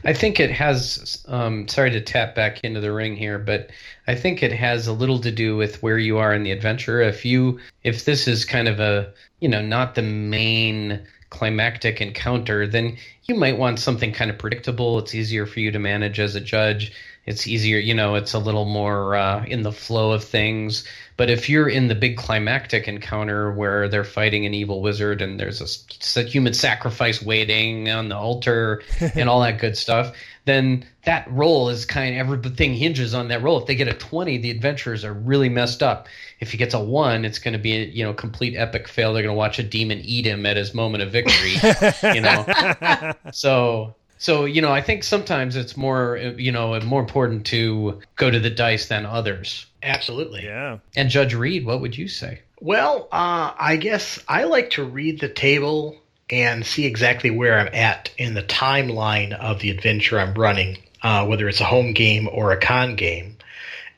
I 0.03 0.13
think 0.13 0.39
it 0.39 0.51
has. 0.51 1.23
Um, 1.27 1.67
sorry 1.67 1.91
to 1.91 2.01
tap 2.01 2.35
back 2.35 2.59
into 2.63 2.81
the 2.81 2.91
ring 2.91 3.15
here, 3.15 3.39
but 3.39 3.69
I 4.07 4.15
think 4.15 4.43
it 4.43 4.51
has 4.51 4.87
a 4.87 4.93
little 4.93 5.19
to 5.19 5.31
do 5.31 5.55
with 5.55 5.81
where 5.81 5.97
you 5.97 6.17
are 6.17 6.33
in 6.33 6.43
the 6.43 6.51
adventure. 6.51 7.01
If 7.01 7.23
you, 7.23 7.59
if 7.83 8.05
this 8.05 8.27
is 8.27 8.43
kind 8.43 8.67
of 8.67 8.79
a, 8.79 9.13
you 9.39 9.47
know, 9.47 9.61
not 9.61 9.95
the 9.95 10.01
main 10.01 11.05
climactic 11.29 12.01
encounter, 12.01 12.67
then 12.67 12.97
you 13.23 13.35
might 13.35 13.57
want 13.57 13.79
something 13.79 14.11
kind 14.11 14.31
of 14.31 14.37
predictable. 14.37 14.99
It's 14.99 15.15
easier 15.15 15.45
for 15.45 15.59
you 15.59 15.71
to 15.71 15.79
manage 15.79 16.19
as 16.19 16.35
a 16.35 16.41
judge. 16.41 16.91
It's 17.27 17.45
easier, 17.45 17.77
you 17.77 17.93
know, 17.93 18.15
it's 18.15 18.33
a 18.33 18.39
little 18.39 18.63
more 18.65 19.15
uh, 19.15 19.43
in 19.45 19.63
the 19.63 19.71
flow 19.71 20.13
of 20.13 20.23
things. 20.23 20.87
But 21.17 21.29
if 21.29 21.49
you're 21.49 21.67
in 21.67 21.89
the 21.89 21.95
big 21.95 22.15
climactic 22.15 22.87
encounter 22.87 23.51
where 23.51 23.89
they're 23.89 24.03
fighting 24.05 24.45
an 24.45 24.53
evil 24.53 24.81
wizard 24.81 25.21
and 25.21 25.37
there's 25.37 25.59
a, 25.59 26.19
a 26.19 26.23
human 26.23 26.53
sacrifice 26.53 27.21
waiting 27.21 27.89
on 27.89 28.07
the 28.07 28.15
altar 28.15 28.81
and 29.15 29.27
all 29.27 29.41
that 29.41 29.59
good 29.59 29.77
stuff, 29.77 30.15
then 30.45 30.85
that 31.03 31.29
role 31.29 31.67
is 31.67 31.85
kind 31.85 32.15
of 32.15 32.19
everything 32.19 32.73
hinges 32.73 33.13
on 33.13 33.27
that 33.27 33.43
role 33.43 33.59
If 33.59 33.65
they 33.65 33.75
get 33.75 33.89
a 33.89 33.93
20, 33.93 34.37
the 34.37 34.49
adventurers 34.49 35.03
are 35.03 35.13
really 35.13 35.49
messed 35.49 35.83
up. 35.83 36.07
If 36.39 36.51
he 36.51 36.57
gets 36.57 36.73
a 36.73 36.79
1, 36.79 37.25
it's 37.25 37.39
going 37.39 37.53
to 37.53 37.59
be 37.59 37.73
a, 37.73 37.85
you 37.85 38.05
know, 38.05 38.13
complete 38.13 38.55
epic 38.55 38.87
fail. 38.87 39.13
They're 39.13 39.23
going 39.23 39.35
to 39.35 39.37
watch 39.37 39.59
a 39.59 39.63
demon 39.63 39.99
eat 39.99 40.25
him 40.25 40.45
at 40.45 40.55
his 40.55 40.73
moment 40.73 41.03
of 41.03 41.11
victory, 41.11 41.55
you 42.15 42.21
know. 42.21 43.13
so 43.33 43.95
so 44.17 44.45
you 44.45 44.61
know, 44.61 44.71
I 44.71 44.81
think 44.81 45.03
sometimes 45.03 45.55
it's 45.55 45.77
more 45.77 46.17
you 46.17 46.51
know 46.51 46.79
more 46.81 47.01
important 47.01 47.45
to 47.47 47.99
go 48.15 48.29
to 48.29 48.39
the 48.39 48.49
dice 48.49 48.87
than 48.87 49.05
others. 49.05 49.65
Absolutely. 49.83 50.43
Yeah. 50.43 50.79
And 50.95 51.09
Judge 51.09 51.33
Reid, 51.33 51.65
what 51.65 51.81
would 51.81 51.97
you 51.97 52.07
say? 52.07 52.41
Well, 52.59 53.07
uh, 53.11 53.53
I 53.57 53.77
guess 53.77 54.19
I 54.27 54.45
like 54.45 54.71
to 54.71 54.83
read 54.83 55.19
the 55.19 55.29
table 55.29 55.97
and 56.29 56.65
see 56.65 56.85
exactly 56.85 57.29
where 57.29 57.57
I'm 57.57 57.73
at 57.73 58.11
in 58.17 58.33
the 58.33 58.43
timeline 58.43 59.33
of 59.33 59.59
the 59.59 59.69
adventure 59.69 60.19
I'm 60.19 60.33
running, 60.33 60.77
uh, 61.03 61.25
whether 61.25 61.47
it's 61.47 61.61
a 61.61 61.65
home 61.65 61.93
game 61.93 62.27
or 62.31 62.51
a 62.51 62.59
con 62.59 62.95
game. 62.95 63.37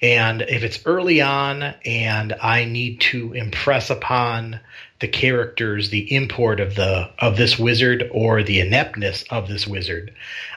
And 0.01 0.41
if 0.41 0.63
it's 0.63 0.85
early 0.85 1.21
on 1.21 1.63
and 1.85 2.33
I 2.41 2.65
need 2.65 3.01
to 3.01 3.33
impress 3.33 3.89
upon 3.89 4.59
the 4.99 5.07
characters 5.07 5.89
the 5.89 6.13
import 6.13 6.59
of 6.59 6.75
the 6.75 7.09
of 7.19 7.37
this 7.37 7.57
wizard 7.57 8.09
or 8.11 8.43
the 8.43 8.59
ineptness 8.59 9.23
of 9.29 9.47
this 9.47 9.65
wizard, 9.67 10.13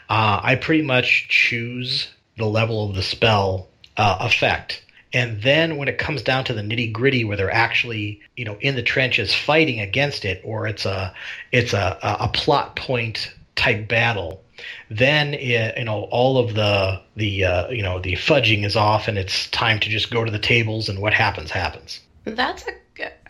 uh, 0.09 0.41
I 0.43 0.57
pretty 0.57 0.83
much 0.83 1.29
choose 1.29 2.09
the 2.37 2.47
level 2.47 2.89
of 2.89 2.97
the 2.97 3.03
spell 3.03 3.69
uh, 3.97 4.19
effect. 4.21 4.85
And 5.15 5.43
then 5.43 5.77
when 5.77 5.89
it 5.89 5.99
comes 5.99 6.23
down 6.23 6.45
to 6.45 6.55
the 6.55 6.63
nitty 6.63 6.91
gritty, 6.91 7.23
where 7.25 7.37
they're 7.37 7.53
actually, 7.53 8.21
you 8.35 8.47
know, 8.47 8.57
in 8.61 8.77
the 8.77 8.83
trenches 8.83 9.35
fighting 9.35 9.79
against 9.79 10.25
it, 10.25 10.41
or 10.43 10.67
it's 10.67 10.87
a, 10.87 11.15
it's 11.53 11.75
a, 11.75 11.99
a 12.03 12.29
plot 12.29 12.77
point 12.77 13.31
type 13.55 13.89
battle, 13.89 14.43
then 14.91 15.35
it, 15.35 15.77
you 15.77 15.85
know 15.85 16.05
all 16.05 16.39
of 16.39 16.55
the 16.55 17.01
the 17.17 17.45
uh, 17.45 17.69
you 17.69 17.83
know 17.83 17.99
the 17.99 18.13
fudging 18.13 18.65
is 18.65 18.77
off, 18.77 19.09
and 19.09 19.19
it's 19.19 19.49
time 19.51 19.81
to 19.81 19.89
just 19.89 20.11
go 20.11 20.25
to 20.25 20.31
the 20.31 20.39
tables, 20.39 20.89
and 20.89 21.01
what 21.01 21.13
happens 21.13 21.51
happens. 21.51 22.01
That's 22.25 22.67
a 22.67 22.73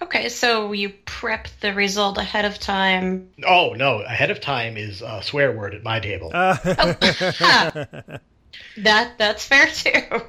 okay. 0.03 0.29
So 0.29 0.73
you 0.73 0.91
prep 1.05 1.49
the 1.61 1.75
result 1.75 2.19
ahead 2.19 2.45
of 2.45 2.59
time. 2.59 3.31
Oh 3.47 3.75
no, 3.77 4.01
ahead 4.01 4.31
of 4.31 4.41
time 4.41 4.77
is 4.77 5.03
a 5.03 5.23
swear 5.23 5.53
word 5.53 5.75
at 5.75 5.83
my 5.83 6.01
table. 6.01 6.31
Uh, 6.33 6.57
Oh. 6.79 8.19
That 8.77 9.19
that's 9.19 9.45
fair 9.45 9.67
too. 9.67 10.23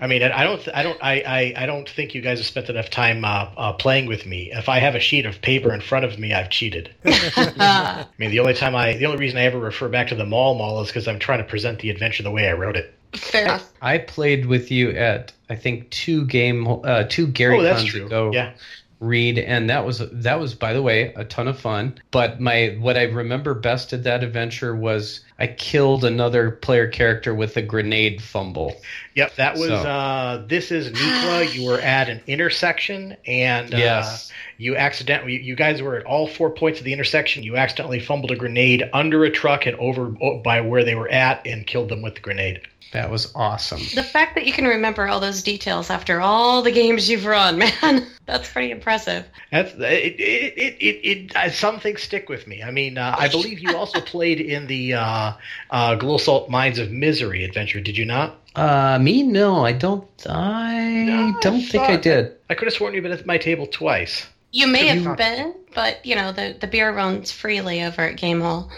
I 0.00 0.06
mean, 0.06 0.22
I 0.22 0.44
don't, 0.44 0.68
I 0.74 0.82
don't, 0.82 0.98
I, 1.02 1.20
I, 1.20 1.62
I 1.62 1.66
don't 1.66 1.88
think 1.88 2.14
you 2.14 2.20
guys 2.20 2.38
have 2.38 2.46
spent 2.46 2.68
enough 2.68 2.90
time 2.90 3.24
uh, 3.24 3.50
uh, 3.56 3.72
playing 3.72 4.06
with 4.06 4.26
me. 4.26 4.50
If 4.52 4.68
I 4.68 4.78
have 4.78 4.94
a 4.94 5.00
sheet 5.00 5.26
of 5.26 5.40
paper 5.42 5.72
in 5.72 5.80
front 5.80 6.04
of 6.04 6.18
me, 6.18 6.32
I've 6.32 6.50
cheated. 6.50 6.94
I 7.04 8.06
mean, 8.18 8.30
the 8.30 8.38
only 8.40 8.54
time 8.54 8.76
I, 8.76 8.94
the 8.94 9.06
only 9.06 9.18
reason 9.18 9.38
I 9.38 9.42
ever 9.42 9.58
refer 9.58 9.88
back 9.88 10.08
to 10.08 10.14
the 10.14 10.24
mall 10.26 10.54
mall 10.54 10.80
is 10.82 10.88
because 10.88 11.08
I'm 11.08 11.18
trying 11.18 11.38
to 11.38 11.44
present 11.44 11.80
the 11.80 11.90
adventure 11.90 12.22
the 12.22 12.30
way 12.30 12.48
I 12.48 12.52
wrote 12.52 12.76
it. 12.76 12.94
Fair 13.18 13.44
enough. 13.44 13.70
I 13.82 13.98
played 13.98 14.46
with 14.46 14.70
you 14.70 14.90
at 14.90 15.32
I 15.50 15.56
think 15.56 15.90
two 15.90 16.26
game 16.26 16.66
uh, 16.84 17.04
two 17.08 17.26
Gary 17.26 17.58
Oh, 17.58 17.62
that's 17.62 17.80
Cons 17.82 17.90
true. 17.90 18.06
ago. 18.06 18.30
Yeah. 18.32 18.52
Read 19.00 19.38
and 19.38 19.70
that 19.70 19.86
was 19.86 20.02
that 20.10 20.40
was 20.40 20.56
by 20.56 20.72
the 20.72 20.82
way 20.82 21.12
a 21.14 21.24
ton 21.24 21.46
of 21.46 21.56
fun. 21.60 21.98
But 22.10 22.40
my 22.40 22.76
what 22.80 22.96
I 22.98 23.04
remember 23.04 23.54
best 23.54 23.92
at 23.92 24.02
that 24.02 24.24
adventure 24.24 24.74
was 24.74 25.20
I 25.38 25.46
killed 25.46 26.04
another 26.04 26.50
player 26.50 26.88
character 26.88 27.32
with 27.32 27.56
a 27.56 27.62
grenade 27.62 28.20
fumble. 28.20 28.74
Yep, 29.14 29.36
that 29.36 29.54
was 29.54 29.68
So- 29.68 29.74
uh, 29.76 30.46
this 30.48 30.72
is 30.72 30.90
Nikla. 30.90 31.48
You 31.54 31.68
were 31.70 31.80
at 31.80 32.08
an 32.08 32.20
intersection, 32.26 33.16
and 33.24 33.72
uh, 33.72 33.76
Yes. 33.78 34.32
you 34.56 34.74
accidentally 34.74 35.40
you 35.40 35.54
guys 35.54 35.80
were 35.80 35.94
at 35.94 36.04
all 36.04 36.26
four 36.26 36.50
points 36.50 36.80
of 36.80 36.84
the 36.84 36.92
intersection. 36.92 37.44
You 37.44 37.56
accidentally 37.56 38.00
fumbled 38.00 38.32
a 38.32 38.36
grenade 38.36 38.82
under 38.92 39.22
a 39.22 39.30
truck 39.30 39.64
and 39.66 39.76
over 39.76 40.06
by 40.42 40.60
where 40.62 40.82
they 40.82 40.96
were 40.96 41.08
at, 41.08 41.46
and 41.46 41.64
killed 41.64 41.88
them 41.88 42.02
with 42.02 42.16
the 42.16 42.20
grenade. 42.20 42.62
That 42.92 43.10
was 43.10 43.30
awesome. 43.34 43.80
The 43.94 44.02
fact 44.02 44.34
that 44.34 44.46
you 44.46 44.52
can 44.52 44.64
remember 44.64 45.08
all 45.08 45.20
those 45.20 45.42
details 45.42 45.90
after 45.90 46.20
all 46.20 46.62
the 46.62 46.70
games 46.70 47.08
you've 47.10 47.26
run, 47.26 47.58
man, 47.82 48.06
that's 48.24 48.50
pretty 48.50 48.70
impressive. 48.70 49.26
That's 49.52 49.72
it. 49.74 49.80
It 49.80 50.20
it 50.20 50.76
it, 50.80 51.06
it 51.06 51.36
uh, 51.36 51.50
some 51.50 51.80
things 51.80 52.02
stick 52.02 52.28
with 52.28 52.46
me. 52.46 52.62
I 52.62 52.70
mean, 52.70 52.96
uh, 52.96 53.14
I 53.18 53.28
believe 53.28 53.58
you 53.58 53.76
also 53.76 54.00
played 54.14 54.40
in 54.40 54.66
the 54.66 54.94
uh, 54.94 55.32
uh, 55.70 55.94
Glow 55.96 56.16
Salt 56.16 56.48
Mines 56.48 56.78
of 56.78 56.90
Misery 56.90 57.44
adventure. 57.44 57.80
Did 57.80 57.98
you 57.98 58.06
not? 58.06 58.38
Uh, 58.54 58.98
me? 58.98 59.22
No, 59.22 59.64
I 59.64 59.72
don't. 59.72 60.08
I 60.26 61.34
don't 61.42 61.62
think 61.62 61.84
I 61.84 61.96
did. 61.96 62.36
I 62.48 62.54
could 62.54 62.66
have 62.66 62.74
sworn 62.74 62.94
you've 62.94 63.02
been 63.02 63.12
at 63.12 63.26
my 63.26 63.38
table 63.38 63.66
twice. 63.66 64.26
You 64.50 64.66
may 64.66 64.86
Have 64.86 65.04
have 65.04 65.16
been, 65.18 65.54
but 65.74 66.04
you 66.06 66.14
know 66.14 66.32
the 66.32 66.56
the 66.58 66.66
beer 66.66 66.90
runs 66.90 67.30
freely 67.30 67.82
over 67.82 68.00
at 68.00 68.16
Game 68.16 68.40
Hole. 68.40 68.70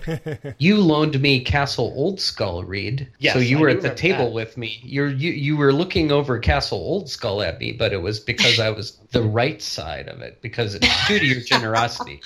You 0.58 0.76
loaned 0.76 1.20
me 1.20 1.40
Castle 1.40 1.92
Old 1.96 2.20
Skull, 2.20 2.64
Reid. 2.64 3.08
Yes, 3.18 3.34
so 3.34 3.40
you 3.40 3.58
I 3.58 3.60
were 3.60 3.68
at 3.68 3.82
the 3.82 3.94
table 3.94 4.26
that. 4.26 4.34
with 4.34 4.56
me. 4.56 4.80
You're, 4.82 5.08
you 5.08 5.32
you 5.32 5.56
were 5.56 5.72
looking 5.72 6.12
over 6.12 6.38
Castle 6.38 6.78
Old 6.78 7.08
Skull 7.08 7.42
at 7.42 7.58
me, 7.58 7.72
but 7.72 7.92
it 7.92 8.02
was 8.02 8.20
because 8.20 8.58
I 8.58 8.70
was 8.70 8.98
the 9.10 9.22
right 9.22 9.60
side 9.60 10.08
of 10.08 10.20
it 10.20 10.40
because 10.42 10.74
it's 10.74 11.06
due 11.06 11.18
to 11.18 11.26
your 11.26 11.40
generosity. 11.46 12.20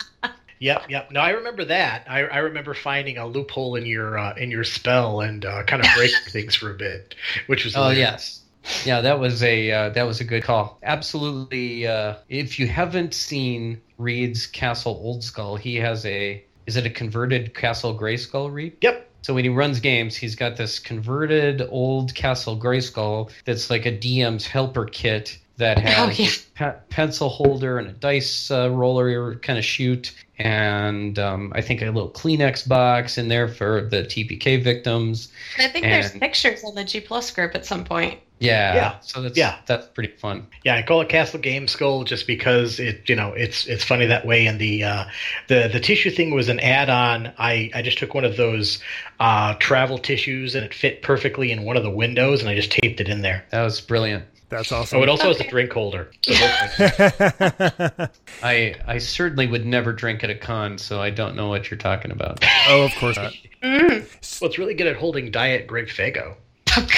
Yep, 0.58 0.86
yep. 0.88 1.10
No, 1.10 1.20
I 1.20 1.30
remember 1.30 1.64
that. 1.66 2.06
I, 2.08 2.24
I 2.24 2.38
remember 2.38 2.74
finding 2.74 3.18
a 3.18 3.26
loophole 3.26 3.76
in 3.76 3.84
your 3.86 4.18
uh, 4.18 4.34
in 4.34 4.50
your 4.50 4.64
spell 4.64 5.20
and 5.20 5.44
uh, 5.44 5.62
kind 5.64 5.84
of 5.84 5.88
breaking 5.94 6.16
things 6.28 6.54
for 6.54 6.70
a 6.70 6.74
bit, 6.74 7.14
which 7.46 7.64
was 7.64 7.76
Oh 7.76 7.90
yes, 7.90 8.42
yeah, 8.84 9.00
that 9.00 9.20
was 9.20 9.42
a 9.42 9.70
uh, 9.70 9.88
that 9.90 10.04
was 10.04 10.20
a 10.20 10.24
good 10.24 10.42
call. 10.42 10.78
Absolutely. 10.82 11.86
Uh, 11.86 12.16
if 12.28 12.58
you 12.58 12.66
haven't 12.66 13.14
seen 13.14 13.80
Reid's 13.98 14.46
Castle 14.46 14.98
Old 15.02 15.22
Skull, 15.22 15.56
he 15.56 15.76
has 15.76 16.04
a 16.06 16.44
is 16.66 16.76
it 16.76 16.86
a 16.86 16.90
converted 16.90 17.54
Castle 17.54 17.92
Gray 17.94 18.16
Skull, 18.16 18.50
Reid? 18.50 18.76
Yep. 18.80 19.08
So 19.22 19.34
when 19.34 19.42
he 19.44 19.50
runs 19.50 19.80
games, 19.80 20.14
he's 20.14 20.36
got 20.36 20.56
this 20.56 20.78
converted 20.78 21.60
old 21.70 22.14
Castle 22.14 22.56
Grayskull 22.56 23.30
that's 23.44 23.70
like 23.70 23.84
a 23.84 23.90
DM's 23.90 24.46
helper 24.46 24.84
kit 24.84 25.38
that 25.56 25.78
has 25.78 25.96
Oh, 25.98 26.22
yeah. 26.22 26.30
pe- 26.72 26.78
pencil 26.90 27.28
holder 27.28 27.78
and 27.78 27.88
a 27.88 27.92
dice 27.92 28.50
uh, 28.50 28.70
roller 28.70 29.34
kind 29.36 29.58
of 29.58 29.64
shoot, 29.64 30.12
and 30.38 31.18
um, 31.18 31.50
I 31.56 31.60
think 31.62 31.82
a 31.82 31.86
little 31.86 32.10
Kleenex 32.10 32.68
box 32.68 33.16
in 33.18 33.28
there 33.28 33.48
for 33.48 33.80
the 33.88 34.02
TPK 34.02 34.62
victims. 34.62 35.32
I 35.58 35.68
think 35.68 35.86
there's 35.86 36.12
pictures 36.12 36.62
on 36.62 36.74
the 36.74 36.84
G 36.84 37.00
Plus 37.00 37.30
group 37.30 37.54
at 37.54 37.64
some 37.66 37.84
point. 37.84 38.20
Yeah, 38.38 38.74
Yeah. 38.74 38.94
So 39.00 39.22
that's 39.22 39.36
Yeah. 39.38 39.56
that's 39.66 39.86
pretty 39.86 40.12
fun. 40.16 40.46
Yeah, 40.64 40.76
I 40.76 40.82
call 40.82 41.00
it 41.00 41.08
Castle 41.08 41.40
Game 41.40 41.66
Skull 41.68 42.04
just 42.04 42.26
because 42.26 42.78
it, 42.78 43.08
you 43.08 43.16
know, 43.16 43.32
it's 43.32 43.66
it's 43.66 43.82
funny 43.84 44.06
that 44.06 44.26
way. 44.26 44.46
And 44.46 44.60
the 44.60 44.84
uh, 44.84 45.04
the 45.48 45.70
the 45.72 45.80
tissue 45.80 46.10
thing 46.10 46.34
was 46.34 46.48
an 46.48 46.60
add-on. 46.60 47.32
I 47.38 47.70
I 47.74 47.80
just 47.82 47.98
took 47.98 48.12
one 48.14 48.24
of 48.24 48.36
those 48.36 48.82
uh, 49.20 49.54
travel 49.54 49.96
tissues 49.98 50.54
and 50.54 50.64
it 50.64 50.74
fit 50.74 51.00
perfectly 51.02 51.50
in 51.50 51.62
one 51.64 51.76
of 51.78 51.82
the 51.82 51.90
windows, 51.90 52.40
and 52.40 52.50
I 52.50 52.54
just 52.54 52.70
taped 52.72 53.00
it 53.00 53.08
in 53.08 53.22
there. 53.22 53.44
That 53.50 53.62
was 53.62 53.80
brilliant. 53.80 54.24
That's 54.48 54.70
awesome. 54.70 55.00
Oh, 55.00 55.02
it 55.02 55.08
also 55.08 55.26
has 55.28 55.40
a 55.40 55.48
drink 55.48 55.72
holder. 55.72 56.10
So 56.22 56.34
I 58.42 58.74
I 58.86 58.98
certainly 58.98 59.46
would 59.46 59.64
never 59.66 59.92
drink 59.92 60.22
at 60.24 60.30
a 60.30 60.34
con, 60.34 60.78
so 60.78 61.00
I 61.00 61.10
don't 61.10 61.36
know 61.36 61.48
what 61.48 61.70
you're 61.70 61.78
talking 61.78 62.10
about. 62.10 62.44
oh, 62.68 62.84
of 62.84 62.94
course 62.96 63.16
not. 63.16 63.32
Mm. 63.62 64.40
well, 64.40 64.48
it's 64.50 64.58
really 64.58 64.74
good 64.74 64.86
at 64.86 64.96
holding 64.96 65.30
diet 65.30 65.66
grape 65.66 65.88
Faygo. 65.88 66.34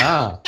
Ah, 0.00 0.40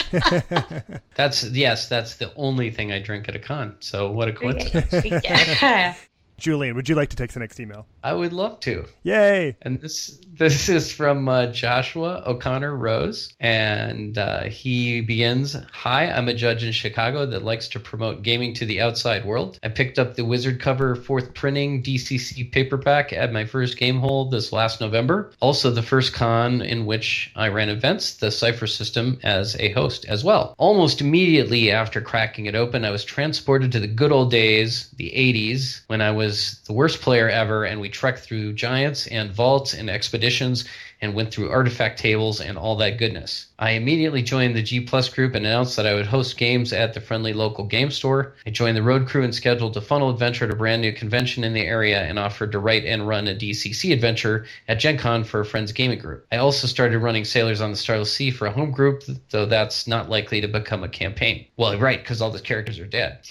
that's 1.15 1.45
yes, 1.45 1.89
that's 1.89 2.17
the 2.17 2.33
only 2.35 2.71
thing 2.71 2.93
I 2.93 3.01
drink 3.01 3.29
at 3.29 3.37
a 3.37 3.39
con. 3.39 3.77
So 3.81 4.11
what 4.11 4.29
a 4.29 4.33
coincidence! 4.33 5.25
yeah. 5.25 5.95
Julian, 6.41 6.75
would 6.75 6.89
you 6.89 6.95
like 6.95 7.11
to 7.11 7.17
take 7.17 7.33
the 7.33 7.41
next 7.41 7.61
email? 7.61 7.87
I 8.03 8.15
would 8.15 8.33
love 8.33 8.61
to. 8.61 8.87
Yay! 9.03 9.57
And 9.63 9.81
this 9.81 10.19
this 10.33 10.69
is 10.79 10.93
from 10.93 11.29
uh, 11.29 11.47
Joshua 11.49 12.23
O'Connor 12.27 12.75
Rose, 12.77 13.35
and 13.39 14.17
uh, 14.17 14.45
he 14.45 15.03
begins: 15.03 15.57
Hi, 15.73 16.11
I'm 16.11 16.29
a 16.29 16.35
judge 16.35 16.65
in 16.65 16.73
Chicago 16.73 17.27
that 17.27 17.45
likes 17.45 17.69
to 17.69 17.81
promote 17.81 18.23
gaming 18.23 18.55
to 18.55 18.65
the 18.65 18.81
outside 18.81 19.25
world. 19.25 19.59
I 19.63 19.69
picked 19.69 19.99
up 19.99 20.15
the 20.15 20.25
Wizard 20.25 20.61
Cover 20.61 20.97
fourth 20.97 21.35
printing 21.35 21.83
DCC 21.83 22.51
paperback 22.51 23.13
at 23.13 23.33
my 23.33 23.45
first 23.45 23.77
Game 23.77 23.99
Hole 23.99 24.31
this 24.31 24.53
last 24.53 24.81
November. 24.81 25.33
Also, 25.41 25.71
the 25.71 25.83
first 25.83 26.15
con 26.15 26.63
in 26.63 26.87
which 26.87 27.31
I 27.37 27.49
ran 27.49 27.69
events, 27.69 28.15
the 28.15 28.31
Cypher 28.31 28.67
system, 28.67 29.19
as 29.23 29.57
a 29.57 29.73
host 29.73 30.07
as 30.07 30.25
well. 30.25 30.55
Almost 30.57 31.01
immediately 31.01 31.71
after 31.71 32.01
cracking 32.01 32.47
it 32.47 32.55
open, 32.55 32.85
I 32.85 32.91
was 32.91 33.05
transported 33.05 33.73
to 33.73 33.81
the 33.81 33.87
good 33.87 34.13
old 34.13 34.31
days, 34.31 34.89
the 34.97 35.13
80s, 35.15 35.83
when 35.89 36.01
I 36.01 36.11
was 36.11 36.30
the 36.67 36.73
worst 36.73 37.01
player 37.01 37.29
ever, 37.29 37.65
and 37.65 37.81
we 37.81 37.89
trekked 37.89 38.21
through 38.21 38.53
giants 38.53 39.07
and 39.07 39.31
vaults 39.33 39.75
and 39.75 39.91
expeditions 39.91 40.65
and 41.01 41.15
went 41.15 41.33
through 41.33 41.51
artifact 41.51 41.99
tables 41.99 42.41
and 42.41 42.59
all 42.59 42.77
that 42.77 42.99
goodness. 42.99 43.47
I 43.59 43.73
immediately 43.73 44.23
joined 44.23 44.57
the 44.57 44.63
G 44.63 44.81
Plus 44.81 45.09
group 45.09 45.35
and 45.35 45.45
announced 45.47 45.77
that 45.77 45.87
I 45.87 45.95
would 45.95 46.07
host 46.07 46.37
games 46.37 46.73
at 46.73 46.95
the 46.95 47.01
friendly 47.01 47.33
local 47.33 47.65
game 47.65 47.91
store. 47.91 48.35
I 48.47 48.51
joined 48.51 48.77
the 48.77 48.83
road 48.83 49.07
crew 49.07 49.23
and 49.23 49.35
scheduled 49.35 49.77
a 49.77 49.81
funnel 49.81 50.11
adventure 50.11 50.47
at 50.47 50.51
a 50.51 50.57
brand 50.57 50.83
new 50.83 50.93
convention 50.93 51.45
in 51.45 51.53
the 51.53 51.67
area 51.67 52.01
and 52.01 52.19
offered 52.19 52.53
to 52.53 52.59
write 52.59 52.85
and 52.85 53.07
run 53.07 53.29
a 53.29 53.35
DCC 53.35 53.93
adventure 53.93 54.47
at 54.69 54.81
Gen 54.81 54.99
Con 54.99 55.25
for 55.25 55.41
a 55.41 55.45
friend's 55.45 55.73
gaming 55.73 55.99
group. 55.99 56.27
I 56.33 56.37
also 56.37 56.67
started 56.67 56.99
running 56.99 57.25
Sailors 57.25 57.61
on 57.61 57.71
the 57.71 57.77
Starless 57.77 58.13
Sea 58.13 58.31
for 58.31 58.47
a 58.47 58.53
home 58.53 58.71
group, 58.71 59.03
though 59.31 59.47
that's 59.47 59.87
not 59.87 60.09
likely 60.09 60.41
to 60.41 60.49
become 60.49 60.83
a 60.83 60.89
campaign. 60.89 61.47
Well, 61.57 61.79
right, 61.79 62.01
because 62.01 62.23
all 62.23 62.31
the 62.31 62.41
characters 62.41 62.79
are 62.79 62.87
dead. 62.87 63.19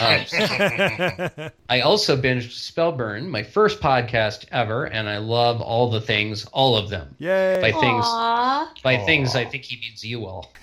Um, 0.00 0.24
I 1.68 1.80
also 1.80 2.16
binged 2.16 2.50
Spellburn, 2.50 3.28
my 3.28 3.42
first 3.42 3.80
podcast 3.80 4.46
ever, 4.50 4.84
and 4.84 5.08
I 5.08 5.18
love 5.18 5.60
all 5.60 5.90
the 5.90 6.00
things, 6.00 6.44
all 6.46 6.76
of 6.76 6.90
them. 6.90 7.05
Yay! 7.18 7.60
By 7.60 7.72
things, 7.72 8.04
Aw. 8.06 8.72
by 8.82 8.98
things, 8.98 9.34
I 9.34 9.44
think 9.44 9.64
he 9.64 9.78
means 9.78 10.04
you 10.04 10.26
all. 10.26 10.52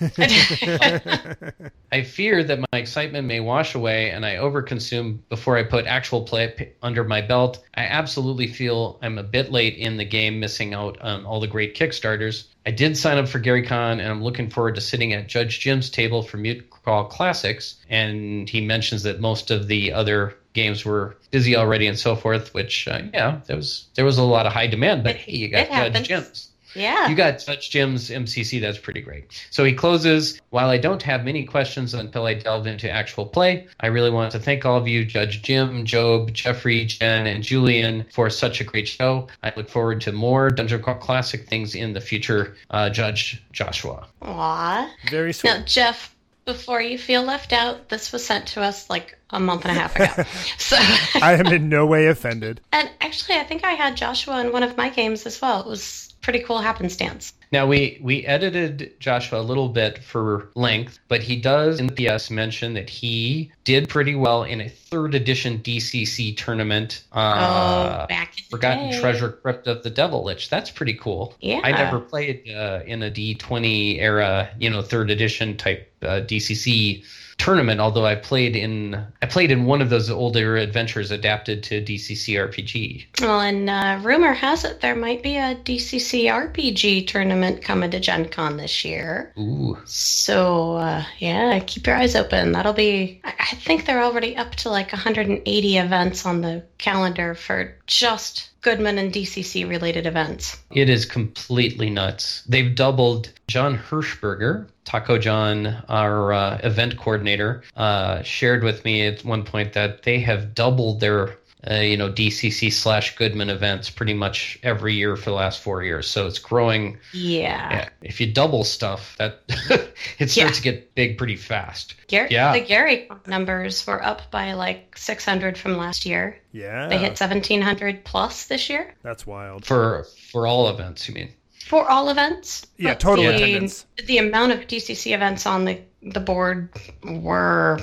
I 1.92 2.02
fear 2.02 2.42
that 2.44 2.58
my 2.58 2.78
excitement 2.78 3.26
may 3.26 3.40
wash 3.40 3.74
away 3.74 4.10
and 4.10 4.26
I 4.26 4.36
overconsume 4.36 5.18
before 5.28 5.56
I 5.56 5.62
put 5.62 5.86
actual 5.86 6.22
play 6.22 6.72
under 6.82 7.04
my 7.04 7.20
belt. 7.20 7.64
I 7.74 7.84
absolutely 7.84 8.46
feel 8.46 8.98
I'm 9.02 9.18
a 9.18 9.22
bit 9.22 9.52
late 9.52 9.76
in 9.76 9.96
the 9.96 10.04
game, 10.04 10.40
missing 10.40 10.74
out 10.74 11.00
on 11.00 11.24
all 11.24 11.40
the 11.40 11.46
great 11.46 11.76
Kickstarters. 11.76 12.46
I 12.66 12.70
did 12.70 12.96
sign 12.96 13.18
up 13.18 13.28
for 13.28 13.38
Gary 13.38 13.64
Con 13.64 14.00
and 14.00 14.08
I'm 14.08 14.22
looking 14.22 14.50
forward 14.50 14.74
to 14.74 14.80
sitting 14.80 15.12
at 15.12 15.28
Judge 15.28 15.60
Jim's 15.60 15.90
table 15.90 16.22
for 16.22 16.36
Mutant 16.36 16.70
Crawl 16.70 17.04
Classics. 17.04 17.76
And 17.88 18.48
he 18.48 18.60
mentions 18.60 19.02
that 19.04 19.20
most 19.20 19.50
of 19.50 19.68
the 19.68 19.92
other 19.92 20.34
games 20.54 20.84
were 20.84 21.16
busy 21.30 21.56
already 21.56 21.86
and 21.86 21.98
so 21.98 22.16
forth, 22.16 22.54
which, 22.54 22.88
uh, 22.88 23.02
yeah, 23.12 23.40
there 23.46 23.56
was, 23.56 23.86
there 23.94 24.04
was 24.04 24.18
a 24.18 24.22
lot 24.22 24.46
of 24.46 24.52
high 24.52 24.66
demand, 24.66 25.04
but 25.04 25.16
hey, 25.16 25.36
you 25.36 25.48
got 25.48 25.68
Judge 25.68 25.72
happens. 25.72 26.08
Jim's. 26.08 26.48
Yeah. 26.74 27.08
You 27.08 27.14
got 27.14 27.38
Touch 27.38 27.70
Jim's 27.70 28.10
MCC. 28.10 28.60
That's 28.60 28.78
pretty 28.78 29.00
great. 29.00 29.46
So 29.50 29.64
he 29.64 29.72
closes. 29.72 30.40
While 30.50 30.70
I 30.70 30.78
don't 30.78 31.02
have 31.02 31.24
many 31.24 31.44
questions 31.44 31.94
until 31.94 32.26
I 32.26 32.34
delve 32.34 32.66
into 32.66 32.90
actual 32.90 33.26
play, 33.26 33.66
I 33.80 33.88
really 33.88 34.10
want 34.10 34.32
to 34.32 34.38
thank 34.38 34.64
all 34.64 34.76
of 34.76 34.88
you, 34.88 35.04
Judge 35.04 35.42
Jim, 35.42 35.84
Jobe, 35.84 36.32
Jeffrey, 36.32 36.84
Jen, 36.84 37.26
and 37.26 37.42
Julian, 37.42 38.06
for 38.12 38.30
such 38.30 38.60
a 38.60 38.64
great 38.64 38.88
show. 38.88 39.28
I 39.42 39.52
look 39.56 39.68
forward 39.68 40.00
to 40.02 40.12
more 40.12 40.50
Dungeon 40.50 40.82
Crawl 40.82 40.96
Classic 40.96 41.48
things 41.48 41.74
in 41.74 41.92
the 41.92 42.00
future. 42.00 42.56
Uh, 42.70 42.90
Judge 42.90 43.42
Joshua. 43.52 44.06
Aw. 44.22 44.92
Very 45.10 45.32
sweet. 45.32 45.50
Now, 45.50 45.64
Jeff, 45.64 46.13
before 46.44 46.80
you 46.80 46.98
feel 46.98 47.22
left 47.22 47.52
out, 47.52 47.88
this 47.88 48.12
was 48.12 48.24
sent 48.24 48.48
to 48.48 48.62
us 48.62 48.90
like 48.90 49.18
a 49.30 49.40
month 49.40 49.64
and 49.64 49.76
a 49.76 49.80
half 49.80 49.96
ago. 49.96 50.28
so, 50.58 50.76
I 51.20 51.34
am 51.38 51.46
in 51.46 51.68
no 51.68 51.86
way 51.86 52.06
offended. 52.06 52.60
and 52.72 52.90
actually, 53.00 53.36
I 53.36 53.44
think 53.44 53.64
I 53.64 53.72
had 53.72 53.96
Joshua 53.96 54.40
in 54.40 54.52
one 54.52 54.62
of 54.62 54.76
my 54.76 54.88
games 54.90 55.26
as 55.26 55.40
well. 55.40 55.60
It 55.60 55.66
was 55.66 56.13
pretty 56.24 56.40
cool 56.40 56.58
happenstance. 56.58 57.34
Now 57.52 57.66
we 57.66 58.00
we 58.02 58.24
edited 58.24 58.94
Joshua 58.98 59.40
a 59.40 59.42
little 59.42 59.68
bit 59.68 60.02
for 60.02 60.48
length, 60.54 60.98
but 61.06 61.22
he 61.22 61.36
does 61.36 61.78
in 61.78 61.86
the 61.86 61.92
PS 61.92 62.30
mention 62.30 62.74
that 62.74 62.88
he 62.88 63.52
did 63.62 63.88
pretty 63.88 64.14
well 64.14 64.42
in 64.42 64.62
a 64.62 64.68
third 64.68 65.14
edition 65.14 65.58
DCC 65.58 66.36
tournament. 66.36 67.04
Uh, 67.12 68.04
oh, 68.04 68.06
back 68.08 68.38
in 68.38 68.44
the 68.44 68.50
Forgotten 68.50 68.90
day. 68.90 69.00
Treasure 69.00 69.30
Crypt 69.30 69.68
of 69.68 69.82
the 69.82 69.90
Devil 69.90 70.24
Lich. 70.24 70.48
That's 70.48 70.70
pretty 70.70 70.94
cool. 70.94 71.34
Yeah. 71.40 71.60
I 71.62 71.72
never 71.72 72.00
played 72.00 72.50
uh, 72.50 72.80
in 72.86 73.02
a 73.02 73.10
D20 73.10 73.98
era, 74.00 74.50
you 74.58 74.70
know, 74.70 74.80
third 74.82 75.10
edition 75.10 75.56
type 75.56 75.92
uh, 76.02 76.22
DCC 76.22 77.04
tournament. 77.38 77.80
Although 77.80 78.06
I 78.06 78.14
played 78.14 78.56
in, 78.56 79.04
I 79.22 79.26
played 79.26 79.50
in 79.50 79.64
one 79.64 79.82
of 79.82 79.90
those 79.90 80.10
older 80.10 80.56
adventures 80.56 81.10
adapted 81.10 81.62
to 81.64 81.82
DCC 81.82 82.34
RPG. 82.34 83.20
Well, 83.20 83.40
and 83.40 83.70
uh, 83.70 84.00
rumor 84.02 84.32
has 84.32 84.64
it 84.64 84.80
there 84.80 84.96
might 84.96 85.22
be 85.22 85.36
a 85.36 85.54
DCC 85.54 86.24
RPG 86.24 87.06
tournament 87.06 87.62
coming 87.62 87.90
to 87.90 88.00
Gen 88.00 88.28
Con 88.28 88.56
this 88.56 88.84
year. 88.84 89.32
Ooh. 89.38 89.78
So, 89.84 90.76
uh, 90.76 91.04
yeah, 91.18 91.58
keep 91.60 91.86
your 91.86 91.96
eyes 91.96 92.16
open. 92.16 92.52
That'll 92.52 92.72
be, 92.72 93.20
I 93.24 93.34
I 93.54 93.56
think 93.56 93.84
they're 93.84 94.02
already 94.02 94.36
up 94.36 94.54
to 94.56 94.70
like 94.70 94.90
180 94.90 95.76
events 95.76 96.24
on 96.24 96.40
the 96.40 96.64
calendar 96.78 97.34
for 97.34 97.76
just 97.86 98.50
Goodman 98.62 98.96
and 98.96 99.12
DCC 99.12 99.68
related 99.68 100.06
events. 100.06 100.58
It 100.70 100.88
is 100.88 101.04
completely 101.04 101.90
nuts. 101.90 102.42
They've 102.48 102.74
doubled 102.74 103.30
John 103.46 103.76
Hirschberger, 103.76 104.66
Taco 104.84 105.18
John, 105.18 105.82
our 105.88 106.32
uh, 106.32 106.60
event 106.62 106.96
coordinator, 106.96 107.62
uh, 107.76 108.22
shared 108.22 108.62
with 108.62 108.84
me 108.84 109.06
at 109.06 109.24
one 109.24 109.44
point 109.44 109.72
that 109.72 110.02
they 110.02 110.20
have 110.20 110.54
doubled 110.54 111.00
their 111.00 111.38
uh, 111.70 111.76
you 111.76 111.96
know 111.96 112.10
DCC 112.10 112.70
slash 112.72 113.16
Goodman 113.16 113.48
events 113.48 113.88
pretty 113.88 114.12
much 114.14 114.58
every 114.62 114.94
year 114.94 115.16
for 115.16 115.30
the 115.30 115.36
last 115.36 115.62
four 115.62 115.82
years. 115.82 116.08
So 116.08 116.26
it's 116.26 116.38
growing. 116.38 116.98
Yeah. 117.12 117.70
Yeah, 117.72 117.88
if 118.02 118.20
you 118.20 118.30
double 118.30 118.64
stuff, 118.64 119.16
that 119.18 119.40
it 120.18 120.30
starts 120.30 120.58
to 120.58 120.62
get 120.62 120.94
big 120.94 121.16
pretty 121.16 121.36
fast. 121.36 121.94
Gar- 122.08 122.28
yeah, 122.30 122.52
The 122.52 122.60
Gary 122.60 123.08
numbers 123.26 123.86
were 123.86 124.04
up 124.04 124.30
by 124.30 124.52
like 124.52 124.96
600 124.98 125.56
from 125.56 125.76
last 125.76 126.04
year. 126.04 126.38
Yeah. 126.52 126.88
They 126.88 126.98
hit 126.98 127.18
1700 127.18 128.04
plus 128.04 128.46
this 128.46 128.68
year 128.68 128.94
That's 129.02 129.26
wild. 129.26 129.64
for 129.64 130.04
for 130.30 130.46
all 130.46 130.68
events. 130.68 131.08
You 131.08 131.14
mean? 131.14 131.32
For 131.66 131.88
all 131.90 132.08
events. 132.10 132.66
Yeah, 132.76 132.94
total 132.94 133.24
the, 133.24 133.34
attendance. 133.34 133.86
The 134.06 134.18
amount 134.18 134.52
of 134.52 134.60
DCC 134.60 135.14
events 135.14 135.46
on 135.46 135.64
the, 135.64 135.80
the 136.02 136.20
board 136.20 136.68
were 137.02 137.80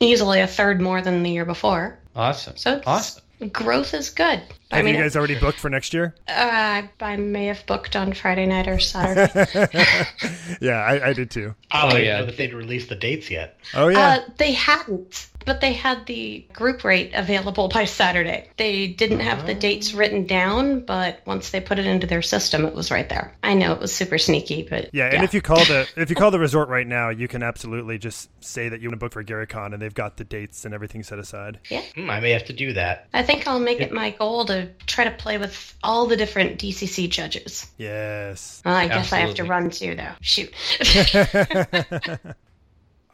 easily 0.00 0.40
a 0.40 0.46
third 0.46 0.80
more 0.80 1.00
than 1.02 1.22
the 1.22 1.30
year 1.30 1.44
before. 1.44 1.98
Awesome. 2.14 2.56
So 2.56 2.70
it's- 2.72 2.86
awesome. 2.86 3.22
Growth 3.52 3.92
is 3.92 4.08
good. 4.08 4.40
I 4.70 4.76
Have 4.76 4.84
mean, 4.86 4.94
you 4.94 5.02
guys 5.02 5.14
already 5.14 5.38
booked 5.38 5.58
for 5.58 5.68
next 5.68 5.92
year? 5.92 6.14
uh, 6.28 6.82
I 7.02 7.16
may 7.16 7.46
have 7.46 7.66
booked 7.66 7.94
on 7.94 8.14
Friday 8.14 8.46
night 8.46 8.66
or 8.66 8.78
Saturday. 8.78 9.46
yeah, 10.62 10.78
I, 10.78 11.08
I 11.08 11.12
did 11.12 11.30
too. 11.30 11.54
I 11.70 11.82
don't 11.82 11.92
Oh, 11.92 11.96
yeah. 11.98 12.20
know 12.20 12.26
that 12.26 12.38
they'd 12.38 12.54
released 12.54 12.88
the 12.88 12.94
dates 12.94 13.30
yet. 13.30 13.58
Oh 13.74 13.88
yeah. 13.88 13.98
Uh, 14.26 14.30
they 14.38 14.52
hadn't, 14.52 15.28
but 15.46 15.60
they 15.60 15.72
had 15.72 16.04
the 16.06 16.44
group 16.52 16.84
rate 16.84 17.12
available 17.14 17.68
by 17.68 17.84
Saturday. 17.84 18.50
They 18.56 18.88
didn't 18.88 19.20
have 19.20 19.46
the 19.46 19.54
dates 19.54 19.94
written 19.94 20.26
down, 20.26 20.80
but 20.80 21.20
once 21.24 21.50
they 21.50 21.60
put 21.60 21.78
it 21.78 21.86
into 21.86 22.06
their 22.06 22.22
system, 22.22 22.64
it 22.66 22.74
was 22.74 22.90
right 22.90 23.08
there. 23.08 23.32
I 23.42 23.54
know 23.54 23.72
it 23.72 23.80
was 23.80 23.94
super 23.94 24.18
sneaky, 24.18 24.66
but 24.68 24.90
yeah, 24.92 25.06
and 25.06 25.24
if 25.24 25.32
you 25.32 25.40
call 25.40 25.64
the 25.64 25.88
if 25.96 26.10
you 26.10 26.16
call 26.16 26.30
the 26.30 26.38
resort 26.38 26.68
right 26.68 26.86
now, 26.86 27.08
you 27.08 27.28
can 27.28 27.42
absolutely 27.42 27.98
just 27.98 28.28
say 28.44 28.68
that 28.68 28.80
you 28.80 28.88
want 28.88 29.00
to 29.00 29.04
book 29.04 29.12
for 29.12 29.24
GaryCon, 29.24 29.72
and 29.72 29.80
they've 29.80 29.94
got 29.94 30.16
the 30.16 30.24
dates 30.24 30.64
and 30.64 30.74
everything 30.74 31.02
set 31.02 31.18
aside. 31.18 31.60
yeah, 31.70 31.82
Hmm, 31.94 32.10
I 32.10 32.20
may 32.20 32.32
have 32.32 32.44
to 32.46 32.52
do 32.52 32.72
that. 32.74 33.06
I 33.14 33.22
think 33.22 33.46
I'll 33.46 33.60
make 33.60 33.80
it 33.80 33.92
my 33.92 34.10
goal 34.10 34.44
to 34.46 34.68
try 34.86 35.04
to 35.04 35.12
play 35.12 35.38
with 35.38 35.76
all 35.82 36.06
the 36.06 36.16
different 36.16 36.58
DCC 36.58 37.08
judges. 37.08 37.70
Yes. 37.78 38.62
Well, 38.64 38.74
I 38.74 38.88
guess 38.88 39.12
I 39.12 39.18
have 39.18 39.34
to 39.36 39.44
run 39.44 39.70
too, 39.70 39.94
though. 39.94 40.12
Shoot. 40.20 40.52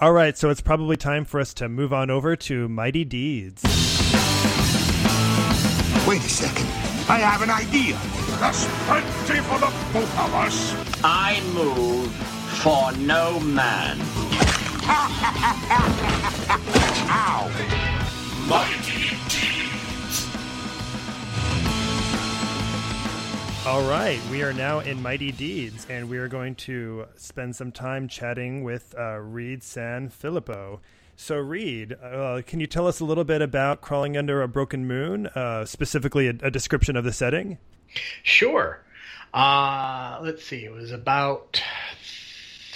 All 0.03 0.13
right, 0.13 0.37
so 0.37 0.51
it's 0.51 0.61
probably 0.61 0.97
time 0.97 1.25
for 1.25 1.39
us 1.39 1.55
to 1.55 1.69
move 1.69 1.93
on 1.93 2.11
over 2.11 2.35
to 2.35 2.69
Mighty 2.69 3.05
Deeds. 3.05 3.63
Wait 6.09 6.21
a 6.21 6.29
second. 6.29 6.67
I 7.09 7.21
have 7.21 7.41
an 7.41 7.51
idea. 7.51 7.97
That's 8.41 8.67
plenty 8.87 9.39
for 9.43 9.61
the 9.61 9.73
both 9.93 10.19
of 10.19 10.35
us. 10.35 10.75
I 11.05 11.41
move 11.55 12.13
for 12.65 12.91
no 12.97 13.39
man. 13.39 13.97
Ow! 17.09 17.49
Mighty 18.49 19.62
All 23.65 23.89
right, 23.89 24.21
we 24.29 24.43
are 24.43 24.53
now 24.53 24.81
in 24.81 25.01
Mighty 25.01 25.31
Deeds, 25.31 25.87
and 25.89 26.11
we 26.11 26.19
are 26.19 26.27
going 26.27 26.57
to 26.57 27.07
spend 27.15 27.55
some 27.55 27.71
time 27.71 28.09
chatting 28.09 28.65
with 28.65 28.93
uh, 28.99 29.19
Reid 29.19 29.63
San 29.63 30.09
Filippo. 30.09 30.81
So, 31.15 31.37
Reid, 31.37 31.93
uh, 32.03 32.43
can 32.45 32.59
you 32.59 32.67
tell 32.67 32.89
us 32.89 32.99
a 32.99 33.05
little 33.05 33.23
bit 33.23 33.41
about 33.41 33.81
Crawling 33.81 34.17
Under 34.17 34.43
a 34.43 34.49
Broken 34.49 34.85
Moon, 34.89 35.29
uh, 35.29 35.65
specifically 35.65 36.27
a, 36.27 36.35
a 36.43 36.51
description 36.51 36.97
of 36.97 37.05
the 37.05 37.13
setting? 37.13 37.59
Sure. 38.25 38.83
Uh, 39.33 40.19
let's 40.23 40.45
see. 40.45 40.65
It 40.65 40.73
was 40.73 40.91
about 40.91 41.63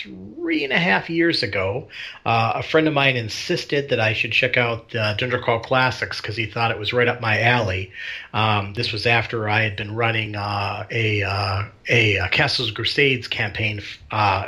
three 0.06 0.62
and 0.64 0.72
a 0.72 0.78
half 0.78 1.10
years 1.10 1.42
ago. 1.42 1.88
Uh, 2.24 2.52
a 2.56 2.62
friend 2.62 2.86
of 2.86 2.94
mine 2.94 3.16
insisted 3.16 3.88
that 3.88 4.00
I 4.00 4.12
should 4.12 4.32
check 4.32 4.56
out 4.56 4.94
uh, 4.94 5.16
Crawl 5.42 5.60
Classics 5.60 6.20
because 6.20 6.36
he 6.36 6.46
thought 6.46 6.70
it 6.70 6.78
was 6.78 6.92
right 6.92 7.08
up 7.08 7.20
my 7.20 7.40
alley. 7.40 7.90
Um, 8.32 8.72
this 8.74 8.92
was 8.92 9.06
after 9.06 9.48
I 9.48 9.62
had 9.62 9.76
been 9.76 9.94
running 9.94 10.36
uh, 10.36 10.86
a, 10.90 11.22
uh, 11.22 11.64
a 11.88 12.18
uh 12.18 12.28
Castles 12.28 12.70
Crusades 12.70 13.28
campaign 13.28 13.80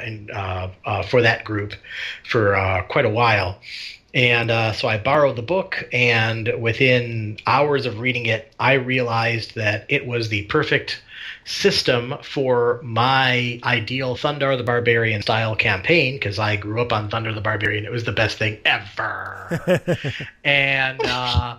in, 0.05 0.31
uh, 0.33 1.03
for 1.09 1.23
that 1.23 1.45
group 1.45 1.75
for 2.25 2.85
quite 2.89 3.05
a 3.05 3.11
while. 3.11 3.59
And 4.15 4.51
uh, 4.51 4.73
so 4.73 4.89
I 4.89 4.99
borrowed 4.99 5.37
the 5.37 5.43
book, 5.43 5.87
and 5.93 6.51
within 6.59 7.39
hours 7.47 7.85
of 7.85 8.01
reading 8.01 8.27
it, 8.27 8.51
I 8.59 8.75
realized 8.75 9.55
that 9.57 9.85
it 9.89 10.07
was 10.07 10.31
the 10.31 10.45
perfect 10.45 11.03
system 11.49 12.15
for 12.23 12.79
my 12.83 13.59
ideal 13.65 14.17
Thundarr 14.17 14.59
the 14.59 14.65
Barbarian 14.65 15.23
style 15.23 15.57
campaign 15.57 16.15
because 16.15 16.39
I 16.39 16.57
grew 16.57 16.81
up 16.83 16.93
on 16.93 17.09
Thundarr 17.09 17.35
the 17.35 17.41
Barbarian. 17.41 17.87
It 17.87 17.91
was 17.91 18.05
the 18.05 18.13
best 18.13 18.37
thing 18.37 18.59
ever. 18.67 19.81
and 20.45 21.01
uh, 21.03 21.57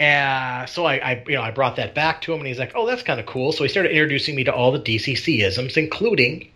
uh, 0.00 0.66
so 0.66 0.84
I, 0.86 0.94
I, 0.94 1.24
you 1.28 1.36
know, 1.36 1.42
I 1.42 1.52
brought 1.52 1.76
that 1.76 1.94
back 1.94 2.22
to 2.22 2.32
him, 2.32 2.40
and 2.40 2.48
he's 2.48 2.58
like, 2.58 2.72
"Oh, 2.74 2.86
that's 2.86 3.02
kind 3.02 3.20
of 3.20 3.26
cool." 3.26 3.52
So 3.52 3.62
he 3.62 3.68
started 3.68 3.92
introducing 3.92 4.34
me 4.34 4.44
to 4.44 4.52
all 4.52 4.72
the 4.72 4.80
DCC 4.80 5.44
isms, 5.44 5.76
including 5.76 6.50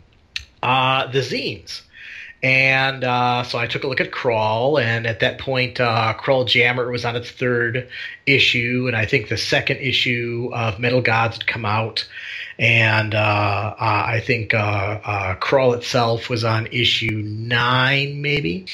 uh, 0.63 1.07
the 1.07 1.21
zines. 1.21 1.83
And 2.43 3.05
uh, 3.05 3.45
so 3.45 3.57
I 3.57 3.69
took 3.69 3.85
a 3.85 3.87
look 3.87 4.01
at 4.01 4.11
Crawl, 4.11 4.77
and 4.77 5.07
at 5.07 5.21
that 5.21 5.39
point, 5.39 5.79
uh, 5.79 6.15
Crawljammer 6.19 6.91
was 6.91 7.05
on 7.05 7.15
its 7.15 7.31
third 7.31 7.89
issue, 8.27 8.87
and 8.89 8.97
I 8.97 9.07
think 9.07 9.29
the 9.29 9.37
second 9.37 9.77
issue 9.77 10.51
of 10.53 10.81
Metal 10.81 11.01
Gods 11.01 11.37
had 11.37 11.47
come 11.47 11.65
out, 11.65 12.05
and 12.59 13.15
uh, 13.15 13.75
I 13.79 14.21
think 14.27 14.55
uh, 14.55 14.57
uh, 15.05 15.35
Crawl 15.37 15.75
itself 15.75 16.29
was 16.29 16.43
on 16.43 16.67
issue 16.67 17.23
nine, 17.25 18.21
maybe. 18.23 18.67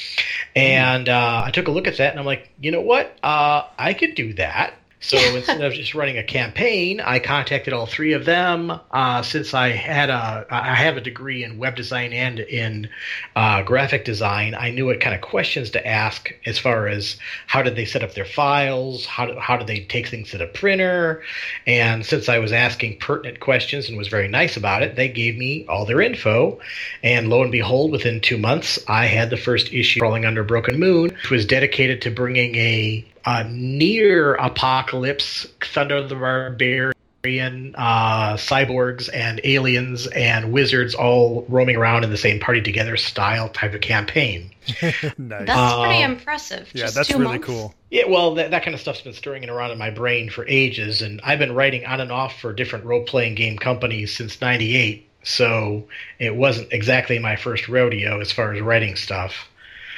And 0.55 1.07
uh, 1.07 1.43
I 1.45 1.51
took 1.51 1.67
a 1.67 1.71
look 1.71 1.87
at 1.87 1.97
that, 1.97 2.09
and 2.09 2.19
I'm 2.19 2.25
like, 2.25 2.49
you 2.59 2.71
know 2.71 2.81
what? 2.81 3.15
I 3.21 3.95
could 3.97 4.15
do 4.15 4.33
that. 4.33 4.73
So 5.01 5.17
instead 5.17 5.61
of 5.61 5.73
just 5.73 5.95
running 5.95 6.17
a 6.17 6.23
campaign, 6.23 6.99
I 6.99 7.19
contacted 7.19 7.73
all 7.73 7.85
three 7.85 8.11
of 8.11 8.25
them. 8.25 8.79
Uh, 8.91 9.21
since 9.21 9.53
I 9.53 9.69
had 9.69 10.09
a, 10.09 10.45
I 10.49 10.75
have 10.75 10.97
a 10.97 11.01
degree 11.01 11.43
in 11.43 11.57
web 11.57 11.77
design 11.77 12.11
and 12.11 12.39
in 12.39 12.89
uh, 13.35 13.61
graphic 13.63 14.03
design, 14.03 14.55
I 14.55 14.71
knew 14.71 14.87
what 14.87 14.99
kind 14.99 15.15
of 15.15 15.21
questions 15.21 15.69
to 15.71 15.87
ask 15.87 16.29
as 16.45 16.57
far 16.57 16.87
as 16.87 17.17
how 17.47 17.61
did 17.61 17.77
they 17.77 17.85
set 17.85 18.03
up 18.03 18.13
their 18.13 18.25
files, 18.25 19.05
how 19.05 19.25
do, 19.25 19.39
how 19.39 19.55
did 19.55 19.67
they 19.67 19.85
take 19.85 20.07
things 20.07 20.31
to 20.31 20.37
the 20.37 20.47
printer, 20.47 21.23
and 21.65 22.05
since 22.05 22.27
I 22.27 22.39
was 22.39 22.51
asking 22.51 22.99
pertinent 22.99 23.39
questions 23.39 23.87
and 23.87 23.97
was 23.97 24.09
very 24.09 24.27
nice 24.27 24.57
about 24.57 24.83
it, 24.83 24.97
they 24.97 25.07
gave 25.07 25.37
me 25.37 25.65
all 25.67 25.85
their 25.85 26.01
info, 26.01 26.59
and 27.03 27.29
lo 27.29 27.41
and 27.41 27.51
behold, 27.51 27.91
within 27.91 28.19
two 28.19 28.37
months, 28.37 28.77
I 28.87 29.05
had 29.05 29.29
the 29.29 29.37
first 29.37 29.71
issue 29.71 30.01
crawling 30.01 30.25
under 30.25 30.43
Broken 30.43 30.77
Moon, 30.77 31.11
which 31.11 31.29
was 31.29 31.45
dedicated 31.45 32.01
to 32.01 32.11
bringing 32.11 32.55
a 32.55 33.05
uh, 33.25 33.43
near 33.49 34.35
apocalypse 34.35 35.45
Thundarr 35.61 36.07
the 36.07 36.15
Barbarian, 36.15 37.75
uh, 37.77 38.33
cyborgs 38.35 39.09
and 39.13 39.41
aliens 39.43 40.07
and 40.07 40.51
wizards 40.53 40.95
all 40.95 41.45
roaming 41.49 41.75
around 41.75 42.03
in 42.03 42.09
the 42.11 42.17
same 42.17 42.39
party 42.39 42.61
together 42.61 42.95
style 42.97 43.49
type 43.49 43.73
of 43.73 43.81
campaign. 43.81 44.51
nice. 45.17 45.47
That's 45.47 45.79
pretty 45.81 46.03
Um, 46.03 46.11
impressive. 46.13 46.69
yeah, 46.73 46.83
Just 46.83 46.95
that's 46.95 47.07
two 47.09 47.17
really 47.17 47.31
months? 47.33 47.45
cool. 47.47 47.73
Yeah, 47.89 48.03
well, 48.07 48.35
that, 48.35 48.51
that 48.51 48.63
kind 48.63 48.73
of 48.73 48.79
stuff's 48.79 49.01
been 49.01 49.13
stirring 49.13 49.43
it 49.43 49.49
around 49.49 49.71
in 49.71 49.77
my 49.77 49.89
brain 49.89 50.29
for 50.29 50.47
ages, 50.47 51.01
and 51.01 51.19
I've 51.23 51.39
been 51.39 51.53
writing 51.55 51.85
on 51.85 51.99
and 51.99 52.11
off 52.11 52.39
for 52.39 52.53
different 52.53 52.85
role 52.85 53.03
playing 53.03 53.35
game 53.35 53.57
companies 53.57 54.15
since 54.15 54.39
'98. 54.39 55.05
So 55.23 55.87
it 56.19 56.35
wasn't 56.35 56.71
exactly 56.71 57.19
my 57.19 57.35
first 57.35 57.67
rodeo 57.67 58.21
as 58.21 58.31
far 58.31 58.53
as 58.53 58.61
writing 58.61 58.95
stuff. 58.95 59.49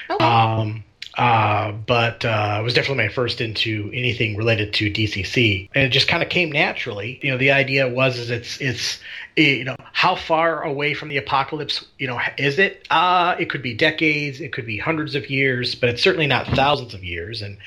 Okay. 0.10 0.24
Um, 0.26 0.84
uh, 1.18 1.72
but 1.72 2.24
uh, 2.24 2.58
it 2.60 2.64
was 2.64 2.74
definitely 2.74 3.04
my 3.04 3.12
first 3.12 3.42
into 3.42 3.92
anything 3.94 4.38
related 4.38 4.74
to 4.76 4.90
DCC, 4.90 5.70
and 5.76 5.84
it 5.84 5.90
just 5.90 6.08
kind 6.08 6.24
of 6.24 6.30
came 6.30 6.52
naturally. 6.52 7.20
You 7.22 7.32
know, 7.32 7.38
the 7.38 7.52
idea 7.52 7.90
was 7.90 8.18
is 8.18 8.30
it's 8.30 8.62
it's 8.62 9.00
you 9.36 9.66
know 9.66 9.76
how 9.92 10.16
far 10.16 10.64
away 10.64 10.94
from 10.94 11.10
the 11.10 11.18
apocalypse 11.18 11.86
you 11.98 12.08
know 12.08 12.20
is 12.38 12.60
it? 12.60 12.88
Uh, 12.90 13.36
it 13.38 13.50
could 13.50 13.62
be 13.62 13.74
decades, 13.74 14.40
it 14.40 14.54
could 14.54 14.66
be 14.66 14.78
hundreds 14.78 15.16
of 15.16 15.30
years, 15.30 15.76
but 15.76 15.90
it's 15.90 16.02
certainly 16.02 16.28
not 16.28 16.48
thousands 16.48 16.94
of 16.94 17.04
years. 17.04 17.42
And 17.42 17.58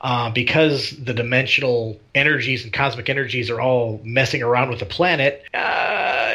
uh, 0.00 0.30
because 0.30 0.90
the 0.90 1.14
dimensional 1.14 2.00
energies 2.14 2.64
and 2.64 2.72
cosmic 2.72 3.08
energies 3.08 3.50
are 3.50 3.60
all 3.60 4.00
messing 4.04 4.42
around 4.42 4.70
with 4.70 4.78
the 4.78 4.86
planet, 4.86 5.44
uh, 5.52 6.34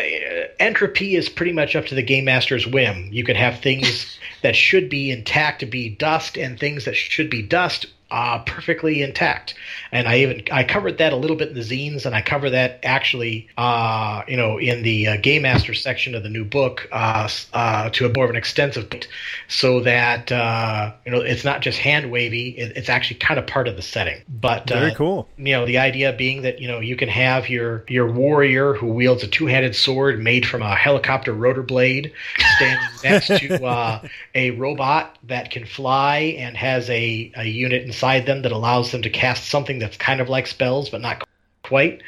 entropy 0.60 1.15
is 1.15 1.30
pretty 1.30 1.52
much 1.52 1.76
up 1.76 1.86
to 1.88 1.95
the 1.95 2.04
game 2.04 2.26
master's 2.26 2.67
whim. 2.67 3.10
You 3.12 3.24
can 3.24 3.36
have 3.36 3.60
things 3.60 4.17
that 4.41 4.56
should 4.56 4.89
be 4.89 5.12
intact 5.12 5.69
be 5.69 5.89
dust, 5.89 6.38
and 6.38 6.60
things 6.60 6.86
that 6.86 6.95
should 6.95 7.30
be 7.30 7.41
dust 7.41 7.86
uh, 8.12 8.39
perfectly 8.39 9.02
intact. 9.02 9.56
And 9.91 10.08
I 10.08 10.19
even 10.19 10.43
I 10.52 10.63
covered 10.63 10.98
that 10.98 11.13
a 11.13 11.15
little 11.15 11.36
bit 11.36 11.50
in 11.50 11.56
the 11.56 11.62
zines, 11.62 12.06
and 12.06 12.15
I 12.15 12.22
cover 12.22 12.50
that 12.50 12.80
actually, 12.84 13.48
uh, 13.58 14.24
you 14.28 14.38
know, 14.38 14.58
in 14.58 14.84
the 14.84 15.08
uh, 15.08 15.17
Game 15.17 15.43
Master 15.43 15.74
section 15.74 16.15
of 16.15 16.24
the 16.24 16.30
new 16.30 16.45
book 16.45 16.88
uh, 16.91 17.30
uh, 17.54 17.89
to 17.91 18.06
a 18.06 18.13
more 18.13 18.26
of 18.26 18.30
an 18.30 18.36
extensive, 18.36 18.89
point, 18.89 19.08
so 19.48 19.80
that 19.82 20.32
uh, 20.32 20.91
you 21.06 21.12
know 21.12 21.22
it's 21.22 21.43
not 21.43 21.62
just 21.62 21.80
hand 21.80 22.12
wavy; 22.12 22.50
it, 22.50 22.78
it's 22.78 22.89
actually 22.89 23.19
kind 23.19 23.39
of 23.39 23.48
part 23.48 23.67
of 23.67 23.76
the 23.76 23.82
setting. 23.82 24.22
But 24.28 24.67
Very 24.67 24.93
cool. 24.93 25.28
You 25.38 25.54
know, 25.54 25.65
the 25.65 25.78
idea 25.78 26.13
being 26.13 26.41
that 26.43 26.60
you 26.60 26.67
know 26.67 26.80
you 26.80 26.95
can 26.95 27.10
have 27.10 27.50
your 27.50 27.84
your 27.88 28.12
warrior 28.12 28.74
who 28.74 28.88
wields 28.88 29.24
a 29.24 29.28
two 29.28 29.45
handed 29.45 29.76
sword 29.76 30.22
made 30.22 30.45
from 30.48 30.62
a 30.62 30.76
helicopter 30.76 31.34
rotor 31.34 31.63
blade 31.63 32.12
standing 32.56 32.88
next 33.04 33.28
to 33.28 33.63
uh, 33.65 34.02
a 34.36 34.52
robot 34.52 35.17
that 35.24 35.52
can 35.52 35.65
fly 35.65 36.36
and 36.38 36.58
has 36.58 36.89
a, 36.89 37.32
a 37.36 37.45
unit 37.45 37.84
inside 37.99 38.25
them 38.25 38.43
that 38.43 38.53
allows 38.53 38.91
them 38.91 39.01
to 39.01 39.09
cast 39.09 39.49
something 39.49 39.77
that's 39.77 39.97
kind 39.97 40.21
of 40.21 40.29
like 40.29 40.47
spells 40.47 40.89
but 40.89 41.01
not 41.01 41.21
quite. 41.63 42.01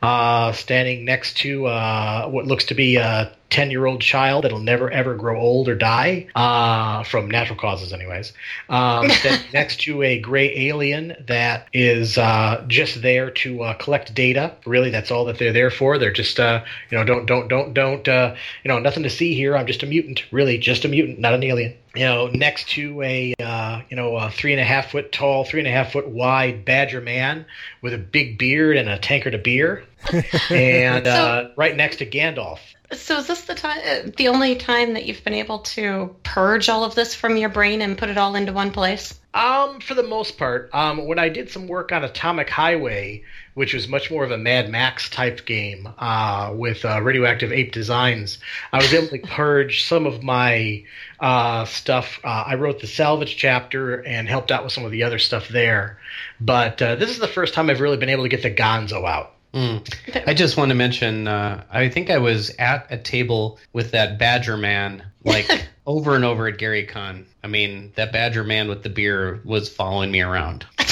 Uh, 0.00 0.52
standing 0.52 1.04
next 1.04 1.36
to 1.38 1.66
uh, 1.66 2.28
what 2.28 2.46
looks 2.46 2.64
to 2.66 2.74
be 2.74 2.96
a 2.96 3.32
10 3.50 3.70
year 3.70 3.86
old 3.86 4.00
child 4.00 4.44
that'll 4.44 4.60
never 4.60 4.90
ever 4.90 5.14
grow 5.14 5.40
old 5.40 5.68
or 5.68 5.74
die, 5.74 6.26
uh, 6.34 7.02
from 7.02 7.30
natural 7.30 7.58
causes, 7.58 7.92
anyways. 7.92 8.32
Um, 8.68 9.08
standing 9.10 9.48
next 9.52 9.80
to 9.82 10.02
a 10.02 10.18
gray 10.20 10.68
alien 10.68 11.16
that 11.26 11.68
is 11.72 12.18
uh, 12.18 12.64
just 12.68 13.02
there 13.02 13.30
to 13.30 13.62
uh, 13.62 13.74
collect 13.74 14.14
data. 14.14 14.54
Really, 14.66 14.90
that's 14.90 15.10
all 15.10 15.24
that 15.26 15.38
they're 15.38 15.52
there 15.52 15.70
for. 15.70 15.98
They're 15.98 16.12
just, 16.12 16.38
uh, 16.38 16.62
you 16.90 16.98
know, 16.98 17.04
don't, 17.04 17.26
don't, 17.26 17.48
don't, 17.48 17.74
don't, 17.74 18.06
uh, 18.06 18.34
you 18.62 18.68
know, 18.68 18.78
nothing 18.78 19.02
to 19.02 19.10
see 19.10 19.34
here. 19.34 19.56
I'm 19.56 19.66
just 19.66 19.82
a 19.82 19.86
mutant. 19.86 20.30
Really, 20.30 20.58
just 20.58 20.84
a 20.84 20.88
mutant, 20.88 21.18
not 21.18 21.34
an 21.34 21.42
alien 21.42 21.74
you 21.98 22.04
know, 22.04 22.28
next 22.28 22.68
to 22.68 23.02
a 23.02 23.34
uh, 23.40 23.80
you 23.90 23.96
know 23.96 24.16
a 24.16 24.30
three 24.30 24.52
and 24.52 24.60
a 24.60 24.64
half 24.64 24.92
foot 24.92 25.10
tall, 25.10 25.44
three 25.44 25.58
and 25.58 25.66
a 25.66 25.70
half 25.72 25.90
foot 25.90 26.08
wide 26.08 26.64
Badger 26.64 27.00
man 27.00 27.44
with 27.82 27.92
a 27.92 27.98
big 27.98 28.38
beard 28.38 28.76
and 28.76 28.88
a 28.88 28.98
tankard 28.98 29.34
of 29.34 29.42
beer, 29.42 29.84
and 30.50 31.06
So- 31.06 31.12
uh, 31.12 31.50
right 31.56 31.76
next 31.76 31.96
to 31.96 32.06
Gandalf. 32.06 32.58
So 32.90 33.18
is 33.18 33.26
this 33.26 33.42
the 33.42 33.54
time, 33.54 33.80
uh, 33.84 34.10
the 34.16 34.28
only 34.28 34.56
time 34.56 34.94
that 34.94 35.04
you've 35.04 35.22
been 35.22 35.34
able 35.34 35.58
to 35.58 36.16
purge 36.22 36.70
all 36.70 36.84
of 36.84 36.94
this 36.94 37.14
from 37.14 37.36
your 37.36 37.50
brain 37.50 37.82
and 37.82 37.98
put 37.98 38.08
it 38.08 38.16
all 38.16 38.34
into 38.34 38.54
one 38.54 38.70
place? 38.70 39.20
Um, 39.34 39.80
for 39.80 39.92
the 39.92 40.02
most 40.02 40.38
part, 40.38 40.70
um, 40.72 41.06
when 41.06 41.18
I 41.18 41.28
did 41.28 41.50
some 41.50 41.68
work 41.68 41.92
on 41.92 42.02
Atomic 42.02 42.48
Highway, 42.48 43.24
which 43.52 43.74
was 43.74 43.88
much 43.88 44.10
more 44.10 44.24
of 44.24 44.30
a 44.30 44.38
Mad 44.38 44.70
Max 44.70 45.10
type 45.10 45.44
game 45.44 45.86
uh, 45.98 46.50
with 46.54 46.82
uh, 46.86 47.02
radioactive 47.02 47.52
ape 47.52 47.72
designs, 47.72 48.38
I 48.72 48.78
was 48.78 48.94
able 48.94 49.08
to 49.08 49.18
purge 49.34 49.84
some 49.84 50.06
of 50.06 50.22
my 50.22 50.82
uh, 51.20 51.66
stuff. 51.66 52.18
Uh, 52.24 52.44
I 52.46 52.54
wrote 52.54 52.80
the 52.80 52.86
salvage 52.86 53.36
chapter 53.36 53.96
and 53.96 54.26
helped 54.26 54.50
out 54.50 54.64
with 54.64 54.72
some 54.72 54.86
of 54.86 54.92
the 54.92 55.02
other 55.02 55.18
stuff 55.18 55.48
there. 55.48 55.98
But 56.40 56.80
uh, 56.80 56.94
this 56.94 57.10
is 57.10 57.18
the 57.18 57.28
first 57.28 57.52
time 57.52 57.68
I've 57.68 57.82
really 57.82 57.98
been 57.98 58.08
able 58.08 58.22
to 58.22 58.30
get 58.30 58.42
the 58.42 58.50
Gonzo 58.50 59.06
out. 59.06 59.34
Mm. 59.54 60.26
I 60.26 60.34
just 60.34 60.56
want 60.56 60.68
to 60.70 60.74
mention, 60.74 61.26
uh, 61.26 61.64
I 61.70 61.88
think 61.88 62.10
I 62.10 62.18
was 62.18 62.50
at 62.58 62.86
a 62.90 62.98
table 62.98 63.58
with 63.72 63.92
that 63.92 64.18
Badger 64.18 64.56
man, 64.56 65.04
like 65.24 65.48
over 65.86 66.14
and 66.14 66.24
over 66.24 66.48
at 66.48 66.58
Gary 66.58 66.84
Con. 66.84 67.26
I 67.42 67.46
mean, 67.46 67.92
that 67.96 68.12
Badger 68.12 68.44
man 68.44 68.68
with 68.68 68.82
the 68.82 68.90
beer 68.90 69.40
was 69.44 69.68
following 69.68 70.10
me 70.10 70.20
around. 70.20 70.66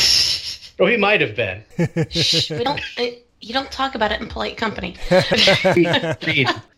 Oh, 0.79 0.85
he 0.85 0.99
might 0.99 1.23
have 1.23 1.35
been. 1.35 1.65
Shh, 2.11 2.51
we 2.51 2.63
don't. 2.63 2.81
Uh, 2.99 3.07
you 3.47 3.53
don't 3.55 3.71
talk 3.71 3.95
about 3.95 4.11
it 4.11 4.21
in 4.21 4.27
polite 4.29 4.57
company. 4.57 4.97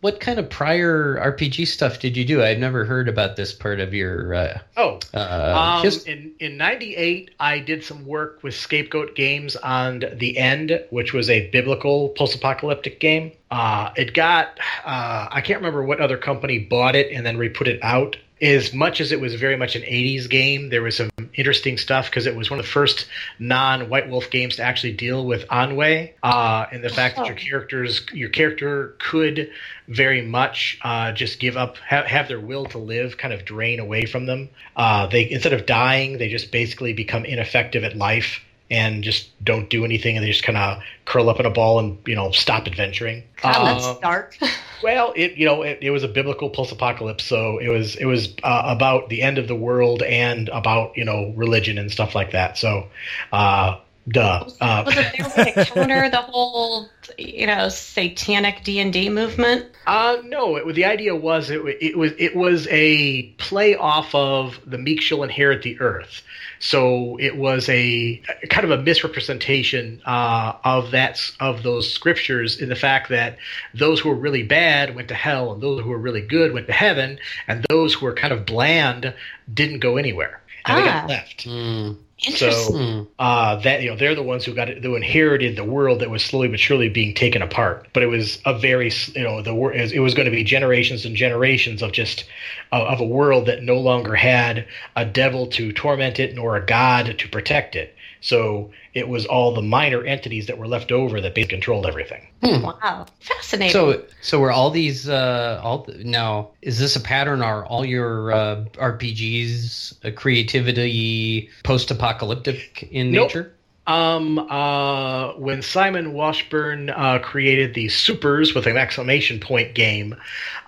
What 0.00 0.20
kind 0.20 0.38
of 0.38 0.48
prior 0.48 1.16
RPG 1.20 1.66
stuff 1.66 1.98
did 1.98 2.16
you 2.16 2.24
do? 2.24 2.40
I've 2.42 2.58
never 2.58 2.84
heard 2.84 3.08
about 3.08 3.34
this 3.36 3.52
part 3.52 3.80
of 3.80 3.94
your. 3.94 4.32
Uh, 4.34 4.58
Oh, 4.76 5.00
uh, 5.12 5.78
um, 5.78 5.84
his- 5.84 6.04
in 6.04 6.32
in 6.38 6.56
'98, 6.56 7.32
I 7.40 7.58
did 7.58 7.82
some 7.82 8.06
work 8.06 8.40
with 8.42 8.54
Scapegoat 8.54 9.16
Games 9.16 9.56
on 9.56 10.04
The 10.14 10.38
End, 10.38 10.80
which 10.90 11.12
was 11.12 11.28
a 11.30 11.48
biblical 11.50 12.10
post-apocalyptic 12.10 13.00
game. 13.00 13.32
Uh, 13.50 13.90
it 13.96 14.14
got 14.14 14.58
uh, 14.84 15.26
I 15.30 15.40
can't 15.40 15.58
remember 15.58 15.82
what 15.82 16.00
other 16.00 16.16
company 16.18 16.58
bought 16.60 16.94
it 16.94 17.10
and 17.10 17.24
then 17.26 17.36
re-put 17.38 17.66
it 17.66 17.80
out. 17.82 18.16
As 18.40 18.72
much 18.72 19.00
as 19.00 19.10
it 19.10 19.20
was 19.20 19.34
very 19.34 19.56
much 19.56 19.74
an 19.74 19.82
'80s 19.82 20.28
game, 20.30 20.68
there 20.68 20.82
was 20.82 20.96
some 20.96 21.10
interesting 21.38 21.78
stuff 21.78 22.10
because 22.10 22.26
it 22.26 22.36
was 22.36 22.50
one 22.50 22.58
of 22.58 22.66
the 22.66 22.70
first 22.70 23.06
non-White 23.38 24.10
Wolf 24.10 24.28
games 24.30 24.56
to 24.56 24.62
actually 24.62 24.92
deal 24.92 25.24
with 25.24 25.44
ennui 25.50 26.14
uh, 26.22 26.66
and 26.72 26.82
the 26.82 26.88
fact 26.88 27.16
that 27.16 27.26
your 27.26 27.36
characters, 27.36 28.04
your 28.12 28.28
character 28.28 28.96
could 28.98 29.50
very 29.86 30.20
much 30.20 30.78
uh, 30.82 31.12
just 31.12 31.38
give 31.38 31.56
up, 31.56 31.78
have, 31.78 32.06
have 32.06 32.28
their 32.28 32.40
will 32.40 32.66
to 32.66 32.78
live 32.78 33.16
kind 33.16 33.32
of 33.32 33.44
drain 33.44 33.78
away 33.78 34.04
from 34.04 34.26
them. 34.26 34.50
Uh, 34.76 35.06
they 35.06 35.30
instead 35.30 35.52
of 35.52 35.64
dying, 35.64 36.18
they 36.18 36.28
just 36.28 36.50
basically 36.50 36.92
become 36.92 37.24
ineffective 37.24 37.84
at 37.84 37.96
life 37.96 38.40
and 38.70 39.02
just 39.02 39.30
don't 39.42 39.70
do 39.70 39.84
anything, 39.84 40.16
and 40.16 40.24
they 40.24 40.30
just 40.30 40.42
kind 40.42 40.58
of 40.58 40.82
curl 41.04 41.30
up 41.30 41.40
in 41.40 41.46
a 41.46 41.50
ball 41.50 41.78
and 41.78 41.98
you 42.06 42.14
know 42.14 42.30
stop 42.30 42.66
adventuring. 42.66 43.22
God, 43.40 43.56
Uh, 43.56 43.64
that's 43.64 44.00
dark. 44.00 44.36
well, 44.82 45.12
it 45.16 45.32
you 45.34 45.46
know 45.46 45.62
it, 45.62 45.78
it 45.80 45.90
was 45.90 46.04
a 46.04 46.08
biblical 46.08 46.50
post-apocalypse, 46.50 47.24
so 47.24 47.58
it 47.58 47.68
was 47.68 47.96
it 47.96 48.04
was 48.04 48.34
uh, 48.42 48.62
about 48.66 49.08
the 49.08 49.22
end 49.22 49.38
of 49.38 49.48
the 49.48 49.54
world 49.54 50.02
and 50.02 50.48
about 50.50 50.96
you 50.96 51.04
know 51.04 51.32
religion 51.36 51.78
and 51.78 51.90
stuff 51.90 52.14
like 52.14 52.32
that. 52.32 52.58
So, 52.58 52.88
uh, 53.32 53.78
duh. 54.08 54.48
Uh, 54.60 54.82
Was 54.86 54.94
it 54.96 55.34
there 55.36 55.64
to 55.64 55.70
counter 55.72 56.08
the 56.10 56.16
whole, 56.18 56.88
you 57.16 57.46
know, 57.46 57.68
satanic 57.68 58.64
D 58.64 58.78
and 58.80 58.92
D 58.92 59.08
movement? 59.08 59.66
Uh, 59.86 60.18
no. 60.24 60.56
It, 60.56 60.74
the 60.74 60.84
idea 60.84 61.14
was 61.14 61.50
it, 61.50 61.60
it 61.80 61.96
was 61.96 62.12
it 62.18 62.34
was 62.36 62.66
a 62.70 63.24
play 63.38 63.74
off 63.76 64.14
of 64.14 64.58
the 64.66 64.78
meek 64.78 65.00
shall 65.00 65.22
inherit 65.22 65.62
the 65.62 65.78
earth. 65.80 66.22
So 66.60 67.16
it 67.20 67.36
was 67.36 67.68
a 67.68 68.20
kind 68.50 68.64
of 68.64 68.70
a 68.72 68.82
misrepresentation 68.82 70.02
uh, 70.04 70.54
of 70.64 70.90
that 70.90 71.20
of 71.40 71.62
those 71.62 71.92
scriptures 71.92 72.60
in 72.60 72.68
the 72.68 72.76
fact 72.76 73.08
that 73.10 73.38
those 73.74 74.00
who 74.00 74.08
were 74.08 74.14
really 74.16 74.42
bad 74.42 74.94
went 74.96 75.08
to 75.08 75.14
hell, 75.14 75.52
and 75.52 75.62
those 75.62 75.80
who 75.82 75.88
were 75.90 75.98
really 75.98 76.20
good 76.20 76.52
went 76.52 76.66
to 76.66 76.72
heaven, 76.72 77.18
and 77.46 77.64
those 77.68 77.94
who 77.94 78.06
were 78.06 78.14
kind 78.14 78.32
of 78.32 78.44
bland 78.44 79.14
didn't 79.54 79.78
go 79.78 79.96
anywhere, 79.96 80.40
and 80.66 80.78
they 80.78 80.88
Ah. 80.88 81.00
got 81.00 81.08
left. 81.08 81.44
Hmm. 81.44 81.92
So 82.20 83.06
uh, 83.20 83.56
that 83.56 83.82
you 83.82 83.90
know 83.90 83.96
they're 83.96 84.14
the 84.16 84.22
ones 84.24 84.44
who 84.44 84.52
got 84.52 84.68
it, 84.68 84.82
who 84.82 84.96
inherited 84.96 85.54
the 85.56 85.64
world 85.64 86.00
that 86.00 86.10
was 86.10 86.24
slowly 86.24 86.48
but 86.48 86.58
surely 86.58 86.88
being 86.88 87.14
taken 87.14 87.42
apart. 87.42 87.86
But 87.92 88.02
it 88.02 88.06
was 88.06 88.40
a 88.44 88.58
very 88.58 88.90
you 89.14 89.22
know 89.22 89.40
the 89.42 89.54
wor- 89.54 89.72
it 89.72 89.80
was- 89.82 89.92
it 89.92 90.00
was 90.00 90.14
going 90.14 90.26
to 90.26 90.32
be 90.32 90.42
generations 90.42 91.04
and 91.04 91.14
generations 91.14 91.80
of 91.80 91.92
just 91.92 92.24
uh, 92.72 92.84
of 92.86 93.00
a 93.00 93.04
world 93.06 93.46
that 93.46 93.62
no 93.62 93.78
longer 93.78 94.14
had 94.16 94.66
a 94.96 95.04
devil 95.04 95.46
to 95.48 95.72
torment 95.72 96.18
it 96.18 96.34
nor 96.34 96.56
a 96.56 96.64
god 96.66 97.16
to 97.18 97.28
protect 97.28 97.76
it. 97.76 97.94
So 98.20 98.70
it 98.94 99.08
was 99.08 99.26
all 99.26 99.54
the 99.54 99.62
minor 99.62 100.04
entities 100.04 100.46
that 100.46 100.58
were 100.58 100.66
left 100.66 100.92
over 100.92 101.20
that 101.20 101.34
basically 101.34 101.56
controlled 101.56 101.86
everything. 101.86 102.26
Wow, 102.42 103.06
fascinating. 103.20 103.72
So, 103.72 104.02
so 104.20 104.40
were 104.40 104.52
all 104.52 104.70
these 104.70 105.08
uh, 105.08 105.60
all 105.62 105.88
now? 105.98 106.50
Is 106.62 106.78
this 106.78 106.96
a 106.96 107.00
pattern? 107.00 107.42
Are 107.42 107.64
all 107.64 107.84
your 107.84 108.32
uh, 108.32 108.64
RPGs 108.74 110.04
uh, 110.04 110.10
creativity 110.12 111.50
post-apocalyptic 111.64 112.88
in 112.90 113.12
Nope. 113.12 113.28
nature? 113.28 113.52
Um, 113.86 114.38
uh, 114.38 115.32
when 115.32 115.62
Simon 115.62 116.12
Washbourne 116.12 116.90
uh, 116.90 117.20
created 117.20 117.72
the 117.72 117.88
Supers 117.88 118.54
with 118.54 118.66
an 118.66 118.76
exclamation 118.76 119.40
point 119.40 119.74
game, 119.74 120.14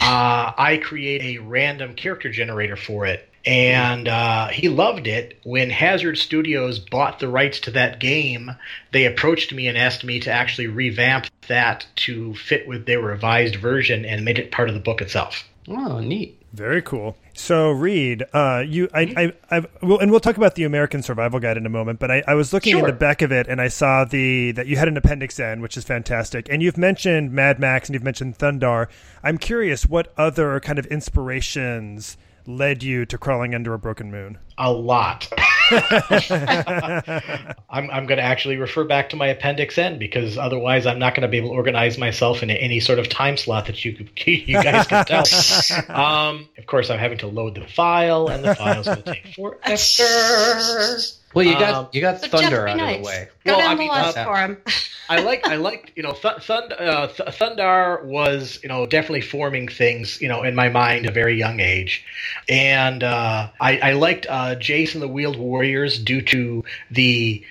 uh, 0.01 0.53
I 0.57 0.81
create 0.83 1.21
a 1.23 1.43
random 1.43 1.95
character 1.95 2.31
generator 2.31 2.77
for 2.77 3.05
it. 3.05 3.30
And 3.47 4.07
uh, 4.07 4.49
he 4.49 4.69
loved 4.69 5.07
it. 5.07 5.39
When 5.45 5.71
Hazard 5.71 6.19
Studios 6.19 6.79
bought 6.79 7.21
the 7.21 7.29
rights 7.29 7.61
to 7.61 7.71
that 7.73 7.99
game, 7.99 8.51
they 8.93 9.07
approached 9.07 9.53
me 9.53 9.67
and 9.67 9.79
asked 9.79 10.05
me 10.05 10.21
to 10.21 10.31
actually 10.31 10.67
revamp 10.67 11.27
that 11.49 11.87
to 11.97 12.35
fit 12.35 12.69
with 12.69 12.87
their 12.87 13.01
revised 13.01 13.57
version 13.57 14.05
and 14.05 14.25
made 14.25 14.39
it 14.39 14.53
part 14.53 14.69
of 14.69 14.75
the 14.75 14.81
book 14.81 15.01
itself. 15.01 15.45
Oh, 15.69 16.01
neat. 16.01 16.37
Very 16.53 16.83
cool. 16.83 17.17
So, 17.33 17.71
Reid, 17.71 18.25
uh, 18.33 18.65
you, 18.67 18.89
I, 18.93 19.33
I, 19.51 19.57
I, 19.57 19.67
well, 19.83 20.01
and 20.01 20.11
we'll 20.11 20.19
talk 20.21 20.37
about 20.37 20.57
the 20.57 20.65
Umerican 20.65 21.03
Survival 21.05 21.39
Guide 21.39 21.57
in 21.57 21.65
a 21.65 21.71
moment. 21.71 22.01
But 22.01 22.11
I, 22.11 22.25
I 22.27 22.35
was 22.35 22.53
looking 22.53 22.77
in 22.77 22.85
the 22.85 22.93
back 22.93 23.23
of 23.23 23.31
it, 23.31 23.47
and 23.47 23.61
I 23.61 23.69
saw 23.69 24.05
the 24.05 24.51
that 24.53 24.67
you 24.67 24.77
had 24.77 24.89
an 24.89 24.97
appendix 24.97 25.39
N, 25.39 25.61
which 25.61 25.77
is 25.77 25.85
fantastic. 25.85 26.49
And 26.51 26.61
you've 26.61 26.77
mentioned 26.77 27.33
Mad 27.33 27.61
Max, 27.61 27.89
and 27.89 27.95
you've 27.95 28.03
mentioned 28.03 28.37
Thundarr. 28.37 28.89
I'm 29.23 29.39
curious, 29.39 29.87
what 29.87 30.13
other 30.19 30.59
kind 30.59 30.79
of 30.79 30.87
inspirations 30.87 32.17
led 32.47 32.83
you 32.83 33.05
to 33.07 33.19
crawling 33.19 33.55
under 33.55 33.75
a 33.75 33.79
broken 33.79 34.11
moon? 34.11 34.39
A 34.59 34.73
lot. 34.73 35.29
I'm, 35.71 37.91
I'm 37.91 38.07
going 38.07 38.19
to 38.19 38.23
actually 38.23 38.57
refer 38.57 38.85
back 38.85 39.11
to 39.11 39.17
my 39.17 39.29
appendix 39.29 39.79
N 39.79 39.99
because 39.99 40.37
otherwise 40.37 40.87
I'm 40.87 40.99
not 40.99 41.15
going 41.15 41.23
to 41.23 41.29
be 41.29 41.39
able 41.39 41.51
to 41.51 41.55
organize 41.55 41.99
myself 41.99 42.43
in 42.43 42.51
any 42.51 42.81
sort 42.81 42.99
of 42.99 43.09
time 43.09 43.37
slot 43.37 43.67
that 43.67 43.85
you 43.85 43.93
could- 43.95 44.11
you 44.27 44.63
guys 44.63 44.87
can 44.87 45.05
tell. 45.07 45.97
um, 45.97 46.49
of 46.59 46.67
course, 46.67 46.91
I'm 46.91 46.99
having 46.99 47.19
to 47.19 47.27
load 47.29 47.55
the 47.55 47.67
file, 47.67 48.29
and 48.29 48.45
the 48.45 48.55
file's 48.55 48.87
going 48.87 49.03
to 49.03 49.15
take 49.15 49.27
forever. 49.35 50.99
Well, 51.35 51.47
you 51.47 51.53
got 51.55 51.75
Um, 51.75 51.89
you 51.93 52.01
got 52.01 52.21
Thunder 52.21 52.65
be 52.65 52.71
out 52.73 52.81
of 52.81 52.97
the 52.99 53.03
way. 53.07 53.29
Go 53.45 53.53
Well, 53.53 53.61
down 53.61 53.71
I 53.71 53.75
the 53.75 53.79
mean, 53.79 53.91
list 53.93 54.17
uh, 54.19 54.25
for 54.25 54.37
him. 54.37 54.59
I 55.09 55.21
like 55.21 55.47
I 55.47 55.57
liked 55.57 55.93
you 55.97 56.03
know 56.03 56.13
Th- 56.13 56.35
Thund- 56.35 56.81
uh, 56.81 57.09
Th- 57.09 57.29
Thundarr 57.31 58.05
was 58.05 58.61
you 58.63 58.69
know 58.69 58.87
definitely 58.87 59.23
forming 59.23 59.67
things 59.69 60.21
you 60.21 60.29
know 60.29 60.43
in 60.43 60.55
my 60.55 60.69
mind 60.69 61.07
at 61.07 61.11
a 61.11 61.15
very 61.15 61.37
young 61.37 61.61
age, 61.61 62.05
and 62.49 63.03
uh, 63.03 63.49
I, 63.61 63.79
I 63.79 63.93
liked 63.93 64.27
uh, 64.29 64.55
Jayce 64.57 64.95
and 64.95 65.03
the 65.03 65.09
Wheeled 65.09 65.37
Warriors 65.37 65.99
due 65.99 66.23
to 66.23 66.65
the 66.91 67.45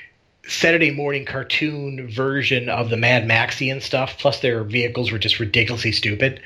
Saturday 0.49 0.91
morning 0.91 1.25
cartoon 1.25 2.09
version 2.09 2.69
of 2.69 2.89
the 2.89 2.97
Mad 2.97 3.27
Maxian 3.27 3.81
stuff. 3.81 4.17
Plus, 4.17 4.39
their 4.39 4.63
vehicles 4.63 5.11
were 5.11 5.19
just 5.19 5.39
ridiculously 5.39 5.91
stupid. 5.91 6.41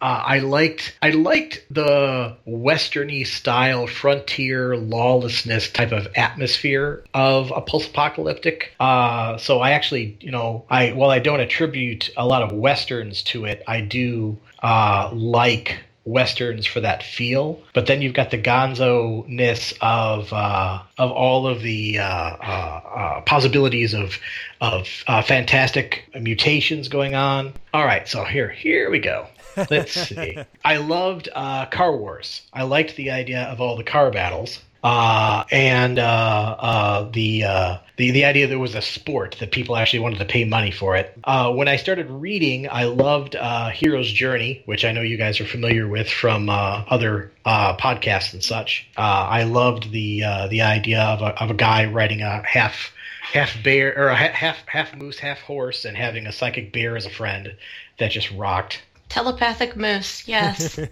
Uh, 0.00 0.22
I 0.24 0.38
liked 0.38 0.96
I 1.02 1.10
liked 1.10 1.64
the 1.70 2.36
westerny 2.46 3.26
style 3.26 3.86
frontier 3.86 4.76
lawlessness 4.76 5.70
type 5.70 5.92
of 5.92 6.06
atmosphere 6.14 7.04
of 7.14 7.52
a 7.54 7.60
post-apocalyptic. 7.60 8.74
Uh, 8.78 9.36
so 9.38 9.60
I 9.60 9.72
actually, 9.72 10.16
you 10.20 10.30
know, 10.30 10.64
I 10.70 10.92
while 10.92 11.10
I 11.10 11.18
don't 11.18 11.40
attribute 11.40 12.10
a 12.16 12.26
lot 12.26 12.42
of 12.42 12.52
westerns 12.52 13.22
to 13.24 13.44
it, 13.44 13.64
I 13.66 13.80
do 13.80 14.38
uh, 14.62 15.10
like 15.12 15.78
westerns 16.08 16.66
for 16.66 16.80
that 16.80 17.02
feel. 17.02 17.60
But 17.74 17.86
then 17.86 18.02
you've 18.02 18.14
got 18.14 18.30
the 18.30 18.38
gonzo 18.38 19.26
ness 19.28 19.74
of 19.80 20.32
uh, 20.32 20.82
of 20.96 21.10
all 21.10 21.46
of 21.46 21.62
the 21.62 21.98
uh, 21.98 22.04
uh, 22.04 22.80
uh, 22.96 23.20
possibilities 23.22 23.94
of 23.94 24.18
of 24.60 24.88
uh, 25.06 25.22
fantastic 25.22 26.04
mutations 26.18 26.88
going 26.88 27.14
on. 27.14 27.52
All 27.72 27.84
right, 27.84 28.08
so 28.08 28.24
here 28.24 28.48
here 28.48 28.90
we 28.90 28.98
go. 28.98 29.26
Let's 29.70 29.92
see. 29.92 30.38
I 30.64 30.76
loved 30.76 31.28
uh, 31.34 31.66
Car 31.66 31.96
Wars. 31.96 32.42
I 32.52 32.62
liked 32.62 32.96
the 32.96 33.10
idea 33.10 33.42
of 33.44 33.60
all 33.60 33.76
the 33.76 33.84
car 33.84 34.10
battles. 34.10 34.60
Uh, 34.82 35.42
and 35.50 35.98
uh, 35.98 36.56
uh, 36.58 37.10
the, 37.10 37.44
uh, 37.44 37.78
the 37.96 38.12
the 38.12 38.24
idea 38.24 38.46
that 38.46 38.54
it 38.54 38.58
was 38.58 38.76
a 38.76 38.82
sport 38.82 39.36
that 39.40 39.50
people 39.50 39.76
actually 39.76 39.98
wanted 39.98 40.18
to 40.18 40.24
pay 40.24 40.44
money 40.44 40.70
for 40.70 40.96
it. 40.96 41.18
Uh, 41.24 41.52
when 41.52 41.66
I 41.66 41.76
started 41.76 42.08
reading, 42.08 42.68
I 42.70 42.84
loved 42.84 43.34
uh, 43.34 43.70
Hero's 43.70 44.10
Journey, 44.10 44.62
which 44.66 44.84
I 44.84 44.92
know 44.92 45.00
you 45.00 45.16
guys 45.16 45.40
are 45.40 45.46
familiar 45.46 45.88
with 45.88 46.08
from 46.08 46.48
other 46.48 47.32
podcasts 47.44 48.32
and 48.32 48.42
such. 48.42 48.88
I 48.96 49.42
loved 49.42 49.90
the 49.90 50.20
the 50.48 50.62
idea 50.62 51.00
of 51.02 51.22
a, 51.22 51.42
of 51.42 51.50
a 51.50 51.54
guy 51.54 51.86
riding 51.86 52.22
a 52.22 52.42
half 52.46 52.92
half 53.32 53.62
bear 53.62 53.96
or 53.98 54.08
a 54.08 54.16
half 54.16 54.58
half 54.66 54.94
moose, 54.94 55.18
half 55.18 55.40
horse, 55.40 55.84
and 55.84 55.96
having 55.96 56.26
a 56.26 56.32
psychic 56.32 56.72
bear 56.72 56.96
as 56.96 57.04
a 57.04 57.10
friend. 57.10 57.56
That 57.98 58.12
just 58.12 58.30
rocked. 58.30 58.80
Telepathic 59.08 59.76
moose, 59.76 60.26
yes. 60.26 60.78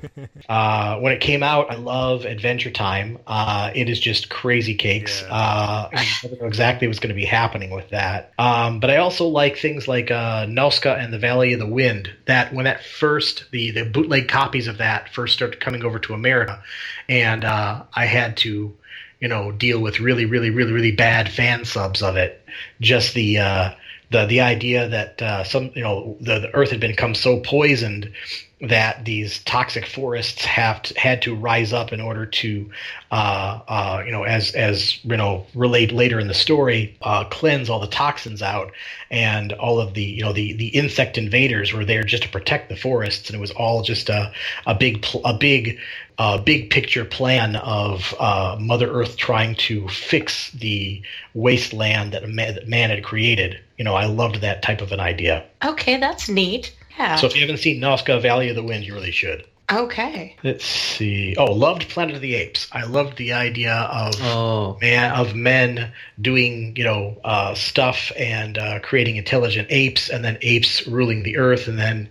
Uh, 0.49 1.01
when 1.01 1.13
it 1.13 1.21
came 1.21 1.43
out, 1.43 1.71
I 1.73 1.75
love 1.75 2.25
Adventure 2.25 2.71
Time. 2.71 3.19
Uh, 3.27 3.73
it 3.75 3.89
is 3.89 3.99
just 3.99 4.29
crazy 4.29 4.75
cakes. 4.75 5.25
Uh, 5.25 5.89
I 5.93 6.07
don't 6.23 6.41
know 6.41 6.47
exactly 6.47 6.87
what's 6.87 7.01
going 7.01 7.09
to 7.09 7.21
be 7.21 7.25
happening 7.25 7.71
with 7.71 7.91
that. 7.91 8.33
Um, 8.39 8.79
but 8.79 8.91
I 8.91 8.99
also 8.99 9.27
like 9.27 9.57
things 9.57 9.89
like 9.89 10.13
uh, 10.13 10.47
Nausicaä 10.47 11.03
and 11.03 11.13
the 11.13 11.19
Valley 11.19 11.53
of 11.53 11.59
the 11.59 11.67
Wind. 11.67 12.11
That 12.27 12.55
when 12.55 12.65
that 12.67 12.85
first 12.85 13.47
the 13.51 13.73
the 13.73 13.85
bootleg 13.85 14.29
copies 14.29 14.69
of 14.69 14.79
that 14.79 15.13
first 15.13 15.35
started 15.35 15.59
coming 15.59 15.85
over 15.85 15.99
to 15.99 16.15
America, 16.15 16.63
and 17.09 17.45
uh, 17.45 17.83
I 17.93 18.07
had 18.07 18.37
to 18.39 18.73
you 19.21 19.29
know 19.29 19.51
deal 19.51 19.81
with 19.81 19.99
really 19.99 20.27
really 20.27 20.51
really 20.51 20.73
really 20.73 20.93
bad 20.93 21.29
fan 21.29 21.65
subs 21.65 22.03
of 22.03 22.17
it. 22.17 22.41
Just 22.81 23.15
the 23.15 23.39
uh, 23.39 23.71
the 24.11 24.25
the 24.27 24.41
idea 24.41 24.89
that 24.89 25.21
uh, 25.23 25.45
some 25.45 25.71
you 25.75 25.83
know 25.83 26.17
the, 26.21 26.39
the 26.39 26.55
earth 26.55 26.71
had 26.71 26.81
become 26.81 27.15
so 27.15 27.41
poisoned 27.41 28.13
that 28.61 29.05
these 29.05 29.43
toxic 29.45 29.85
forests 29.85 30.43
have 30.45 30.81
to, 30.83 30.99
had 30.99 31.21
to 31.21 31.35
rise 31.35 31.75
up 31.75 31.93
in 31.93 32.01
order 32.01 32.25
to 32.25 32.71
uh, 33.11 33.61
uh, 33.69 34.03
you 34.05 34.11
know 34.11 34.23
as 34.23 34.53
as 34.53 35.05
you 35.05 35.17
know 35.17 35.45
relate 35.55 35.93
later 35.93 36.19
in 36.19 36.27
the 36.27 36.35
story 36.35 36.97
uh, 37.03 37.25
cleanse 37.25 37.69
all 37.69 37.81
the 37.81 37.87
toxins 37.87 38.41
out 38.41 38.73
and 39.11 39.53
all 39.55 39.79
of 39.79 39.93
the 39.93 40.03
you 40.03 40.23
know 40.23 40.33
the 40.33 40.55
the 40.55 40.69
insect 40.69 41.19
invaders 41.19 41.75
were 41.75 41.85
there 41.85 42.03
just 42.03 42.23
to 42.23 42.29
protect 42.31 42.71
the 42.71 42.77
forests 42.77 43.29
and 43.29 43.37
it 43.37 43.41
was 43.41 43.51
all 43.53 43.83
just 43.83 44.09
a 44.09 44.33
a 44.67 44.75
big 44.75 45.05
a 45.25 45.35
big 45.35 45.79
uh, 46.19 46.39
big 46.39 46.71
picture 46.71 47.05
plan 47.05 47.57
of 47.57 48.15
uh, 48.19 48.57
Mother 48.59 48.91
Earth 48.91 49.17
trying 49.17 49.55
to 49.57 49.87
fix 49.89 50.51
the 50.53 51.03
wasteland 51.35 52.13
that 52.13 52.27
man 52.67 52.91
had 52.91 53.05
created. 53.05 53.61
You 53.77 53.85
know, 53.85 53.95
I 53.95 54.07
loved 54.07 54.41
that 54.41 54.63
type 54.63 54.81
of 54.81 54.93
an 54.93 55.01
idea. 55.01 55.45
okay, 55.63 55.99
that's 55.99 56.29
neat. 56.29 56.75
Yeah. 56.99 57.17
So 57.17 57.27
if 57.27 57.35
you 57.35 57.41
haven't 57.43 57.59
seen 57.59 57.81
Nausicaä 57.81 58.21
Valley 58.23 58.49
of 58.49 58.57
the 58.57 58.63
Wind, 58.63 58.85
you 58.85 58.95
really 58.95 59.11
should. 59.13 59.45
okay. 59.73 60.37
Let's 60.45 60.65
see. 60.65 61.35
Oh, 61.37 61.53
loved 61.53 61.89
Planet 61.89 62.15
of 62.15 62.23
the 62.23 62.37
Apes. 62.37 62.69
I 62.71 62.85
loved 62.85 63.17
the 63.19 63.33
idea 63.33 63.75
of 63.75 64.15
Oh, 64.23 64.79
man 64.81 65.13
of 65.13 65.35
men 65.35 65.93
doing 66.21 66.75
you 66.77 66.85
know 66.85 67.17
uh, 67.25 67.53
stuff 67.55 68.13
and 68.17 68.59
uh, 68.59 68.79
creating 68.81 69.17
intelligent 69.17 69.67
apes, 69.71 70.09
and 70.09 70.25
then 70.25 70.39
apes 70.43 70.87
ruling 70.87 71.25
the 71.25 71.37
earth, 71.37 71.67
and 71.67 71.79
then 71.79 72.09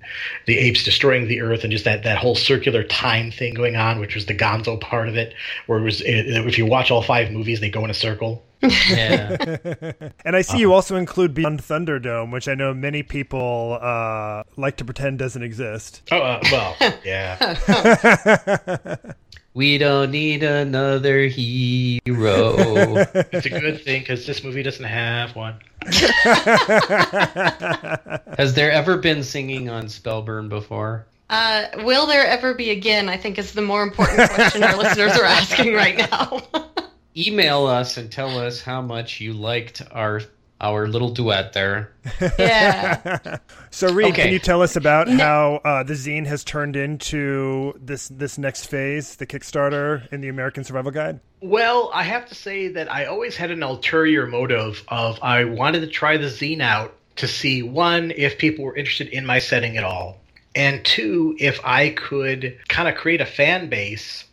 the 0.48 0.58
apes 0.58 0.84
destroying 0.84 1.28
the 1.30 1.40
earth, 1.42 1.64
and 1.64 1.72
just 1.72 1.86
that 1.86 2.04
that 2.04 2.18
whole 2.18 2.36
circular 2.36 2.84
time 2.84 3.32
thing 3.32 3.54
going 3.54 3.78
on, 3.78 4.00
which 4.02 4.16
was 4.16 4.26
the 4.26 4.36
Gonzo 4.36 4.78
part 4.80 5.08
of 5.08 5.16
it, 5.16 5.34
where 5.68 5.80
it 5.80 5.84
was 5.84 6.02
if 6.06 6.58
you 6.58 6.66
watch 6.66 6.92
all 6.92 7.02
five 7.02 7.32
movies, 7.32 7.62
they 7.62 7.70
go 7.70 7.86
in 7.86 7.90
a 7.90 7.94
circle. 7.94 8.44
Yeah. 8.90 9.36
And 10.26 10.36
I 10.36 10.42
see 10.42 10.60
you 10.60 10.74
also 10.74 10.96
include 10.96 11.34
Beyond 11.34 11.62
Thunderdome, 11.62 12.32
which 12.32 12.48
I 12.48 12.56
know 12.56 12.74
many 12.74 13.04
people 13.04 13.78
uh, 13.82 14.44
like 14.58 14.78
to 14.78 14.86
pretend 14.86 15.20
doesn't 15.20 15.44
exist. 15.44 16.02
Oh 16.12 16.18
uh, 16.18 16.42
well, 16.52 16.76
yeah. 17.04 18.96
We 19.56 19.78
don't 19.78 20.12
need 20.12 20.44
another 20.44 21.28
hero. 21.28 22.56
It's 23.32 23.46
a 23.46 23.50
good 23.50 23.82
thing 23.82 24.02
because 24.02 24.26
this 24.26 24.44
movie 24.44 24.64
doesn't 24.64 24.84
have 24.84 25.34
one. 25.34 25.62
Has 28.38 28.54
there 28.54 28.70
ever 28.70 28.98
been 28.98 29.24
singing 29.24 29.70
on 29.70 29.86
Spellburn 29.86 30.50
before? 30.50 31.08
Uh, 31.30 31.68
will 31.86 32.06
there 32.06 32.28
ever 32.28 32.54
be 32.54 32.70
again? 32.72 33.08
I 33.08 33.16
think 33.16 33.38
is 33.40 33.54
the 33.54 33.62
more 33.62 33.82
important 33.82 34.30
question 34.32 34.62
our 34.62 34.76
listeners 34.76 35.14
are 35.14 35.24
asking 35.24 35.74
right 35.74 35.98
now. 35.98 36.42
Email 37.18 37.66
us 37.66 37.98
and 37.98 38.12
tell 38.12 38.38
us 38.40 38.62
how 38.62 38.82
much 38.82 39.22
you 39.22 39.34
liked 39.34 39.82
our 39.92 40.22
our 40.62 40.88
little 40.88 41.10
duet 41.12 41.52
there. 41.54 41.92
yeah. 42.40 43.38
So, 43.72 43.92
Reid, 43.92 44.14
Okay. 44.14 44.24
can 44.24 44.32
you 44.34 44.40
tell 44.40 44.62
us 44.62 44.78
about 44.78 45.10
how 45.10 45.56
uh, 45.66 45.84
the 45.84 45.94
zine 45.96 46.26
has 46.28 46.44
turned 46.46 46.76
into 46.78 47.74
this 47.82 48.08
this 48.08 48.38
next 48.38 48.68
phase, 48.68 49.16
the 49.18 49.26
Kickstarter 49.28 50.12
in 50.14 50.22
the 50.22 50.30
Umerican 50.30 50.64
Survival 50.66 50.92
Guide? 50.92 51.20
Well, 51.42 51.92
I 51.94 52.04
have 52.04 52.26
to 52.30 52.36
say 52.36 52.70
that 52.70 52.92
I 52.92 53.06
always 53.06 53.36
had 53.36 53.52
an 53.52 53.64
ulterior 53.64 54.28
motive 54.28 54.84
of 54.88 55.20
I 55.22 55.44
wanted 55.44 55.82
to 55.82 55.88
try 55.88 56.18
the 56.18 56.28
zine 56.28 56.62
out 56.62 56.96
to 57.18 57.28
see 57.28 57.62
one 57.62 58.12
if 58.16 58.38
people 58.38 58.66
were 58.66 58.76
interested 58.76 59.08
in 59.10 59.26
my 59.26 59.40
setting 59.40 59.78
at 59.78 59.84
all, 59.84 60.20
and 60.56 60.84
two 60.86 61.36
if 61.40 61.60
I 61.66 61.90
could 61.90 62.58
kind 62.70 62.88
of 62.88 62.96
create 62.96 63.20
a 63.22 63.26
fan 63.26 63.70
base 63.70 64.24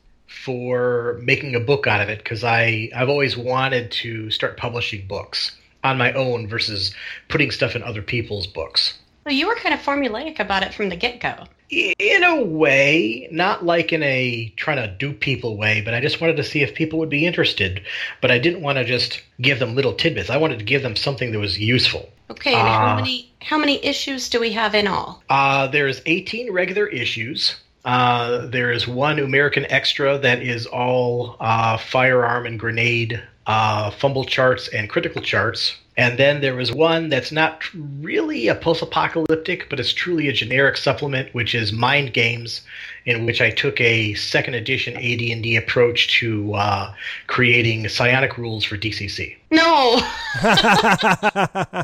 for 0.45 1.21
making 1.23 1.55
a 1.55 1.61
book 1.61 1.87
out 1.87 2.01
of 2.01 2.09
it 2.09 2.19
because 2.19 2.43
I 2.43 2.91
I've 2.95 3.09
always 3.09 3.37
wanted 3.37 3.93
to 4.03 4.31
start 4.31 4.57
publishing 4.57 5.07
books 5.07 5.53
on 5.85 5.99
my 5.99 6.13
own 6.13 6.49
versus 6.49 6.95
putting 7.29 7.51
stuff 7.51 7.77
in 7.77 7.83
other 7.83 8.03
people's 8.03 8.47
books. 8.47 8.99
Well, 9.25 9.35
you 9.35 9.47
were 9.47 9.55
kind 9.55 9.75
of 9.75 9.81
formulaic 9.81 10.41
about 10.41 10.65
it 10.65 10.75
from 10.75 10.89
the 10.89 10.97
get 10.97 11.21
go. 11.21 11.45
In 11.71 12.23
a 12.23 12.43
way, 12.43 13.29
not 13.31 13.65
like 13.65 13.93
in 13.93 14.03
a 14.03 14.53
trying 14.57 14.77
to 14.77 14.95
dupe 14.95 15.21
people 15.21 15.57
way, 15.57 15.81
but 15.81 15.95
I 15.95 16.01
just 16.01 16.21
wanted 16.21 16.37
to 16.37 16.45
see 16.45 16.61
if 16.63 16.75
people 16.75 16.99
would 16.99 17.09
be 17.09 17.25
interested. 17.25 17.83
But 18.21 18.31
I 18.31 18.39
didn't 18.39 18.61
want 18.61 18.77
to 18.79 18.85
just 18.85 19.23
give 19.41 19.59
them 19.59 19.75
little 19.75 19.95
tidbits. 19.95 20.29
I 20.29 20.37
wanted 20.37 20.59
to 20.59 20.65
give 20.65 20.83
them 20.83 20.97
something 20.97 21.33
that 21.33 21.39
was 21.39 21.59
useful. 21.59 22.11
Okay, 22.31 22.53
and 22.53 22.69
how 22.69 22.97
many 22.97 23.33
how 23.41 23.59
many 23.59 23.83
issues 23.85 24.29
do 24.29 24.41
we 24.41 24.53
have 24.53 24.75
in 24.75 24.87
all? 24.87 25.23
Uh, 25.31 25.69
there's 25.69 26.03
18 26.05 26.53
regular 26.53 26.87
issues. 26.87 27.57
Uh, 27.85 28.47
there 28.47 28.71
is 28.71 28.87
one 28.87 29.17
Umerican 29.17 29.67
extra 29.69 30.19
that 30.19 30.43
is 30.43 30.67
all 30.67 31.37
uh, 31.41 31.77
firearm 31.77 32.47
and 32.47 32.59
grenade 32.59 33.23
uh, 33.47 33.91
fumble 33.91 34.25
charts 34.25 34.69
and 34.69 34.89
critical 34.89 35.21
charts. 35.21 35.77
And 35.97 36.19
then 36.19 36.41
there 36.41 36.55
was 36.55 36.73
one 36.73 37.11
that's 37.11 37.33
not 37.33 37.65
really 37.75 38.49
a 38.49 38.55
post-apocalyptic, 38.55 39.69
but 39.69 39.79
it's 39.79 39.93
truly 39.93 40.27
a 40.29 40.33
generic 40.33 40.79
supplement, 40.79 41.35
which 41.35 41.55
is 41.55 41.71
Mind 41.71 42.15
Games, 42.15 42.63
in 43.05 43.27
which 43.27 43.43
I 43.43 43.51
took 43.51 43.79
a 43.79 44.15
second 44.15 44.55
edition 44.55 44.97
AD&D 44.97 45.55
approach 45.57 46.19
to 46.21 46.55
uh, 46.55 46.95
creating 47.27 47.89
psionic 47.89 48.39
rules 48.39 48.65
for 48.65 48.79
DCC. 48.79 49.37
No. 49.51 50.01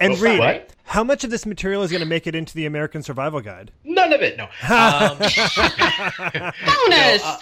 And 0.00 0.14
Oh, 0.14 0.16
Reid, 0.16 0.38
what? 0.38 0.69
How 0.90 1.04
much 1.04 1.22
of 1.22 1.30
this 1.30 1.46
material 1.46 1.84
is 1.84 1.92
going 1.92 2.00
to 2.00 2.06
make 2.06 2.26
it 2.26 2.34
into 2.34 2.52
the 2.52 2.66
Umerican 2.66 3.04
Survival 3.04 3.40
Guide? 3.40 3.70
None 3.84 4.12
of 4.12 4.22
it, 4.22 4.36
no. 4.36 4.48
Um, 4.68 5.18
Bonus. 5.18 5.56
No, 6.88 7.16
uh, 7.22 7.36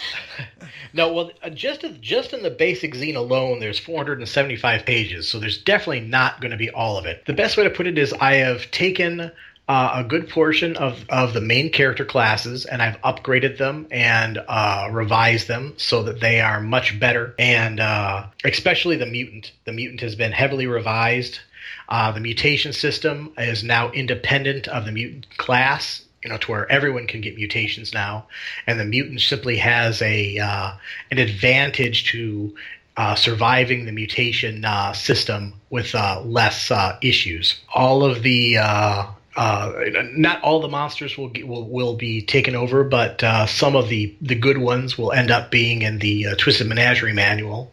no, 0.93 1.13
well, 1.13 1.31
uh, 1.41 1.49
just 1.49 1.83
just 1.99 2.33
in 2.33 2.43
the 2.43 2.51
basic 2.51 2.93
zine 2.93 3.15
alone, 3.15 3.59
there's 3.59 3.79
475 3.79 4.85
pages, 4.85 5.27
so 5.27 5.39
there's 5.39 5.63
definitely 5.63 6.01
not 6.01 6.41
going 6.41 6.51
to 6.51 6.57
be 6.57 6.69
all 6.69 6.95
of 6.95 7.07
it. 7.07 7.25
The 7.25 7.33
best 7.33 7.57
way 7.57 7.63
to 7.63 7.71
put 7.71 7.87
it 7.87 7.97
is 7.97 8.13
I 8.13 8.35
have 8.35 8.69
taken 8.69 9.31
uh, 9.67 9.91
a 9.95 10.03
good 10.03 10.29
portion 10.29 10.77
of, 10.77 11.03
of 11.09 11.33
the 11.33 11.41
main 11.41 11.71
character 11.71 12.05
classes, 12.05 12.65
and 12.65 12.83
I've 12.83 13.01
upgraded 13.01 13.57
them 13.57 13.87
and 13.89 14.37
uh, 14.47 14.89
revised 14.91 15.47
them 15.47 15.73
so 15.77 16.03
that 16.03 16.19
they 16.19 16.39
are 16.39 16.61
much 16.61 16.99
better. 16.99 17.33
And 17.39 17.79
uh, 17.79 18.27
especially 18.45 18.97
the 18.97 19.07
mutant. 19.07 19.53
The 19.65 19.73
mutant 19.73 20.01
has 20.01 20.13
been 20.13 20.33
heavily 20.33 20.67
revised. 20.67 21.39
Uh, 21.87 22.11
the 22.11 22.19
mutation 22.19 22.73
system 22.73 23.33
is 23.37 23.63
now 23.63 23.91
independent 23.91 24.67
of 24.67 24.85
the 24.85 24.91
mutant 24.91 25.25
class 25.37 26.03
you 26.23 26.29
know, 26.29 26.37
to 26.37 26.51
where 26.51 26.71
everyone 26.71 27.07
can 27.07 27.21
get 27.21 27.35
mutations 27.35 27.93
now, 27.93 28.25
and 28.67 28.79
the 28.79 28.85
mutant 28.85 29.21
simply 29.21 29.57
has 29.57 30.01
a 30.01 30.37
uh, 30.37 30.71
an 31.11 31.17
advantage 31.17 32.11
to 32.11 32.53
uh, 32.97 33.15
surviving 33.15 33.85
the 33.85 33.91
mutation 33.93 34.65
uh, 34.65 34.91
system 34.91 35.53
with 35.69 35.95
uh, 35.95 36.21
less 36.25 36.69
uh, 36.69 36.97
issues. 37.01 37.57
All 37.73 38.03
of 38.03 38.23
the 38.23 38.55
not 38.57 40.41
all 40.41 40.59
the 40.59 40.67
monsters 40.67 41.17
will, 41.17 41.31
will 41.45 41.65
will 41.69 41.95
be 41.95 42.21
taken 42.21 42.55
over, 42.55 42.83
but 42.83 43.21
some 43.47 43.77
of 43.77 43.87
the 43.87 44.13
the 44.21 44.35
good 44.35 44.57
ones 44.57 44.97
will 44.97 45.13
end 45.13 45.31
up 45.31 45.49
being 45.49 45.83
in 45.83 45.99
the 45.99 46.35
Twisted 46.37 46.67
Menagerie 46.67 47.13
manual. 47.13 47.71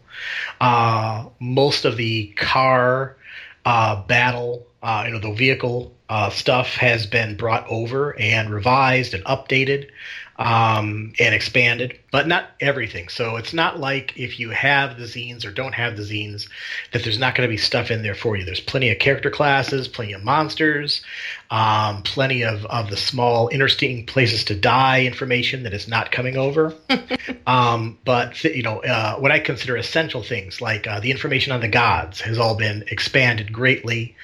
most 1.41 1.85
of 1.85 1.97
the 1.97 2.29
car 2.37 3.16
battle, 3.67 4.67
you 5.05 5.11
know, 5.11 5.19
the 5.19 5.33
vehicle 5.33 5.93
uh, 6.09 6.31
stuff 6.31 6.75
has 6.77 7.07
been 7.07 7.37
brought 7.37 7.67
over 7.69 8.19
and 8.19 8.51
revised 8.51 9.13
and 9.15 9.25
updated 9.25 9.91
um, 10.39 11.13
and 11.19 11.35
expanded, 11.35 11.99
but 12.11 12.29
not 12.29 12.51
everything. 12.61 13.09
So 13.09 13.37
it's 13.37 13.55
not 13.55 13.81
like 13.81 14.13
if 14.17 14.39
you 14.39 14.51
have 14.51 14.99
the 14.99 15.05
zines 15.05 15.47
or 15.47 15.51
don't 15.51 15.75
have 15.75 15.97
the 15.97 16.03
zines 16.03 16.49
that 16.93 17.03
there's 17.03 17.19
not 17.19 17.35
going 17.35 17.49
to 17.49 17.53
be 17.53 17.57
stuff 17.57 17.91
in 17.91 18.03
there 18.03 18.15
for 18.15 18.37
you. 18.37 18.45
There's 18.45 18.61
plenty 18.61 18.91
of 18.91 18.99
character 18.99 19.31
classes, 19.31 19.89
plenty 19.89 20.13
of 20.13 20.23
monsters, 20.23 21.03
um, 21.51 22.03
plenty 22.03 22.43
of, 22.43 22.67
of 22.67 22.91
the 22.91 22.97
small 22.97 23.49
interesting 23.49 24.05
places 24.05 24.45
to 24.45 24.55
die 24.55 25.05
information 25.05 25.63
that 25.63 25.73
is 25.73 25.89
not 25.89 26.13
coming 26.13 26.37
over. 26.37 26.75
um, 27.47 27.99
but 28.05 28.43
you 28.45 28.63
know 28.63 28.83
uh, 28.83 29.17
what 29.17 29.33
I 29.33 29.39
consider 29.39 29.77
essential 29.77 30.23
things 30.23 30.61
like 30.61 30.87
uh, 30.87 31.01
the 31.01 31.11
information 31.11 31.53
on 31.53 31.61
the 31.61 31.69
gods 31.69 32.21
has 32.21 32.39
all 32.39 32.57
been 32.57 32.85
expanded 32.89 33.53
greatly. 33.53 34.15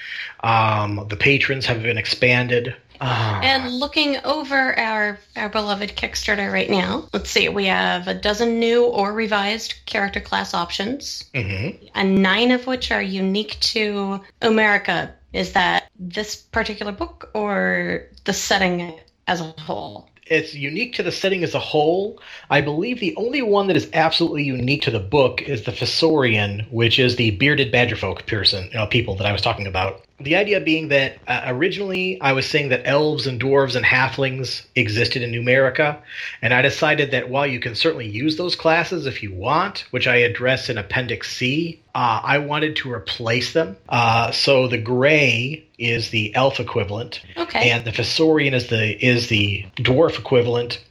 Um, 0.41 1.07
the 1.09 1.17
patrons 1.17 1.65
have 1.67 1.83
been 1.83 1.99
expanded. 1.99 2.77
Uh, 3.03 3.41
and 3.43 3.73
looking 3.73 4.17
over 4.25 4.79
our 4.79 5.19
our 5.37 5.49
beloved 5.49 5.97
Kickstarter 5.97 6.53
right 6.53 6.71
now, 6.71 7.09
let's 7.13 7.31
see, 7.31 7.49
we 7.49 7.67
have 7.67 8.07
a 8.07 8.15
dozen 8.15 8.61
new 8.61 8.85
or 8.85 9.13
revised 9.13 9.75
character 9.87 10.21
class 10.21 10.55
options, 10.55 11.25
mm-hmm. 11.35 11.85
and 11.97 12.23
nine 12.23 12.53
of 12.53 12.69
which 12.69 12.93
are 12.93 13.03
unique 13.03 13.59
to 13.59 14.21
Umerica. 14.41 15.11
Is 15.33 15.53
that 15.55 15.91
this 15.99 16.37
particular 16.37 16.93
book 16.93 17.31
or 17.35 18.07
the 18.25 18.33
setting 18.33 18.95
as 19.27 19.41
a 19.41 19.55
whole? 19.59 20.09
it's 20.27 20.55
unique 20.55 20.95
to 20.95 21.03
the 21.03 21.13
setting 21.13 21.45
as 21.45 21.55
a 21.55 21.59
whole. 21.59 22.21
I 22.49 22.61
believe 22.61 23.01
the 23.01 23.15
only 23.17 23.43
one 23.43 23.67
that 23.67 23.77
is 23.77 23.91
absolutely 23.93 24.45
unique 24.45 24.83
to 24.83 24.91
the 24.91 25.01
book 25.01 25.43
is 25.43 25.65
the 25.65 25.73
Fossorian, 25.73 26.71
which 26.71 26.99
is 26.99 27.17
the 27.17 27.33
bearded 27.33 27.73
badgerfolk 27.73 28.27
person, 28.27 28.65
you 28.73 28.79
know, 28.79 28.87
people 28.87 29.17
that 29.17 29.27
I 29.27 29.33
was 29.33 29.43
talking 29.43 29.67
about. 29.67 30.03
The 30.23 30.37
idea 30.37 30.61
being 30.61 30.89
that 30.89 31.19
uh, 31.27 31.43
originally 31.47 32.21
I 32.21 32.33
was 32.33 32.47
saying 32.47 32.69
that 32.69 32.83
elves 32.85 33.27
and 33.27 33.41
dwarves 33.41 33.77
and 33.77 33.85
halflings 33.85 34.65
existed 34.75 35.23
in 35.23 35.33
Numerica, 35.33 35.99
and 36.41 36.55
I 36.55 36.63
decided 36.63 37.11
that 37.11 37.29
while 37.29 37.47
you 37.47 37.61
can 37.61 37.75
certainly 37.75 38.09
use 38.09 38.37
those 38.37 38.55
classes 38.57 39.07
if 39.07 39.23
you 39.23 39.35
want, 39.35 39.87
which 39.91 40.07
I 40.07 40.17
address 40.17 40.69
in 40.69 40.79
Appendix 40.79 41.37
C, 41.37 41.81
uh, 41.95 42.21
I 42.23 42.39
wanted 42.39 42.77
to 42.77 42.93
replace 42.93 43.53
them. 43.53 43.77
Uh, 43.89 44.31
so 44.31 44.69
the 44.69 44.79
gray 44.79 45.67
is 45.79 46.11
the 46.11 46.35
elf 46.35 46.61
equivalent, 46.61 47.21
okay. 47.37 47.71
and 47.71 47.85
the 47.85 47.91
Fossorian 47.91 48.53
is 48.53 48.69
the 48.69 49.05
is 49.05 49.29
the 49.29 49.67
dwarf 49.77 50.19
equivalent, 50.19 50.83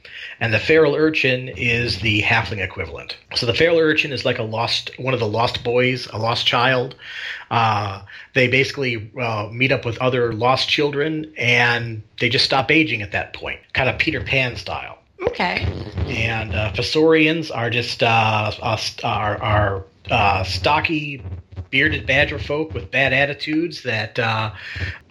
and 0.42 0.52
the 0.52 0.58
feral 0.58 0.96
urchin 0.96 1.50
is 1.50 2.00
the 2.00 2.20
halfling 2.22 2.58
equivalent. 2.58 3.16
So 3.36 3.46
the 3.46 3.54
feral 3.54 3.78
urchin 3.78 4.10
is 4.10 4.24
like 4.24 4.40
a 4.40 4.42
lost 4.42 4.90
one 4.98 5.14
of 5.14 5.20
the 5.20 5.28
lost 5.28 5.62
boys, 5.62 6.08
a 6.08 6.18
lost 6.18 6.48
child. 6.48 6.96
Uh, 7.52 8.02
they 8.34 8.48
basically 8.48 9.08
uh, 9.20 9.48
meet 9.52 9.70
up 9.70 9.84
with 9.84 9.96
other 9.98 10.32
lost 10.32 10.68
children, 10.68 11.32
and 11.38 12.02
they 12.18 12.28
just 12.28 12.44
stop 12.44 12.72
aging 12.72 13.02
at 13.02 13.12
that 13.12 13.34
point, 13.34 13.60
kind 13.72 13.88
of 13.88 13.98
Peter 13.98 14.20
Pan 14.20 14.56
style. 14.56 14.98
Okay. 15.28 15.64
And 16.08 16.52
uh, 16.56 16.72
are 17.54 17.70
just 17.70 18.02
uh, 18.02 18.52
uh, 18.60 18.78
are 19.04 19.40
are 19.40 19.84
uh, 20.10 20.42
stocky 20.42 21.22
bearded 21.72 22.06
badger 22.06 22.38
folk 22.38 22.72
with 22.74 22.90
bad 22.92 23.12
attitudes 23.12 23.82
that 23.82 24.16
uh, 24.18 24.52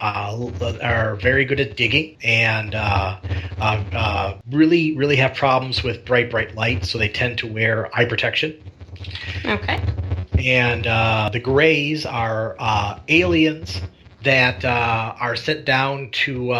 uh, 0.00 0.78
are 0.82 1.16
very 1.16 1.44
good 1.44 1.60
at 1.60 1.76
digging 1.76 2.16
and 2.22 2.74
uh, 2.74 3.18
uh, 3.60 3.84
uh, 3.92 4.38
really, 4.50 4.96
really 4.96 5.16
have 5.16 5.34
problems 5.34 5.82
with 5.82 6.02
bright, 6.06 6.30
bright 6.30 6.54
light, 6.54 6.86
so 6.86 6.96
they 6.96 7.08
tend 7.08 7.36
to 7.36 7.52
wear 7.52 7.94
eye 7.94 8.06
protection. 8.06 8.56
Okay. 9.44 9.82
And 10.38 10.84
the 11.32 11.40
Greys 11.40 12.06
are 12.06 12.56
aliens 13.08 13.82
that 14.22 14.64
are 14.64 15.36
sent 15.36 15.66
down 15.66 16.10
to 16.12 16.54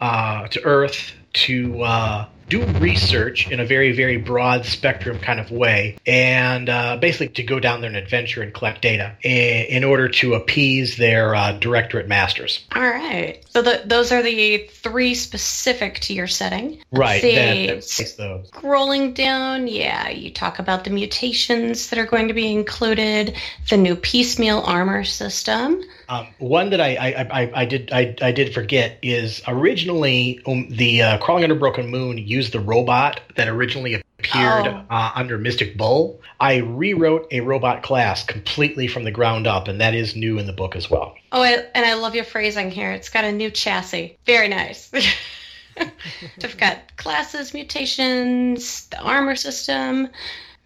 to 0.00 0.60
Earth 0.64 1.12
to 1.32 2.26
do 2.50 2.64
research 2.80 3.50
in 3.50 3.60
a 3.60 3.64
very, 3.64 3.92
very 3.92 4.16
broad 4.16 4.66
spectrum 4.66 5.18
kind 5.20 5.40
of 5.40 5.50
way, 5.50 5.96
and 6.04 6.68
uh, 6.68 6.96
basically 6.96 7.28
to 7.28 7.42
go 7.42 7.60
down 7.60 7.80
there 7.80 7.88
and 7.88 7.96
adventure 7.96 8.42
and 8.42 8.52
collect 8.52 8.82
data 8.82 9.16
in, 9.22 9.84
order 9.84 10.08
to 10.08 10.34
appease 10.34 10.98
their 10.98 11.34
uh, 11.34 11.52
directorate 11.52 12.06
masters. 12.06 12.66
All 12.74 12.82
right. 12.82 13.42
So 13.48 13.62
the, 13.62 13.82
those 13.86 14.12
are 14.12 14.22
the 14.22 14.68
three 14.70 15.14
specific 15.14 16.00
to 16.00 16.12
your 16.12 16.26
setting. 16.26 16.82
Right. 16.92 17.22
That. 17.22 17.78
Scrolling 17.78 19.14
down, 19.14 19.68
yeah, 19.68 20.10
you 20.10 20.30
talk 20.30 20.58
about 20.58 20.84
the 20.84 20.90
mutations 20.90 21.88
that 21.88 21.98
are 21.98 22.04
going 22.04 22.28
to 22.28 22.34
be 22.34 22.52
included, 22.52 23.36
the 23.68 23.76
new 23.76 23.96
piecemeal 23.96 24.60
armor 24.66 25.04
system. 25.04 25.82
Um, 26.10 26.26
one 26.38 26.70
that 26.70 26.80
I, 26.80 26.96
I, 26.96 27.42
I, 27.42 27.52
I 27.54 27.64
did 27.64 27.92
I, 27.92 28.16
I, 28.20 28.32
did 28.32 28.52
forget 28.52 28.98
is 29.00 29.42
originally 29.46 30.40
um, 30.44 30.66
the 30.68 31.02
uh, 31.02 31.18
Crawling 31.18 31.44
Under 31.44 31.54
Broken 31.54 31.88
Moon 31.88 32.18
used 32.18 32.52
the 32.52 32.58
robot 32.58 33.20
that 33.36 33.46
originally 33.46 33.94
appeared 33.94 34.66
oh. 34.66 34.84
uh, 34.90 35.12
under 35.14 35.38
Mystic 35.38 35.76
Bull. 35.76 36.20
I 36.40 36.56
rewrote 36.56 37.28
a 37.30 37.42
robot 37.42 37.84
class 37.84 38.24
completely 38.24 38.88
from 38.88 39.04
the 39.04 39.12
ground 39.12 39.46
up, 39.46 39.68
and 39.68 39.80
that 39.80 39.94
is 39.94 40.16
new 40.16 40.36
in 40.40 40.46
the 40.46 40.52
book 40.52 40.74
as 40.74 40.90
well. 40.90 41.14
Oh, 41.30 41.42
I, 41.42 41.64
and 41.76 41.86
I 41.86 41.94
love 41.94 42.16
your 42.16 42.24
phrasing 42.24 42.72
here. 42.72 42.90
It's 42.90 43.08
got 43.08 43.24
a 43.24 43.30
new 43.30 43.50
chassis. 43.50 44.18
Very 44.26 44.48
nice. 44.48 44.90
I've 45.76 46.56
got 46.58 46.96
classes, 46.96 47.54
mutations, 47.54 48.86
the 48.88 49.00
armor 49.00 49.36
system, 49.36 50.08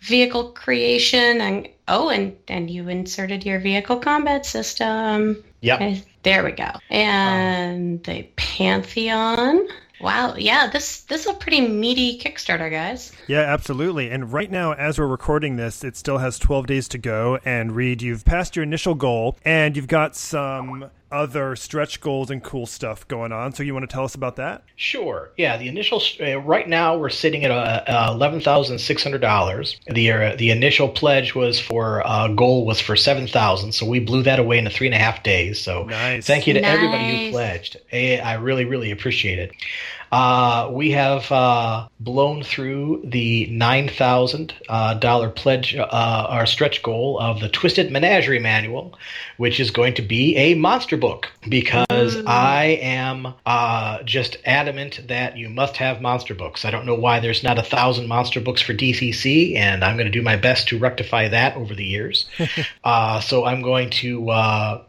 vehicle 0.00 0.52
creation, 0.52 1.42
and 1.42 1.68
oh, 1.88 2.08
and 2.08 2.36
and 2.48 2.70
you 2.70 2.88
inserted 2.88 3.44
your 3.44 3.58
vehicle 3.58 3.98
combat 3.98 4.46
system. 4.46 5.42
Yeah. 5.60 5.98
There 6.22 6.44
we 6.44 6.52
go. 6.52 6.70
And 6.90 7.98
um, 7.98 8.02
the 8.14 8.22
Pantheon. 8.36 9.66
Wow, 10.00 10.34
yeah, 10.36 10.68
this 10.68 11.02
this 11.02 11.22
is 11.22 11.26
a 11.28 11.34
pretty 11.34 11.60
meaty 11.62 12.18
Kickstarter, 12.18 12.70
guys. 12.70 13.12
Yeah, 13.26 13.40
absolutely. 13.40 14.10
And 14.10 14.32
right 14.32 14.50
now, 14.50 14.72
as 14.72 14.98
we're 14.98 15.06
recording 15.06 15.56
this, 15.56 15.84
it 15.84 15.96
still 15.96 16.18
has 16.18 16.38
12 16.38 16.66
days 16.66 16.88
to 16.88 16.98
go. 16.98 17.38
And 17.44 17.72
Reid, 17.72 18.02
you've 18.02 18.24
passed 18.24 18.56
your 18.56 18.64
initial 18.64 18.94
goal, 18.94 19.38
and 19.44 19.76
you've 19.76 19.86
got 19.88 20.16
some 20.16 20.90
other 21.14 21.54
stretch 21.54 22.00
goals 22.00 22.30
and 22.30 22.42
cool 22.42 22.66
stuff 22.66 23.06
going 23.06 23.32
on. 23.32 23.52
So 23.52 23.62
you 23.62 23.72
want 23.72 23.88
to 23.88 23.92
tell 23.92 24.04
us 24.04 24.14
about 24.14 24.36
that? 24.36 24.64
Sure. 24.74 25.30
Yeah, 25.36 25.56
the 25.56 25.68
initial 25.68 26.02
uh, 26.20 26.40
right 26.40 26.68
now 26.68 26.98
we're 26.98 27.08
sitting 27.08 27.44
at 27.44 27.50
uh, 27.50 27.84
uh, 27.86 28.10
eleven 28.12 28.40
thousand 28.40 28.78
six 28.80 29.02
hundred 29.02 29.20
dollars. 29.20 29.78
The 29.86 30.10
uh, 30.10 30.36
the 30.36 30.50
initial 30.50 30.88
pledge 30.88 31.34
was 31.34 31.60
for 31.60 32.06
uh, 32.06 32.28
goal 32.28 32.66
was 32.66 32.80
for 32.80 32.96
seven 32.96 33.26
thousand, 33.26 33.72
so 33.72 33.86
we 33.86 34.00
blew 34.00 34.22
that 34.24 34.38
away 34.38 34.58
in 34.58 34.68
three 34.68 34.88
and 34.88 34.94
a 34.94 34.98
half 34.98 35.22
days. 35.22 35.60
So 35.60 35.84
nice. 35.84 36.26
thank 36.26 36.46
you 36.46 36.54
to 36.54 36.60
nice. 36.60 36.74
everybody 36.74 37.26
who 37.26 37.30
pledged. 37.30 37.76
I 37.92 38.34
really 38.34 38.64
really 38.64 38.90
appreciate 38.90 39.38
it. 39.38 39.52
Uh, 40.14 40.70
we 40.70 40.92
have 40.92 41.32
uh, 41.32 41.88
blown 41.98 42.40
through 42.44 43.02
the 43.04 43.48
nine 43.50 43.88
thousand 43.88 44.54
uh, 44.68 44.94
dollar 44.94 45.28
pledge, 45.28 45.74
uh, 45.74 45.88
our 45.90 46.46
stretch 46.46 46.84
goal 46.84 47.18
of 47.18 47.40
the 47.40 47.48
Twisted 47.48 47.90
Menagerie 47.90 48.38
Manual, 48.38 48.96
which 49.38 49.58
is 49.58 49.72
going 49.72 49.92
to 49.94 50.02
be 50.02 50.36
a 50.36 50.54
monster 50.54 50.96
book 50.96 51.32
because 51.48 52.14
mm. 52.14 52.22
I 52.28 52.78
am 52.80 53.34
uh, 53.44 54.04
just 54.04 54.36
adamant 54.44 55.00
that 55.08 55.36
you 55.36 55.50
must 55.50 55.78
have 55.78 56.00
monster 56.00 56.32
books. 56.32 56.64
I 56.64 56.70
don't 56.70 56.86
know 56.86 56.94
why 56.94 57.18
there's 57.18 57.42
not 57.42 57.58
a 57.58 57.64
thousand 57.64 58.06
monster 58.06 58.40
books 58.40 58.60
for 58.60 58.72
DCC, 58.72 59.56
and 59.56 59.82
I'm 59.82 59.96
going 59.96 60.06
to 60.06 60.12
do 60.12 60.22
my 60.22 60.36
best 60.36 60.68
to 60.68 60.78
rectify 60.78 61.26
that 61.26 61.56
over 61.56 61.74
the 61.74 61.84
years. 61.84 62.26
Uh, 62.84 63.18
so 63.18 63.44
I'm 63.44 63.62
going 63.62 63.88
to 63.88 64.30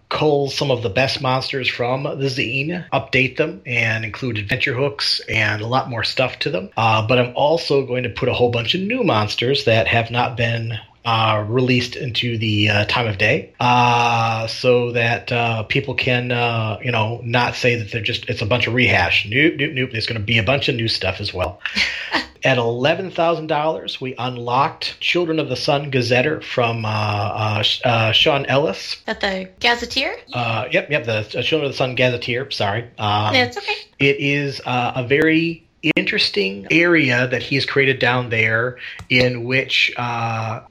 cull 0.09 0.49
some 0.49 0.71
of 0.71 0.83
the 0.83 0.89
best 0.89 1.21
monsters 1.21 1.67
from 1.67 2.03
the 2.03 2.27
zine, 2.27 2.87
update 2.91 3.37
them, 3.37 3.61
and 3.65 4.05
include 4.05 4.37
adventure 4.37 4.73
hooks 4.73 5.19
and 5.29 5.61
a 5.61 5.67
lot 5.67 5.89
more 5.89 6.03
stuff 6.03 6.39
to 6.39 6.49
them. 6.49 6.69
Uh, 6.77 7.05
but 7.07 7.17
I'm 7.17 7.33
also 7.35 7.85
going 7.85 8.03
to 8.03 8.09
put 8.09 8.29
a 8.29 8.33
whole 8.33 8.51
bunch 8.51 8.75
of 8.75 8.81
new 8.81 9.03
monsters 9.03 9.65
that 9.65 9.87
have 9.87 10.11
not 10.11 10.37
been 10.37 10.77
uh, 11.05 11.45
released 11.47 11.95
into 11.95 12.37
the 12.37 12.69
uh, 12.69 12.85
time 12.85 13.07
of 13.07 13.17
day, 13.17 13.53
uh, 13.59 14.47
so 14.47 14.91
that 14.91 15.31
uh, 15.31 15.63
people 15.63 15.93
can, 15.93 16.31
uh, 16.31 16.79
you 16.83 16.91
know, 16.91 17.21
not 17.23 17.55
say 17.55 17.75
that 17.75 17.91
they're 17.91 18.01
just 18.01 18.27
it's 18.29 18.41
a 18.41 18.45
bunch 18.45 18.67
of 18.67 18.73
rehash. 18.73 19.27
Nope, 19.29 19.53
nope, 19.57 19.71
nope. 19.73 19.89
There's 19.91 20.07
going 20.07 20.19
to 20.19 20.25
be 20.25 20.37
a 20.39 20.43
bunch 20.43 20.67
of 20.67 20.75
new 20.75 20.87
stuff 20.87 21.21
as 21.21 21.33
well. 21.33 21.61
At 22.43 22.59
eleven 22.59 23.09
thousand 23.09 23.47
dollars, 23.47 23.99
we 23.99 24.13
unlocked 24.19 24.99
Children 24.99 25.39
of 25.39 25.49
the 25.49 25.55
Sun 25.55 25.89
Gazetteer 25.89 26.41
from 26.41 26.85
uh, 26.85 26.89
uh, 26.89 27.63
uh, 27.83 28.11
Sean 28.11 28.45
Ellis. 28.45 28.97
At 29.07 29.19
the 29.21 29.49
Gazetteer? 29.59 30.15
Uh, 30.31 30.65
yep, 30.71 30.91
yep, 30.91 31.05
the 31.05 31.19
uh, 31.19 31.41
Children 31.41 31.65
of 31.65 31.71
the 31.71 31.77
Sun 31.77 31.95
Gazetteer. 31.95 32.51
Sorry. 32.51 32.83
Um, 32.99 33.33
It's 33.33 33.57
okay. 33.57 33.73
it 33.97 34.17
is 34.19 34.61
uh, 34.63 34.91
a 34.95 35.07
very 35.07 35.67
interesting 35.95 36.67
area 36.71 37.27
that 37.27 37.41
he 37.41 37.55
has 37.55 37.65
created 37.65 37.99
down 37.99 38.29
there 38.29 38.77
in 39.09 39.43
which 39.43 39.93
uh, 39.97 40.61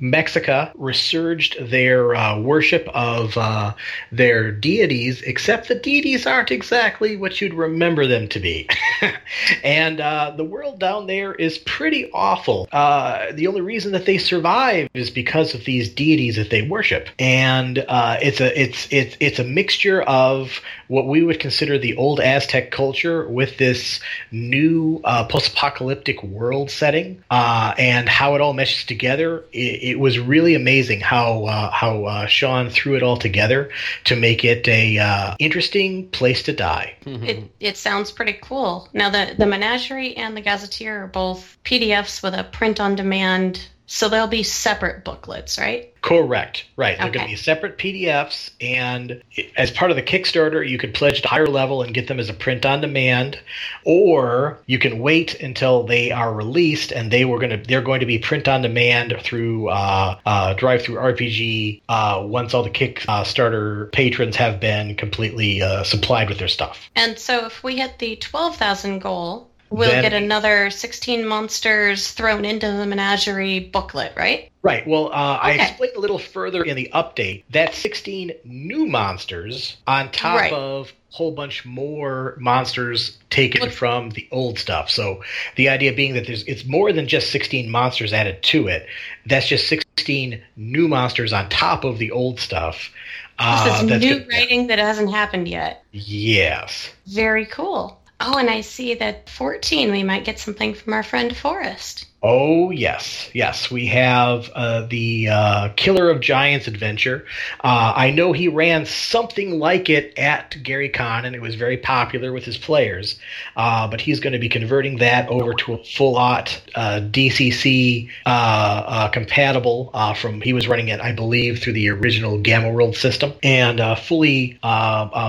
resurged 0.74 1.56
their 1.70 2.14
uh, 2.14 2.40
worship 2.40 2.88
of 2.88 3.36
uh, 3.36 3.74
their 4.12 4.50
deities, 4.50 5.22
except 5.22 5.68
the 5.68 5.74
deities 5.74 6.26
aren't 6.26 6.50
exactly 6.50 7.16
what 7.16 7.40
you'd 7.40 7.54
remember 7.54 8.06
them 8.06 8.28
to 8.28 8.40
be. 8.40 8.68
and 9.64 10.00
uh, 10.00 10.32
the 10.36 10.44
world 10.44 10.78
down 10.78 11.06
there 11.06 11.34
is 11.34 11.58
pretty 11.58 12.10
awful. 12.12 12.68
Uh, 12.72 13.32
the 13.32 13.46
only 13.46 13.60
reason 13.60 13.92
that 13.92 14.06
they 14.06 14.18
survive 14.18 14.88
is 14.94 15.10
because 15.10 15.54
of 15.54 15.64
these 15.64 15.88
deities 15.88 16.36
that 16.36 16.50
they 16.50 16.62
worship, 16.62 17.08
and 17.18 17.84
uh, 17.88 18.16
it's 18.22 18.40
a 18.40 18.60
it's 18.60 18.88
it's 18.90 19.16
it's 19.20 19.38
a 19.38 19.44
mixture 19.44 20.02
of 20.02 20.60
what 20.88 21.06
we 21.06 21.22
would 21.22 21.40
consider 21.40 21.78
the 21.78 21.96
old 21.96 22.20
Aztec 22.20 22.70
culture 22.70 23.28
with 23.28 23.58
this 23.58 24.00
new 24.30 25.00
uh, 25.04 25.24
post-apocalyptic 25.24 26.22
world 26.22 26.70
setting, 26.70 27.22
uh, 27.30 27.74
and 27.78 28.08
how 28.08 28.34
it 28.34 28.40
all 28.40 28.52
meshes 28.52 28.84
together. 28.84 29.44
It, 29.52 29.82
it 29.82 29.98
was 29.98 30.18
really 30.18 30.54
amazing 30.54 31.00
how 31.00 31.44
uh, 31.44 31.70
how 31.70 32.04
uh, 32.04 32.26
Sean 32.26 32.70
threw 32.70 32.96
it 32.96 33.02
all 33.02 33.16
together 33.16 33.70
to 34.04 34.16
make 34.16 34.44
it 34.44 34.66
a 34.68 34.98
uh, 34.98 35.36
interesting 35.38 36.08
place 36.10 36.42
to 36.44 36.52
die. 36.52 36.96
It, 37.06 37.50
it 37.60 37.76
sounds 37.76 38.12
pretty 38.12 38.38
cool. 38.42 38.88
Now, 38.92 39.10
the, 39.10 39.34
the 39.36 39.46
Menagerie 39.46 40.16
and 40.16 40.36
the 40.36 40.40
Gazetteer 40.40 41.04
are 41.04 41.06
both 41.06 41.58
PDFs 41.64 42.22
with 42.22 42.34
a 42.34 42.44
print 42.44 42.80
on 42.80 42.94
demand, 42.94 43.66
so 43.86 44.08
they'll 44.08 44.26
be 44.26 44.42
separate 44.42 45.04
booklets, 45.04 45.58
right? 45.58 45.93
Correct. 46.04 46.66
Right. 46.76 46.98
They're 46.98 47.10
going 47.10 47.24
to 47.24 47.32
be 47.32 47.36
separate 47.36 47.78
PDFs, 47.78 48.50
and 48.60 49.22
as 49.56 49.70
part 49.70 49.90
of 49.90 49.96
the 49.96 50.02
Kickstarter, 50.02 50.68
you 50.68 50.76
could 50.76 50.92
pledge 50.92 51.22
to 51.22 51.28
higher 51.28 51.46
level 51.46 51.82
and 51.82 51.94
get 51.94 52.08
them 52.08 52.20
as 52.20 52.28
a 52.28 52.34
print 52.34 52.66
on 52.66 52.82
demand, 52.82 53.38
or 53.84 54.58
you 54.66 54.78
can 54.78 54.98
wait 54.98 55.40
until 55.40 55.84
they 55.84 56.12
are 56.12 56.30
released, 56.30 56.92
and 56.92 57.10
they 57.10 57.24
were 57.24 57.38
going 57.38 57.58
to 57.58 57.66
they're 57.66 57.80
going 57.80 58.00
to 58.00 58.06
be 58.06 58.18
print 58.18 58.48
on 58.48 58.60
demand 58.60 59.16
through 59.22 59.70
uh, 59.70 60.18
uh, 60.26 60.54
DriveThruRPG 60.56 61.80
uh, 61.88 62.22
once 62.26 62.52
all 62.52 62.62
the 62.62 62.68
Kickstarter 62.68 63.90
patrons 63.90 64.36
have 64.36 64.60
been 64.60 64.96
completely 64.96 65.62
uh, 65.62 65.84
supplied 65.84 66.28
with 66.28 66.38
their 66.38 66.48
stuff. 66.48 66.90
And 66.94 67.18
so 67.18 67.46
if 67.46 67.64
we 67.64 67.78
hit 67.78 67.98
the 67.98 68.16
12,000 68.16 68.98
goal, 68.98 69.48
we'll 69.70 69.90
Then- 69.90 70.02
get 70.02 70.12
another 70.12 70.70
16 70.70 71.26
monsters 71.26 72.10
thrown 72.12 72.44
into 72.44 72.70
the 72.70 72.86
Menagerie 72.86 73.60
booklet, 73.60 74.12
right? 74.16 74.50
Right. 74.62 74.86
Well, 74.86 75.08
uh, 75.12 75.38
I 75.42 75.52
explained 75.52 75.94
a 75.96 76.00
little 76.00 76.18
further 76.18 76.62
in 76.64 76.74
the 76.76 76.90
update 76.94 77.42
that 77.50 77.74
16 77.74 78.32
new 78.44 78.86
monsters 78.86 79.76
on 79.86 80.10
top 80.10 80.40
Right. 80.40 80.52
of 80.52 80.88
a 81.12 81.16
whole 81.16 81.32
bunch 81.32 81.64
more 81.66 82.34
monsters 82.40 83.18
taken 83.28 83.68
from 83.70 84.10
the 84.10 84.26
old 84.30 84.58
stuff. 84.58 84.90
So 84.90 85.22
the 85.56 85.68
idea 85.68 85.92
being 85.92 86.14
that 86.14 86.26
there's 86.26 86.44
it's 86.44 86.64
more 86.64 86.92
than 86.92 87.06
just 87.08 87.30
16 87.30 87.68
monsters 87.70 88.12
added 88.14 88.42
to 88.44 88.68
it. 88.68 88.86
That's 89.26 89.46
just 89.46 89.66
16 89.68 90.40
new 90.56 90.88
monsters 90.88 91.32
on 91.34 91.48
top 91.50 91.84
of 91.84 91.98
the 91.98 92.10
old 92.10 92.40
stuff. 92.40 92.90
Uh, 93.38 93.64
This 93.64 93.82
is 93.82 94.00
new 94.00 94.18
good- 94.20 94.28
writing 94.32 94.66
that 94.68 94.78
hasn't 94.78 95.10
happened 95.10 95.46
yet. 95.48 95.82
Yes. 95.92 96.88
Very 97.06 97.44
cool. 97.46 98.00
Oh, 98.26 98.38
and 98.38 98.48
I 98.48 98.62
see 98.62 98.94
that 98.94 99.28
14, 99.28 99.92
we 99.92 100.02
might 100.02 100.24
get 100.24 100.38
something 100.38 100.72
from 100.72 100.94
our 100.94 101.02
friend 101.02 101.36
Forrest. 101.36 102.06
Oh 102.26 102.70
yes, 102.70 103.28
yes. 103.34 103.70
We 103.70 103.84
have 103.88 104.50
uh, 104.54 104.86
the 104.86 105.28
uh, 105.28 105.68
Killer 105.76 106.08
of 106.08 106.20
Giants 106.20 106.66
adventure. 106.66 107.26
Uh, 107.62 107.92
I 107.94 108.12
know 108.12 108.32
he 108.32 108.48
ran 108.48 108.86
something 108.86 109.58
like 109.58 109.90
it 109.90 110.18
at 110.18 110.56
Gary 110.62 110.88
Con, 110.88 111.26
and 111.26 111.36
it 111.36 111.42
was 111.42 111.54
very 111.54 111.76
popular 111.76 112.32
with 112.32 112.46
his 112.46 112.56
players. 112.56 113.18
Uh, 113.58 113.88
but 113.88 114.00
he's 114.00 114.20
going 114.20 114.32
to 114.32 114.38
be 114.38 114.48
converting 114.48 114.96
that 114.96 115.28
over 115.28 115.52
to 115.52 115.74
a 115.74 115.84
full 115.84 116.16
out 116.16 116.58
uh, 116.74 117.00
DCC 117.02 118.08
uh, 118.24 119.08
compatible. 119.08 119.90
From 120.18 120.40
he 120.40 120.54
was 120.54 120.66
running 120.66 120.88
it, 120.88 121.00
I 121.00 121.12
believe, 121.12 121.58
through 121.58 121.74
the 121.74 121.90
original 121.90 122.38
Gamma 122.38 122.72
World 122.72 122.96
system, 122.96 123.34
and 123.42 123.98
fully 123.98 124.58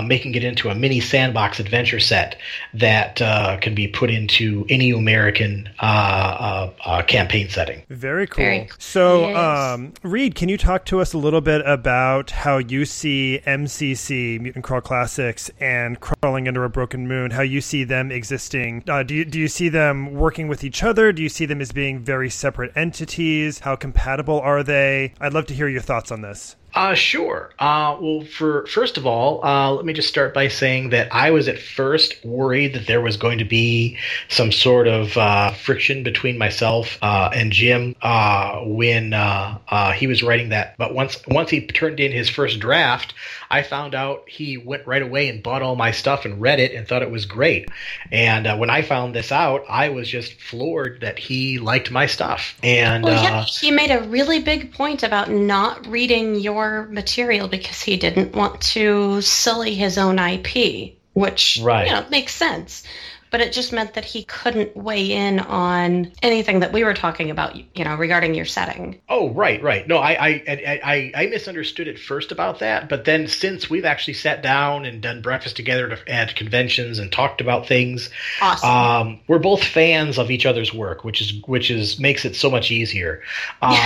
making 0.02 0.34
it 0.34 0.44
into 0.44 0.70
a 0.70 0.74
mini 0.74 1.00
sandbox 1.00 1.60
adventure 1.60 2.00
set 2.00 2.38
that 2.72 3.16
can 3.60 3.74
be 3.74 3.86
put 3.86 4.08
into 4.08 4.64
any 4.70 4.92
Umerican 4.92 5.68
uh, 6.86 7.02
campaign 7.02 7.48
setting. 7.48 7.82
Very 7.90 8.26
cool. 8.26 8.44
Very 8.44 8.66
cool. 8.66 8.76
So, 8.78 9.28
Yes. 9.28 9.36
um, 9.36 9.92
Reid, 10.02 10.34
can 10.36 10.48
you 10.48 10.56
talk 10.56 10.84
to 10.86 11.00
us 11.00 11.12
a 11.12 11.18
little 11.18 11.40
bit 11.40 11.60
about 11.66 12.30
how 12.30 12.58
you 12.58 12.84
see 12.84 13.40
MCC, 13.44 14.40
Mutant 14.40 14.64
Crawl 14.64 14.80
Classics, 14.80 15.50
and 15.60 15.98
Crawling 16.00 16.46
Under 16.48 16.64
a 16.64 16.70
Broken 16.70 17.06
Moon, 17.08 17.32
how 17.32 17.42
you 17.42 17.60
see 17.60 17.84
them 17.84 18.10
existing? 18.12 18.84
Uh, 18.88 19.02
do, 19.02 19.14
you, 19.14 19.24
do 19.24 19.38
you 19.38 19.48
see 19.48 19.68
them 19.68 20.14
working 20.14 20.46
with 20.48 20.62
each 20.64 20.82
other? 20.82 21.12
Do 21.12 21.22
you 21.22 21.28
see 21.28 21.44
them 21.44 21.60
as 21.60 21.72
being 21.72 21.98
very 21.98 22.30
separate 22.30 22.72
entities? 22.76 23.58
How 23.60 23.74
compatible 23.76 24.40
are 24.40 24.62
they? 24.62 25.12
I'd 25.20 25.34
love 25.34 25.46
to 25.46 25.54
hear 25.54 25.68
your 25.68 25.82
thoughts 25.82 26.12
on 26.12 26.20
this. 26.22 26.54
Uh, 26.76 26.94
sure. 26.94 27.50
Uh, 27.58 27.96
well, 27.98 28.20
for 28.20 28.66
first 28.66 28.98
of 28.98 29.06
all, 29.06 29.42
uh, 29.42 29.72
let 29.72 29.86
me 29.86 29.94
just 29.94 30.10
start 30.10 30.34
by 30.34 30.46
saying 30.46 30.90
that 30.90 31.08
I 31.10 31.30
was 31.30 31.48
at 31.48 31.58
first 31.58 32.22
worried 32.22 32.74
that 32.74 32.86
there 32.86 33.00
was 33.00 33.16
going 33.16 33.38
to 33.38 33.46
be 33.46 33.96
some 34.28 34.52
sort 34.52 34.86
of 34.86 35.16
uh, 35.16 35.52
friction 35.52 36.02
between 36.02 36.36
myself 36.36 36.98
uh, 37.00 37.30
and 37.34 37.50
Jim 37.50 37.96
uh, 38.02 38.60
when 38.60 39.14
uh, 39.14 39.58
uh, 39.68 39.92
he 39.92 40.06
was 40.06 40.22
writing 40.22 40.50
that. 40.50 40.76
But 40.76 40.92
once 40.92 41.16
once 41.26 41.48
he 41.48 41.66
turned 41.66 41.98
in 41.98 42.12
his 42.12 42.28
first 42.28 42.60
draft, 42.60 43.14
I 43.50 43.62
found 43.62 43.94
out 43.94 44.28
he 44.28 44.58
went 44.58 44.86
right 44.86 45.02
away 45.02 45.28
and 45.28 45.42
bought 45.42 45.62
all 45.62 45.76
my 45.76 45.92
stuff 45.92 46.26
and 46.26 46.42
read 46.42 46.60
it 46.60 46.72
and 46.72 46.86
thought 46.86 47.02
it 47.02 47.10
was 47.10 47.24
great. 47.24 47.70
And 48.12 48.46
uh, 48.46 48.56
when 48.58 48.68
I 48.68 48.82
found 48.82 49.14
this 49.14 49.32
out, 49.32 49.64
I 49.68 49.88
was 49.88 50.08
just 50.08 50.34
floored 50.34 51.00
that 51.00 51.18
he 51.18 51.58
liked 51.58 51.90
my 51.90 52.04
stuff. 52.04 52.58
And 52.62 53.04
Well, 53.04 53.22
yeah, 53.22 53.38
uh, 53.38 53.44
he 53.46 53.70
made 53.70 53.90
a 53.90 54.02
really 54.02 54.40
big 54.40 54.72
point 54.72 55.02
about 55.02 55.30
not 55.30 55.86
reading 55.86 56.34
your 56.34 56.65
material 56.90 57.48
because 57.48 57.80
he 57.82 57.96
didn't 57.96 58.34
want 58.34 58.60
to 58.60 59.20
sully 59.20 59.74
his 59.74 59.98
own 59.98 60.18
IP, 60.18 60.94
which 61.14 61.60
Right. 61.62 61.86
you 61.86 61.92
know 61.92 62.04
makes 62.10 62.34
sense. 62.34 62.82
But 63.28 63.40
it 63.40 63.52
just 63.52 63.72
meant 63.72 63.94
that 63.94 64.04
he 64.04 64.22
couldn't 64.22 64.76
weigh 64.76 65.10
in 65.10 65.40
on 65.40 66.12
anything 66.22 66.60
that 66.60 66.72
we 66.72 66.84
were 66.84 66.94
talking 66.94 67.28
about, 67.30 67.56
you 67.76 67.84
know, 67.84 67.96
regarding 67.96 68.34
your 68.34 68.44
setting. 68.44 69.00
Oh, 69.08 69.30
right, 69.30 69.60
right. 69.60 69.86
No, 69.86 69.98
I, 69.98 70.10
I, 70.12 70.28
I, 70.48 70.80
I, 70.84 71.12
I 71.22 71.26
misunderstood 71.26 71.88
at 71.88 71.98
first 71.98 72.30
about 72.30 72.60
that, 72.60 72.88
but 72.88 73.04
then 73.04 73.26
since 73.26 73.68
we've 73.68 73.84
actually 73.84 74.14
sat 74.14 74.42
down 74.44 74.84
and 74.86 75.02
done 75.02 75.22
breakfast 75.22 75.56
together 75.56 75.88
to, 75.88 76.10
at 76.10 76.36
conventions 76.36 77.00
and 77.00 77.10
talked 77.10 77.40
about 77.40 77.66
things, 77.66 78.10
Awesome. 78.40 78.70
um, 78.70 79.20
we're 79.26 79.40
both 79.40 79.62
fans 79.62 80.18
of 80.18 80.30
each 80.30 80.46
other's 80.46 80.72
work, 80.72 81.02
which 81.04 81.20
is 81.20 81.32
which 81.46 81.68
is 81.68 81.98
makes 81.98 82.24
it 82.24 82.36
so 82.36 82.48
much 82.48 82.70
easier. 82.70 83.22
Um, 83.60 83.76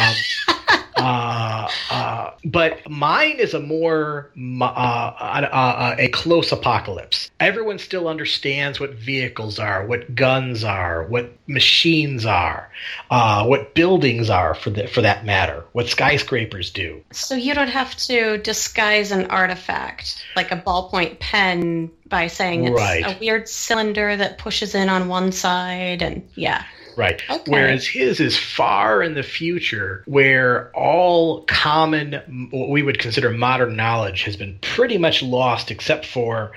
uh, 1.01 1.69
uh, 1.91 2.31
but 2.45 2.89
mine 2.89 3.37
is 3.39 3.55
a 3.55 3.61
more 3.61 4.31
uh, 4.37 4.65
uh, 4.65 5.49
uh, 5.53 5.97
a 5.99 6.09
close 6.09 6.53
apocalypse. 6.53 7.31
Everyone 7.41 7.79
still 7.79 8.09
understands 8.09 8.79
what 8.81 8.95
vehicles 8.95 9.59
are, 9.59 9.87
what 9.87 10.15
guns 10.15 10.65
are, 10.65 11.05
what 11.05 11.33
machines 11.47 12.25
are, 12.27 12.71
uh, 13.11 13.45
what 13.47 13.75
buildings 13.75 14.31
are 14.31 14.55
for 14.55 14.71
the, 14.71 14.87
for 14.87 15.01
that 15.03 15.25
matter, 15.25 15.65
what 15.73 15.89
skyscrapers 15.89 16.71
do. 16.71 17.03
So 17.13 17.35
you 17.35 17.55
don't 17.55 17.69
have 17.69 17.97
to 17.97 18.39
disguise 18.39 19.11
an 19.11 19.27
artifact 19.27 20.25
like 20.37 20.53
a 20.53 20.57
ballpoint 20.57 21.19
pen 21.19 21.91
by 22.09 22.27
saying 22.27 22.65
it's 22.67 22.77
Right. 22.81 23.05
a 23.05 23.17
weird 23.21 23.49
cylinder 23.49 24.17
that 24.17 24.39
pushes 24.39 24.75
in 24.75 24.89
on 24.89 25.09
one 25.09 25.33
side 25.33 26.03
and 26.03 26.29
yeah. 26.35 26.65
Right. 26.97 27.23
Okay. 27.29 27.51
Whereas 27.51 27.87
his 27.87 28.21
is 28.21 28.37
far 28.37 29.03
in 29.03 29.15
the 29.15 29.23
future, 29.23 30.03
where 30.07 30.71
all 30.75 31.43
common, 31.43 32.49
what 32.51 32.69
we 32.69 32.83
would 32.83 32.99
consider 32.99 33.31
modern 33.31 33.77
knowledge, 33.77 34.25
has 34.25 34.37
been 34.37 34.59
pretty 34.61 34.99
much 34.99 35.23
lost, 35.23 35.71
except 35.71 36.07
for 36.07 36.53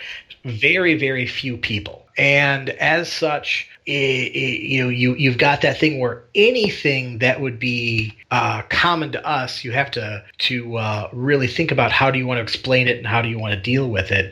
very, 0.45 0.95
very 0.95 1.25
few 1.25 1.57
people. 1.57 2.05
And 2.17 2.69
as 2.69 3.11
such, 3.11 3.69
i 3.88 3.91
i 3.91 4.38
you 4.38 4.84
know, 4.84 4.89
you 4.89 5.15
you've 5.15 5.38
got 5.38 5.61
that 5.61 5.79
thing 5.79 5.99
where 5.99 6.23
anything 6.36 7.19
that 7.19 7.41
would 7.41 7.59
be 7.59 8.15
uh, 8.31 8.61
common 8.69 9.11
to 9.13 9.27
us, 9.27 9.63
you 9.63 9.71
have 9.71 9.91
to 9.91 10.23
to 10.39 10.77
uh, 10.77 11.09
really 11.11 11.47
think 11.47 11.71
about 11.71 11.91
how 11.91 12.11
do 12.11 12.19
you 12.19 12.27
want 12.27 12.38
to 12.38 12.43
explain 12.43 12.88
it 12.88 12.97
and 12.97 13.07
how 13.07 13.21
do 13.21 13.29
you 13.29 13.39
want 13.39 13.53
to 13.53 13.59
deal 13.59 13.89
with 13.89 14.11
it. 14.11 14.31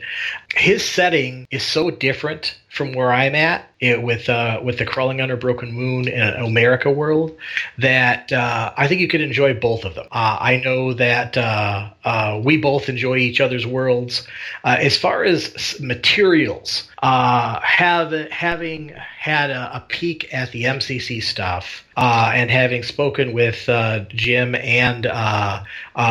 His 0.54 0.84
setting 0.84 1.46
is 1.50 1.62
so 1.62 1.90
different 1.90 2.56
from 2.72 2.94
where 2.94 3.12
I'm 3.12 3.34
at 3.34 3.70
it, 3.80 4.02
with 4.02 4.30
uh, 4.30 4.58
with 4.64 4.78
the 4.78 4.86
crawling 4.86 5.20
under 5.20 5.36
broken 5.36 5.72
moon 5.72 6.08
and 6.08 6.34
Umerica 6.36 6.92
world 6.92 7.36
that 7.76 8.32
uh, 8.32 8.72
I 8.74 8.88
think 8.88 9.02
you 9.02 9.08
could 9.08 9.20
enjoy 9.20 9.52
both 9.52 9.84
of 9.84 9.94
them. 9.94 10.06
Uh, 10.10 10.38
I 10.40 10.56
know 10.56 10.94
that 10.94 11.36
uh, 11.36 11.90
uh, 12.02 12.40
we 12.42 12.56
both 12.56 12.88
enjoy 12.88 13.18
each 13.18 13.42
other's 13.42 13.66
worlds. 13.66 14.26
Uh, 14.64 14.78
as 14.80 14.96
far 14.96 15.22
as 15.22 15.78
materials, 15.80 16.88
have 17.02 18.12
having 18.30 18.94
had 19.22 19.50
a, 19.50 19.76
a, 19.76 19.80
peek 19.80 20.34
at 20.34 20.50
the 20.50 20.64
MCC 20.64 21.22
stuff 21.22 21.84
and 21.96 22.50
having 22.50 22.82
spoken 22.82 23.32
with 23.32 23.68
Jim 24.08 24.54
and 24.56 25.04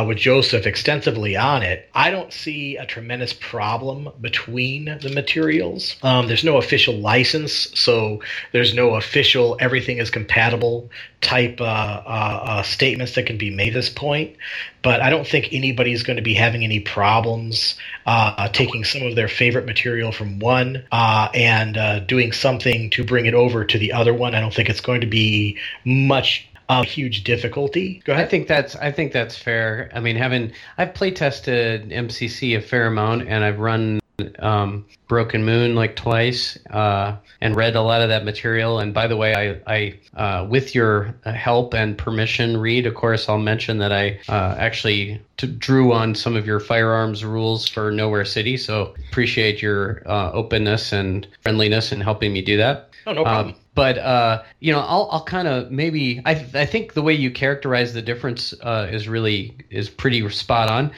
with 0.08 0.18
Joseph 0.18 0.66
extensively 0.66 1.36
on 1.36 1.62
it, 1.62 1.90
I 1.94 2.10
don't 2.10 2.32
see 2.32 2.78
a 2.78 2.86
tremendous 2.86 3.34
problem 3.34 4.10
between 4.22 4.86
the 4.86 5.12
materials. 5.14 5.98
Um, 6.04 6.28
there's 6.28 6.44
no 6.44 6.58
official 6.58 6.96
license, 6.96 7.68
so 7.74 8.22
there's 8.54 8.74
no 8.74 8.96
official 8.96 9.58
everything 9.60 9.98
is 9.98 10.10
compatible 10.10 10.90
type 11.22 11.62
uh, 11.62 11.64
uh, 11.64 12.44
uh, 12.44 12.64
statements 12.64 13.16
that 13.16 13.26
can 13.26 13.38
be 13.38 13.52
made 13.52 13.70
at 13.70 13.74
this 13.74 13.90
point. 13.90 14.36
But 14.82 15.02
I 15.02 15.12
don't 15.12 15.28
think 15.28 15.50
anybody's 15.52 16.02
going 16.02 16.18
to 16.18 16.24
be 16.24 16.34
having 16.34 16.64
any 16.64 16.80
problems 16.80 17.76
uh, 18.06 18.48
taking 18.50 18.84
some 18.84 19.04
of 19.04 19.16
their 19.16 19.28
favorite 19.28 19.66
material 19.66 20.12
from 20.12 20.40
one 20.40 20.84
uh, 20.92 21.30
and 21.34 21.78
uh, 21.78 22.00
doing 22.00 22.32
something 22.32 22.90
to 22.92 23.01
bring 23.04 23.26
it 23.26 23.34
over 23.34 23.64
to 23.64 23.78
the 23.78 23.94
other 23.94 24.14
one. 24.14 24.36
I 24.36 24.40
don't 24.40 24.54
think 24.54 24.70
it's 24.70 24.82
going 24.82 25.02
to 25.02 25.08
be 25.08 25.58
much 25.86 26.48
of 26.70 26.86
a 26.86 26.88
huge 26.88 27.24
difficulty. 27.24 28.02
Go 28.06 28.14
ahead. 28.14 28.26
I 28.26 28.30
think 28.30 28.48
that's 28.48 28.76
I 28.78 28.92
think 28.92 29.12
that's 29.12 29.38
fair. 29.38 29.90
I 29.94 30.00
mean, 30.00 30.16
having 30.16 30.52
I've 30.78 30.94
play 30.94 31.12
tested 31.12 31.90
MCC 31.90 32.58
a 32.58 32.62
fair 32.62 32.88
amount, 32.88 33.28
and 33.28 33.44
I've 33.44 33.60
run 33.60 34.01
um, 34.40 34.86
Broken 35.08 35.44
Moon 35.44 35.76
like 35.76 35.96
twice 35.96 36.58
uh, 36.70 37.16
and 37.42 37.56
read 37.56 37.76
a 37.76 37.82
lot 37.82 38.02
of 38.02 38.10
that 38.10 38.24
material. 38.24 38.80
And 38.80 38.94
by 38.94 39.08
the 39.08 39.18
way, 39.18 39.36
I, 39.36 39.60
I 39.68 40.00
uh, 40.20 40.46
with 40.46 40.74
your 40.76 41.16
help 41.26 41.74
and 41.74 41.98
permission, 41.98 42.58
Reid, 42.58 42.86
of 42.86 42.96
course, 42.96 43.28
I'll 43.28 43.38
mention 43.38 43.80
that 43.80 43.92
I 43.92 44.20
uh, 44.30 44.56
actually 44.58 45.22
t- 45.38 45.48
drew 45.48 45.94
on 45.94 46.16
some 46.16 46.36
of 46.36 46.46
your 46.46 46.60
firearms 46.60 47.26
rules 47.26 47.68
for 47.68 47.92
Nowhere 47.92 48.26
City. 48.26 48.58
So 48.58 48.94
appreciate 49.10 49.62
your 49.62 50.04
uh, 50.06 50.32
openness 50.32 50.92
and 50.92 51.28
friendliness 51.42 51.92
in 51.92 52.02
helping 52.02 52.34
me 52.34 52.42
do 52.42 52.58
that. 52.58 52.90
Oh, 53.06 53.14
no 53.14 53.24
problem. 53.24 53.56
Um, 53.56 53.56
but 53.74 53.98
uh, 53.98 54.44
you 54.60 54.72
know, 54.72 54.80
I'll, 54.80 55.08
I'll 55.12 55.24
kind 55.24 55.48
of 55.48 55.72
maybe 55.72 56.22
I, 56.26 56.32
I 56.54 56.66
think 56.66 56.94
the 56.94 57.02
way 57.02 57.14
you 57.14 57.32
characterize 57.32 57.94
the 57.94 58.02
difference 58.02 58.54
uh, 58.62 58.88
is 58.92 59.08
really 59.08 59.56
is 59.70 59.90
pretty 59.90 60.28
spot 60.30 60.70
on 60.70 60.92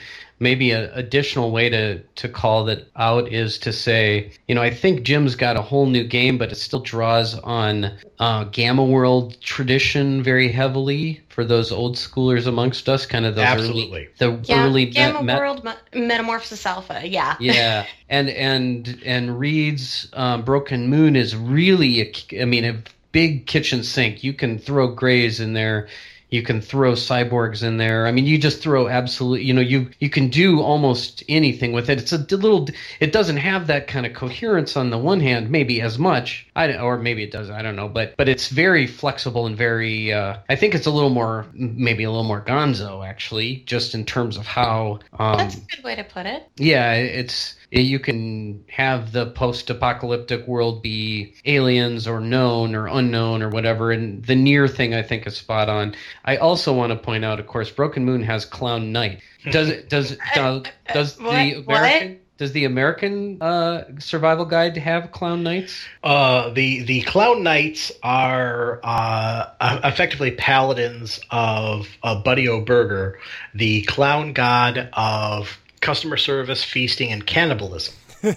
maybe 0.43 0.71
an 0.71 0.91
additional 0.93 1.49
way 1.51 1.69
to 1.69 1.99
to 1.99 2.29
call 2.29 2.65
that 2.65 2.87
out 2.97 3.29
is 3.29 3.57
to 3.59 3.73
say, 3.73 4.31
you 4.47 4.53
know, 4.53 4.61
I 4.61 4.69
think 4.69 5.03
Jim's 5.03 5.35
got 5.35 5.55
a 5.55 5.61
whole 5.61 5.87
new 5.87 6.03
game, 6.03 6.37
but 6.37 6.51
it 6.51 6.55
still 6.55 6.81
draws 6.81 7.39
on 7.39 7.91
uh, 8.19 8.43
Gamma 8.45 8.83
World 8.83 9.39
tradition 9.41 10.21
very 10.21 10.49
heavily 10.51 11.21
for 11.29 11.43
those 11.43 11.71
old 11.71 11.95
schoolers 11.95 12.45
amongst 12.45 12.89
us. 12.89 13.05
Kind 13.05 13.25
of 13.25 13.35
the 13.35 13.41
absolutely 13.41 14.09
early, 14.21 14.39
the 14.39 14.39
yeah, 14.43 14.63
early 14.63 14.85
Gamma 14.85 15.23
met, 15.23 15.39
World 15.39 15.67
Metamorphosis 15.93 16.65
Alpha. 16.65 17.01
Yeah, 17.07 17.35
yeah, 17.39 17.87
and 18.09 18.29
and 18.29 19.01
and 19.05 19.39
Reid's 19.39 20.09
um, 20.13 20.43
Broken 20.43 20.89
Moon 20.89 21.15
is 21.15 21.35
really, 21.35 22.01
a, 22.01 22.41
I 22.41 22.45
mean, 22.45 22.65
a 22.65 22.83
big 23.13 23.47
kitchen 23.47 23.83
sink. 23.83 24.23
You 24.23 24.33
can 24.33 24.59
throw 24.59 24.89
grays 24.89 25.39
in 25.39 25.53
there 25.53 25.87
you 26.34 26.41
can 26.41 26.61
throw 26.61 26.93
cyborgs 26.93 27.61
in 27.61 27.77
there. 27.77 28.07
I 28.07 28.11
mean, 28.11 28.25
you 28.25 28.39
just 28.39 28.59
throw 28.59 28.88
absolute. 28.88 29.43
You 29.43 29.53
know, 29.53 29.61
you 29.61 29.91
you 29.99 30.09
can 30.09 30.29
do 30.29 30.61
almost 30.61 31.23
anything 31.29 31.73
with 31.73 31.91
it. 31.91 31.99
It's 31.99 32.11
a 32.11 32.17
little. 32.17 32.67
It 32.99 33.11
doesn't 33.11 33.38
have 33.38 33.67
that 33.67 33.86
kind 33.86 34.07
of 34.07 34.13
coherence 34.15 34.75
on 34.75 34.89
the 34.89 34.97
one 34.97 35.19
hand, 35.19 35.51
maybe 35.51 35.79
as 35.79 35.99
much. 35.99 36.47
I 36.55 36.75
or 36.75 36.97
maybe 36.97 37.21
it 37.21 37.29
does. 37.29 37.51
I 37.51 37.61
don't 37.61 37.75
know. 37.75 37.88
But 37.88 38.17
but 38.17 38.27
it's 38.27 38.47
very 38.47 38.88
flexible 38.88 39.45
and 39.45 39.55
very. 39.55 40.11
Uh, 40.11 40.38
I 40.49 40.55
think 40.55 40.73
it's 40.73 40.88
a 40.88 40.91
little 40.91 41.11
more 41.11 41.45
maybe 41.53 42.03
a 42.03 42.09
little 42.09 42.23
more 42.23 42.41
Gonzo 42.41 43.07
actually, 43.07 43.57
just 43.67 43.93
in 43.93 44.03
terms 44.03 44.36
of 44.36 44.47
how. 44.47 45.01
Um, 45.19 45.38
That's 45.38 45.57
a 45.57 45.59
good 45.59 45.84
way 45.84 45.95
to 45.95 46.03
put 46.03 46.25
it. 46.25 46.49
Yeah, 46.57 46.93
it's 46.93 47.53
you 47.82 47.99
can 47.99 48.63
have 48.69 49.11
the 49.11 49.28
post-apocalyptic 49.32 50.47
world 50.47 50.82
be 50.82 51.34
aliens 51.45 52.07
or 52.07 52.19
known 52.19 52.76
or 52.76 52.88
unknown 52.88 53.41
or 53.41 53.49
whatever 53.49 53.91
and 53.91 54.24
the 54.26 54.36
near 54.36 54.67
thing 54.67 54.93
i 54.93 55.01
think 55.01 55.26
is 55.26 55.36
spot 55.36 55.69
on 55.69 55.95
i 56.26 56.38
also 56.38 56.74
want 56.74 56.91
to 56.91 56.95
point 56.95 57.26
out 57.26 57.39
of 57.39 57.47
course 57.47 57.71
broken 57.71 58.05
moon 58.05 58.21
has 58.21 58.45
clown 58.45 58.91
knight 58.91 59.19
does 59.51 59.69
it 59.69 59.89
does 59.93 60.17
does, 60.36 60.63
does 60.93 61.15
the 61.17 61.63
american 61.65 62.09
what? 62.09 62.19
Does 62.39 62.51
the 62.51 62.65
Umerican 62.65 63.38
uh, 63.41 63.99
survival 63.99 64.43
guide 64.43 64.76
have 64.76 65.11
clown 65.11 65.43
knights? 65.43 65.86
Uh, 66.03 66.49
the 66.49 66.82
the 66.82 67.03
clown 67.03 67.43
knights 67.43 67.91
are 68.01 68.82
uh, 68.84 69.80
effectively 69.84 70.32
paladins 70.32 71.21
of 71.30 71.88
Buddy 72.01 72.49
O'Burger, 72.49 73.13
the 73.53 73.84
clown 73.84 74.34
god 74.34 74.89
of 74.93 75.59
customer 75.84 76.17
service, 76.17 76.63
feasting, 76.63 77.11
and 77.11 77.27
cannibalism. 77.27 77.93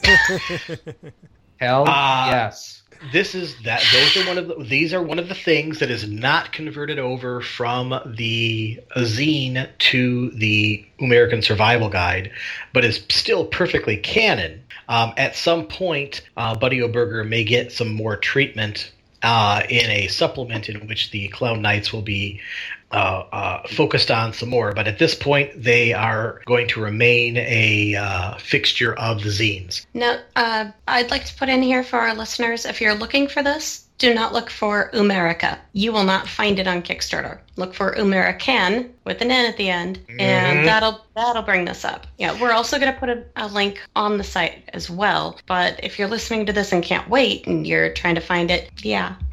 Hell 1.59 1.89
uh, 1.89 2.29
yes. 2.31 2.83
This 3.13 3.35
is 3.35 3.55
that. 3.63 3.83
Those 3.93 4.17
are 4.17 4.27
one 4.27 4.39
of 4.39 4.49
the. 4.49 4.65
These 4.65 4.93
are 4.93 5.03
one 5.03 5.19
of 5.19 5.29
the 5.29 5.35
things 5.35 5.79
that 5.79 5.91
is 5.91 6.09
not 6.09 6.53
converted 6.53 6.99
over 6.99 7.41
from 7.41 7.91
the 8.17 8.81
zine 8.97 9.69
to 9.79 10.31
the 10.31 10.85
Umerican 11.01 11.43
Survival 11.43 11.89
Guide, 11.89 12.33
but 12.73 12.85
is 12.85 13.05
still 13.09 13.47
perfectly 13.47 13.97
canon. 13.97 14.63
Um, 14.89 15.13
at 15.17 15.37
some 15.37 15.67
point, 15.67 16.23
uh, 16.37 16.57
Buddy 16.57 16.81
O'Burger 16.81 17.27
may 17.29 17.45
get 17.45 17.73
some 17.73 17.93
more 17.93 18.17
treatment 18.17 18.93
uh, 19.23 19.63
in 19.69 19.91
a 19.91 20.07
supplement 20.09 20.69
in 20.69 20.87
which 20.87 21.11
the 21.11 21.29
Clown 21.29 21.63
Knights 21.63 21.93
will 21.93 22.03
be 22.03 22.41
uh, 22.93 23.25
uh, 23.33 23.67
focused 23.69 24.11
on 24.11 24.33
some 24.33 24.49
more. 24.49 24.73
But 24.73 24.89
at 24.89 24.99
this 24.99 25.15
point, 25.15 25.51
they 25.63 25.93
are 25.93 26.43
going 26.47 26.69
to 26.69 26.81
remain 26.81 27.37
a 27.37 27.97
uh, 27.97 28.37
fixture 28.39 28.95
of 28.95 29.23
the 29.23 29.31
zines. 29.31 29.85
Now, 29.95 30.19
uh, 30.37 30.71
I'd 30.87 31.11
like 31.11 31.25
to 31.25 31.35
put 31.35 31.49
in 31.49 31.63
here 31.63 31.83
for 31.83 31.99
our 31.99 32.15
listeners 32.15 32.65
if 32.65 32.81
you're 32.81 32.95
looking 32.95 33.29
for 33.29 33.43
this, 33.43 33.86
do 33.99 34.13
not 34.13 34.33
look 34.33 34.51
for 34.51 34.95
Omerika. 34.95 35.59
You 35.73 35.93
will 35.93 36.05
not 36.05 36.29
find 36.29 36.59
it 36.59 36.67
on 36.67 36.83
Kickstarter. 36.83 37.39
Look 37.57 37.73
for 37.73 37.95
Umerican 37.95 38.91
with 39.05 39.23
an 39.23 39.31
N 39.31 39.47
at 39.47 39.57
the 39.57 39.71
end, 39.71 39.99
mm-hmm. 39.99 40.21
and 40.21 40.69
that'll 40.69 41.01
that'll 41.15 41.43
bring 41.43 41.65
this 41.65 41.85
up. 41.87 42.07
Yeah, 42.19 42.39
we're 42.39 42.53
also 42.53 42.79
going 42.79 42.93
to 42.93 42.99
put 42.99 43.09
a, 43.09 43.25
a, 43.37 43.49
link 43.49 43.81
on 43.97 44.19
the 44.19 44.25
site 44.25 44.69
as 44.75 44.91
well. 44.91 45.39
But 45.47 45.81
if 45.83 45.99
you're 45.99 46.09
listening 46.09 46.45
to 46.47 46.53
this 46.53 46.73
and 46.73 46.83
can't 46.83 47.09
wait, 47.09 47.47
and 47.47 47.67
you're 47.67 47.95
trying 47.95 48.17
to 48.17 48.21
find 48.21 48.51
it, 48.51 48.71
yeah. 48.83 49.15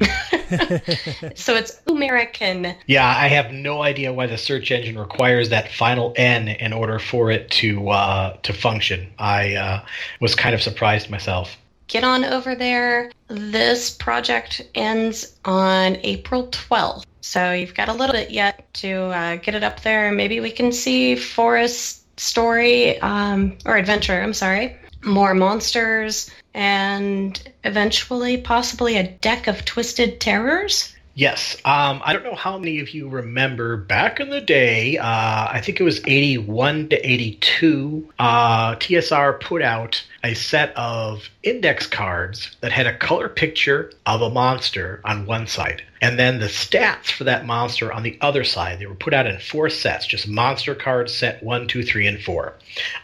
so 1.34 1.54
it's 1.54 1.78
Umerican. 1.86 2.74
Yeah, 2.86 3.06
I 3.06 3.28
have 3.28 3.52
no 3.52 3.82
idea 3.82 4.14
why 4.14 4.26
the 4.26 4.38
search 4.38 4.70
engine 4.70 4.98
requires 4.98 5.50
that 5.50 5.70
final 5.70 6.14
N 6.16 6.48
in 6.48 6.72
order 6.72 6.98
for 6.98 7.30
it 7.30 7.50
to 7.52 7.90
uh, 7.90 8.36
to 8.42 8.54
function. 8.54 9.12
I 9.18 9.54
uh, 9.56 9.84
was 10.20 10.34
kind 10.34 10.54
of 10.54 10.62
surprised 10.62 11.10
myself 11.10 11.58
get 11.88 12.04
on 12.04 12.24
over 12.24 12.54
there. 12.54 13.10
This 13.28 13.90
project 13.90 14.62
ends 14.74 15.36
on 15.44 15.96
April 16.02 16.48
12th. 16.48 17.04
So 17.20 17.52
you've 17.52 17.74
got 17.74 17.88
a 17.88 17.92
little 17.92 18.12
bit 18.12 18.30
yet 18.30 18.72
to 18.74 18.92
uh, 18.92 19.36
get 19.36 19.54
it 19.54 19.64
up 19.64 19.80
there. 19.80 20.12
Maybe 20.12 20.40
we 20.40 20.50
can 20.50 20.72
see 20.72 21.16
Forrest 21.16 22.04
story 22.20 23.00
um, 23.00 23.56
or 23.64 23.76
adventure, 23.76 24.20
I'm 24.20 24.34
sorry, 24.34 24.76
more 25.02 25.34
monsters, 25.34 26.30
and 26.52 27.40
eventually 27.64 28.36
possibly 28.36 28.96
a 28.96 29.08
deck 29.08 29.46
of 29.46 29.64
twisted 29.64 30.20
terrors. 30.20 30.94
Yes. 31.14 31.56
Um, 31.64 32.02
I 32.04 32.12
don't 32.12 32.24
know 32.24 32.34
how 32.34 32.58
many 32.58 32.80
of 32.80 32.90
you 32.90 33.08
remember 33.08 33.76
back 33.76 34.18
in 34.18 34.30
the 34.30 34.40
day, 34.40 34.98
uh, 34.98 35.48
I 35.50 35.60
think 35.62 35.80
it 35.80 35.84
was 35.84 36.00
81 36.06 36.88
to 36.88 37.10
82, 37.10 38.12
uh, 38.18 38.74
TSR 38.76 39.40
put 39.40 39.62
out 39.62 40.02
a 40.24 40.34
set 40.34 40.74
of 40.76 41.28
index 41.42 41.86
cards 41.86 42.56
that 42.62 42.72
had 42.72 42.86
a 42.86 42.96
color 42.96 43.28
picture 43.28 43.92
of 44.06 44.22
a 44.22 44.30
monster 44.30 45.00
on 45.04 45.26
one 45.26 45.46
side 45.46 45.82
and 46.04 46.18
then 46.18 46.38
the 46.38 46.48
stats 46.48 47.10
for 47.10 47.24
that 47.24 47.46
monster 47.46 47.90
on 47.90 48.02
the 48.02 48.18
other 48.20 48.44
side. 48.44 48.78
They 48.78 48.84
were 48.84 48.94
put 48.94 49.14
out 49.14 49.26
in 49.26 49.38
four 49.38 49.70
sets, 49.70 50.06
just 50.06 50.28
monster 50.28 50.74
cards 50.74 51.14
set 51.14 51.42
one, 51.42 51.66
two, 51.66 51.82
three, 51.82 52.06
and 52.06 52.20
four. 52.20 52.52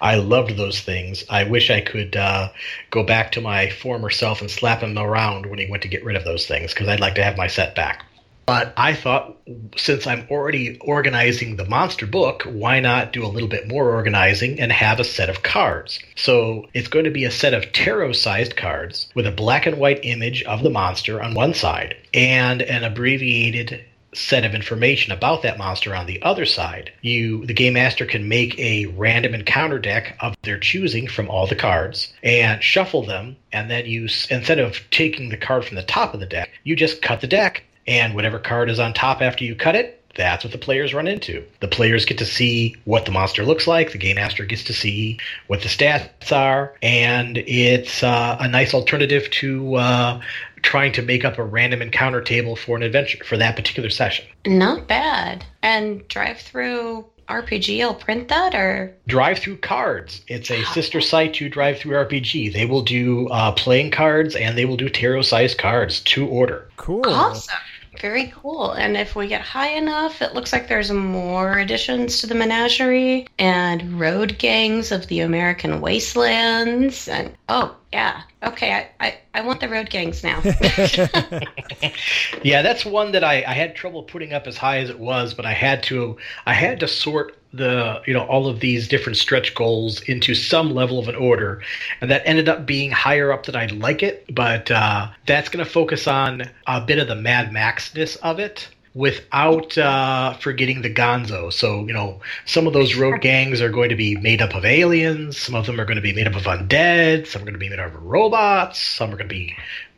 I 0.02 0.16
loved 0.16 0.58
those 0.58 0.82
things. 0.82 1.24
I 1.30 1.44
wish 1.44 1.70
I 1.70 1.80
could 1.80 2.14
uh, 2.14 2.50
go 2.90 3.02
back 3.02 3.32
to 3.32 3.40
my 3.40 3.70
former 3.70 4.10
self 4.10 4.42
and 4.42 4.50
slap 4.50 4.82
him 4.82 4.98
around 4.98 5.46
when 5.46 5.58
he 5.58 5.66
went 5.70 5.82
to 5.84 5.88
get 5.88 6.04
rid 6.04 6.14
of 6.14 6.24
those 6.24 6.46
things 6.46 6.74
because 6.74 6.88
I'd 6.88 7.00
like 7.00 7.14
to 7.14 7.24
have 7.24 7.38
my 7.38 7.46
set 7.46 7.74
back. 7.74 8.04
But 8.50 8.72
I 8.76 8.94
thought, 8.94 9.36
since 9.76 10.08
I'm 10.08 10.26
already 10.28 10.76
organizing 10.80 11.54
the 11.54 11.66
monster 11.66 12.04
book, 12.04 12.42
why 12.42 12.80
not 12.80 13.12
do 13.12 13.24
a 13.24 13.30
little 13.30 13.48
bit 13.48 13.68
more 13.68 13.92
organizing 13.92 14.58
and 14.58 14.72
have 14.72 14.98
a 14.98 15.04
set 15.04 15.30
of 15.30 15.44
cards? 15.44 16.00
So 16.16 16.68
it's 16.74 16.88
going 16.88 17.04
to 17.04 17.12
be 17.12 17.24
a 17.24 17.30
set 17.30 17.54
of 17.54 17.72
tarot 17.72 18.14
sized 18.14 18.56
cards 18.56 19.08
with 19.14 19.24
a 19.28 19.30
black 19.30 19.66
and 19.66 19.78
white 19.78 20.00
image 20.02 20.42
of 20.42 20.64
the 20.64 20.70
monster 20.70 21.22
on 21.22 21.34
one 21.34 21.54
side 21.54 21.94
and 22.12 22.60
an 22.60 22.82
abbreviated 22.82 23.84
set 24.14 24.44
of 24.44 24.56
information 24.56 25.12
about 25.12 25.42
that 25.42 25.56
monster 25.56 25.94
on 25.94 26.06
the 26.06 26.20
other 26.22 26.44
side. 26.44 26.90
You, 27.02 27.46
the 27.46 27.54
game 27.54 27.74
master, 27.74 28.04
can 28.04 28.28
make 28.28 28.58
a 28.58 28.86
random 28.86 29.32
encounter 29.32 29.78
deck 29.78 30.16
of 30.18 30.34
their 30.42 30.58
choosing 30.58 31.06
from 31.06 31.30
all 31.30 31.46
the 31.46 31.54
cards 31.54 32.12
and 32.24 32.60
shuffle 32.60 33.04
them, 33.06 33.36
and 33.52 33.70
then 33.70 33.86
you 33.86 34.08
instead 34.28 34.58
of 34.58 34.80
taking 34.90 35.28
the 35.28 35.36
card 35.36 35.64
from 35.64 35.76
the 35.76 35.84
top 35.84 36.14
of 36.14 36.18
the 36.18 36.26
deck, 36.26 36.50
you 36.64 36.74
just 36.74 37.00
cut 37.00 37.20
the 37.20 37.28
deck, 37.28 37.62
and 37.86 38.14
whatever 38.14 38.38
card 38.38 38.70
is 38.70 38.78
on 38.78 38.92
top 38.92 39.22
after 39.22 39.44
you 39.44 39.54
cut 39.54 39.74
it, 39.74 39.96
that's 40.16 40.44
what 40.44 40.52
the 40.52 40.58
players 40.58 40.92
run 40.92 41.06
into. 41.06 41.44
The 41.60 41.68
players 41.68 42.04
get 42.04 42.18
to 42.18 42.26
see 42.26 42.76
what 42.84 43.04
the 43.04 43.12
monster 43.12 43.44
looks 43.44 43.66
like. 43.66 43.92
The 43.92 43.98
game 43.98 44.16
master 44.16 44.44
gets 44.44 44.64
to 44.64 44.72
see 44.72 45.18
what 45.46 45.62
the 45.62 45.68
stats 45.68 46.32
are, 46.32 46.74
and 46.82 47.38
it's 47.38 48.02
uh, 48.02 48.36
a 48.40 48.48
nice 48.48 48.74
alternative 48.74 49.30
to 49.30 49.76
uh, 49.76 50.20
trying 50.62 50.92
to 50.92 51.02
make 51.02 51.24
up 51.24 51.38
a 51.38 51.44
random 51.44 51.80
encounter 51.80 52.20
table 52.20 52.56
for 52.56 52.76
an 52.76 52.82
adventure 52.82 53.22
for 53.24 53.36
that 53.36 53.56
particular 53.56 53.90
session. 53.90 54.26
Not 54.46 54.88
bad. 54.88 55.44
And 55.62 56.06
drive 56.08 56.38
through 56.38 57.06
RPG 57.28 57.78
will 57.78 57.94
print 57.94 58.28
that 58.28 58.56
or 58.56 58.92
DriveThruCards 59.08 60.22
it's 60.26 60.50
a 60.50 60.64
sister 60.64 61.00
site 61.00 61.34
to 61.34 61.48
DriveThruRPG 61.48 62.52
they 62.52 62.66
will 62.66 62.82
do 62.82 63.28
uh, 63.28 63.52
playing 63.52 63.92
cards 63.92 64.34
and 64.34 64.58
they 64.58 64.64
will 64.64 64.76
do 64.76 64.88
tarot 64.88 65.22
sized 65.22 65.56
cards 65.56 66.00
to 66.00 66.26
order 66.26 66.68
cool 66.76 67.06
awesome 67.06 67.56
very 68.00 68.32
cool. 68.40 68.72
And 68.72 68.96
if 68.96 69.14
we 69.14 69.28
get 69.28 69.40
high 69.40 69.70
enough, 69.70 70.22
it 70.22 70.34
looks 70.34 70.52
like 70.52 70.68
there's 70.68 70.90
more 70.90 71.58
additions 71.58 72.20
to 72.20 72.26
the 72.26 72.34
menagerie 72.34 73.26
and 73.38 74.00
road 74.00 74.38
gangs 74.38 74.92
of 74.92 75.06
the 75.06 75.18
Umerican 75.20 75.80
wastelands. 75.80 77.08
And 77.08 77.34
oh, 77.48 77.76
yeah. 77.92 78.22
Okay, 78.42 78.72
I, 78.72 78.88
I, 79.00 79.18
I 79.34 79.40
want 79.42 79.60
the 79.60 79.68
road 79.68 79.90
gangs 79.90 80.22
now. 80.22 80.40
yeah, 82.42 82.62
that's 82.62 82.84
one 82.84 83.12
that 83.12 83.24
I, 83.24 83.44
I 83.46 83.52
had 83.52 83.74
trouble 83.74 84.04
putting 84.04 84.32
up 84.32 84.46
as 84.46 84.56
high 84.56 84.78
as 84.78 84.90
it 84.90 84.98
was, 84.98 85.34
but 85.34 85.44
I 85.44 85.52
had 85.52 85.82
to 85.84 86.16
I 86.46 86.54
had 86.54 86.80
to 86.80 86.88
sort 86.88 87.36
the 87.52 88.00
you 88.06 88.14
know 88.14 88.24
all 88.26 88.46
of 88.46 88.60
these 88.60 88.86
different 88.86 89.16
stretch 89.16 89.54
goals 89.54 90.00
into 90.02 90.34
some 90.34 90.72
level 90.72 90.98
of 90.98 91.08
an 91.08 91.16
order 91.16 91.62
and 92.00 92.10
that 92.10 92.22
ended 92.24 92.48
up 92.48 92.64
being 92.64 92.92
higher 92.92 93.32
up 93.32 93.46
than 93.46 93.56
i'd 93.56 93.72
like 93.72 94.04
it 94.04 94.24
but 94.32 94.70
uh, 94.70 95.08
that's 95.26 95.48
going 95.48 95.64
to 95.64 95.68
focus 95.68 96.06
on 96.06 96.48
a 96.68 96.80
bit 96.80 97.00
of 97.00 97.08
the 97.08 97.16
mad 97.16 97.52
maxness 97.52 98.14
of 98.16 98.38
it 98.38 98.68
without 98.94 99.76
uh, 99.78 100.32
forgetting 100.34 100.82
the 100.82 100.92
gonzo 100.92 101.52
so 101.52 101.86
you 101.86 101.92
know 101.92 102.20
some 102.44 102.66
of 102.66 102.72
those 102.72 102.94
road 102.94 103.20
gangs 103.20 103.60
are 103.60 103.70
going 103.70 103.88
to 103.88 103.96
be 103.96 104.16
made 104.16 104.42
up 104.42 104.54
of 104.54 104.64
aliens 104.64 105.36
some 105.36 105.54
of 105.54 105.66
them 105.66 105.80
are 105.80 105.84
going 105.84 105.96
to 105.96 106.02
be 106.02 106.12
made 106.12 106.26
up 106.26 106.34
of 106.34 106.42
undead 106.44 107.26
some 107.26 107.42
are 107.42 107.44
going 107.44 107.54
to 107.54 107.58
be 107.58 107.68
made 107.68 107.78
up 107.78 107.94
of 107.94 108.02
robots 108.02 108.80
some 108.80 109.10
are 109.10 109.16
going 109.16 109.28
to 109.28 109.34
be 109.34 109.54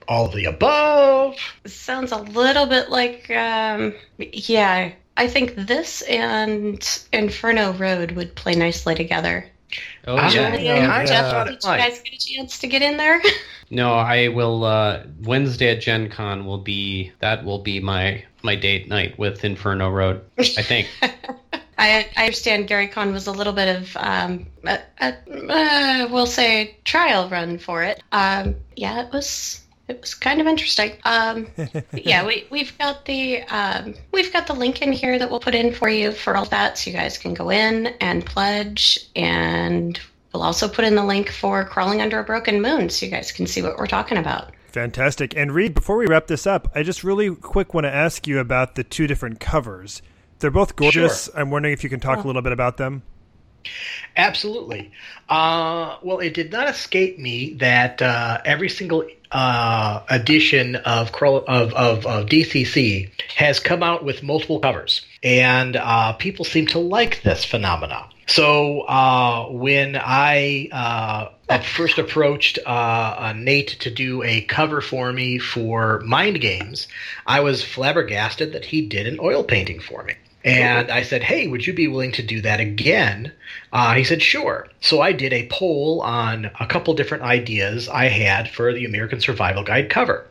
all 0.09 0.27
of 0.27 0.35
the 0.35 0.45
above 0.45 1.37
sounds 1.65 2.13
a 2.13 2.19
little 2.19 2.67
bit 2.67 2.91
like 2.91 3.31
um, 3.31 3.95
yeah 4.19 4.93
I 5.17 5.29
think 5.29 5.55
this 5.55 6.03
and 6.03 7.07
Inferno 7.13 7.73
Road 7.75 8.13
would 8.13 8.35
play 8.35 8.55
nicely 8.55 8.95
together. 8.95 9.47
Oh 10.07 10.17
yeah, 10.17 10.29
Julie 10.29 10.65
yeah. 10.65 11.05
Jeff, 11.05 11.47
did 11.47 11.55
you 11.55 11.71
guys 11.71 12.01
get 12.01 12.15
a 12.15 12.19
chance 12.19 12.59
to 12.59 12.67
get 12.67 12.83
in 12.83 12.97
there? 12.97 13.23
no, 13.71 13.95
I 13.95 14.29
will. 14.29 14.65
Uh, 14.65 15.05
Wednesday 15.23 15.71
at 15.71 15.81
Gen 15.81 16.11
Con 16.11 16.45
will 16.45 16.59
be 16.59 17.13
that 17.21 17.45
will 17.45 17.59
be 17.59 17.81
my 17.81 18.25
my 18.43 18.57
date 18.57 18.89
night 18.89 19.19
with 19.19 19.45
Inferno 19.45 19.91
Road. 19.91 20.23
I 20.39 20.63
think. 20.63 20.89
I, 21.79 22.09
I 22.17 22.25
understand 22.25 22.69
Gary 22.69 22.87
Con 22.87 23.13
was 23.13 23.27
a 23.27 23.33
little 23.33 23.53
bit 23.53 23.77
of 23.77 23.97
um, 23.97 24.47
a, 24.65 24.79
a, 25.01 25.15
uh, 25.49 26.09
we'll 26.11 26.27
say 26.27 26.77
trial 26.85 27.29
run 27.29 27.59
for 27.59 27.83
it. 27.83 28.03
Um, 28.13 28.55
yeah, 28.77 29.05
it 29.05 29.13
was 29.13 29.63
it 29.89 30.01
was 30.01 30.15
kind 30.15 30.41
of 30.41 30.47
interesting. 30.47 30.93
Um, 31.05 31.49
yeah, 31.93 32.25
we 32.25 32.47
we've 32.51 32.77
got 32.79 33.05
the 33.05 33.43
um, 33.45 33.95
we've 34.13 34.33
got 34.33 34.47
the 34.47 34.55
link 34.55 34.83
in 34.83 34.93
here 34.93 35.19
that 35.19 35.31
we'll 35.31 35.41
put 35.41 35.55
in 35.55 35.73
for 35.73 35.89
you 35.89 36.13
for 36.13 36.37
all 36.37 36.47
that, 36.47 36.79
so 36.79 36.91
you 36.91 36.97
guys 36.97 37.19
can 37.19 37.35
go 37.35 37.51
in 37.51 37.89
and 38.01 38.25
pledge, 38.25 39.11
and 39.17 39.99
we'll 40.33 40.43
also 40.43 40.69
put 40.69 40.85
in 40.85 40.95
the 40.95 41.05
link 41.05 41.31
for 41.31 41.65
crawling 41.65 42.01
under 42.01 42.19
a 42.19 42.25
broken 42.25 42.63
moon, 42.63 42.91
so 42.91 43.07
you 43.07 43.11
guys 43.11 43.33
can 43.33 43.47
see 43.47 43.63
what 43.63 43.77
we're 43.77 43.87
talking 43.87 44.19
about. 44.19 44.53
Fantastic. 44.73 45.37
And 45.37 45.53
Reid, 45.53 45.75
before 45.75 45.99
we 45.99 46.07
wrap 46.07 46.27
this 46.27 46.47
up, 46.47 46.71
I 46.75 46.83
just 46.83 47.05
really 47.05 47.35
quick 47.35 47.75
want 47.75 47.85
to 47.85 47.95
ask 47.95 48.27
you 48.27 48.39
about 48.39 48.75
the 48.75 48.83
two 48.83 49.07
different 49.07 49.39
covers. 49.39 50.01
They're 50.39 50.51
both 50.51 50.77
gorgeous. 50.77 51.27
Sure. 51.27 51.41
I'm 51.41 51.51
wondering 51.51 51.75
if 51.75 51.85
you 51.85 51.91
can 51.91 52.01
talk 52.01 52.19
oh. 52.19 52.23
a 52.25 52.27
little 52.27 52.43
bit 52.43 52.53
about 52.53 52.79
them. 52.79 53.03
Absolutely. 54.17 54.91
Uh, 55.29 55.97
well, 56.03 56.19
it 56.19 56.35
did 56.35 56.51
not 56.51 56.69
escape 56.69 57.19
me 57.19 57.55
that 57.55 58.03
uh, 58.03 58.41
every 58.45 58.69
single 58.69 59.07
uh, 59.31 60.03
edition 60.09 60.77
of, 60.77 61.13
of, 61.23 61.73
of, 61.75 62.07
of, 62.07 62.27
DCC 62.27 63.11
has 63.37 63.61
come 63.61 63.83
out 63.83 64.05
with 64.05 64.23
multiple 64.23 64.59
covers, 64.59 65.07
and 65.23 65.77
uh, 65.77 66.13
people 66.15 66.45
seem 66.45 66.67
to 66.67 66.79
like 66.79 67.23
this 67.23 67.45
phenomenon. 67.45 68.09
So 68.27 68.81
uh, 68.83 69.47
when 69.49 69.97
I 69.97 70.69
uh, 71.53 71.63
first 71.63 71.99
approached 71.99 72.59
uh, 72.65 73.35
Nate 73.37 73.77
to 73.81 73.91
do 73.91 74.23
a 74.23 74.41
cover 74.43 74.81
for 74.81 75.13
me 75.13 75.39
for 75.39 76.01
Mind 76.01 76.41
Games, 76.41 76.89
I 77.27 77.41
was 77.41 77.65
flabbergasted 77.65 78.53
that 78.53 78.65
he 78.65 78.83
did 78.83 79.07
an 79.07 79.19
oil 79.21 79.45
painting 79.45 79.81
for 79.81 80.03
me. 80.03 80.15
And 80.45 80.91
I 80.91 81.03
said, 81.03 81.23
hey, 81.23 81.47
would 81.47 81.67
you 81.67 81.73
be 81.73 81.87
willing 81.87 82.11
to 82.13 82.23
do 82.23 82.41
that 82.41 82.59
again? 82.59 83.33
Uh, 83.73 83.95
he 83.95 84.03
said, 84.03 84.21
sure. 84.21 84.67
So 84.81 85.01
I 85.01 85.13
did 85.13 85.33
a 85.33 85.47
poll 85.47 86.01
on 86.01 86.51
a 86.59 86.67
couple 86.67 86.95
different 86.95 87.23
ideas 87.23 87.89
I 87.89 88.07
had 88.07 88.51
for 88.51 88.73
the 88.73 88.85
Umerican 88.85 89.23
Survival 89.23 89.63
Guide 89.63 89.89
cover. 89.89 90.27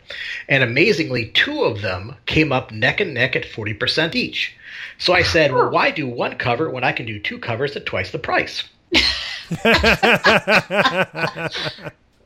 And 0.49 0.63
amazingly, 0.63 1.27
two 1.27 1.63
of 1.63 1.81
them 1.81 2.15
came 2.25 2.51
up 2.51 2.73
neck 2.73 2.99
and 2.99 3.13
neck 3.13 3.37
at 3.37 3.45
40% 3.45 4.15
each. 4.15 4.53
So 4.97 5.13
I 5.13 5.23
said, 5.23 5.53
well, 5.53 5.69
why 5.69 5.91
do 5.91 6.07
one 6.07 6.37
cover 6.37 6.69
when 6.69 6.83
I 6.83 6.91
can 6.91 7.05
do 7.05 7.17
two 7.17 7.39
covers 7.39 7.75
at 7.77 7.85
twice 7.85 8.11
the 8.11 8.19
price? 8.19 8.63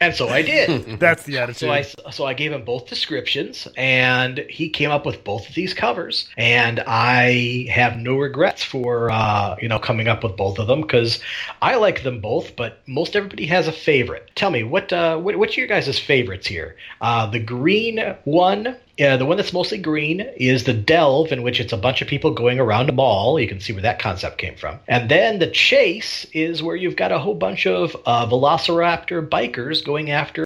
And 0.02 0.16
so 0.16 0.30
I 0.30 0.42
did. 0.42 1.00
That's 1.00 1.24
the 1.24 1.38
attitude. 1.38 1.58
So 1.58 1.72
I 1.72 1.82
so 2.12 2.26
I 2.26 2.34
gave 2.34 2.52
him 2.52 2.64
both 2.64 2.88
descriptions, 2.88 3.68
and 3.78 4.40
he 4.50 4.70
came 4.70 4.92
up 4.92 5.06
with 5.06 5.24
both 5.24 5.48
of 5.48 5.56
these 5.56 5.74
covers. 5.74 6.30
And 6.38 6.84
I 6.86 7.68
have 7.72 7.98
no 7.98 8.18
regrets 8.18 8.64
for 8.64 9.10
uh, 9.12 9.56
you 9.62 9.70
know 9.70 9.80
coming 9.80 10.08
up 10.08 10.24
with 10.24 10.36
both 10.36 10.60
of 10.60 10.68
them 10.68 10.82
because 10.82 11.20
I 11.62 11.76
like 11.76 12.04
them 12.04 12.20
both. 12.20 12.56
But 12.56 12.82
most 12.88 13.16
everybody 13.16 13.46
has 13.48 13.68
a 13.68 13.72
favorite. 13.72 14.32
Tell 14.36 14.52
me 14.52 14.64
what 14.64 14.92
uh, 14.92 15.18
what 15.18 15.38
what's 15.38 15.58
your 15.58 15.68
guys' 15.68 15.98
favorites 15.98 16.48
here? 16.48 16.76
Uh, 17.02 17.28
the 17.28 17.40
green 17.40 18.16
one 18.26 18.76
yeah, 18.98 19.18
the 19.18 19.26
one 19.26 19.36
that's 19.36 19.52
mostly 19.52 19.78
green 19.78 20.22
is 20.38 20.64
the 20.64 20.74
Delve, 20.74 21.32
in 21.32 21.43
which 21.43 21.60
it's 21.60 21.74
a 21.74 21.78
bunch 21.78 22.02
of 22.02 22.08
people 22.08 22.32
going 22.32 22.60
around 22.60 22.89
a 22.89 22.93
mall. 22.93 23.39
You 23.39 23.48
can 23.48 23.60
see 23.60 23.74
where 23.74 23.82
that 23.82 24.00
concept 24.00 24.38
came 24.38 24.56
from. 24.56 24.80
And 24.88 25.10
then 25.10 25.39
the 25.39 25.48
Chase 25.48 26.26
is 26.34 26.64
where 26.64 26.76
you've 26.76 26.96
got 26.96 27.12
a 27.12 27.20
whole 27.20 27.36
bunch 27.36 27.68
of 27.68 27.96
uh, 28.06 28.26
Velociraptor 28.28 29.28
bikers 29.28 29.84
going 29.84 30.12
after 30.12 30.46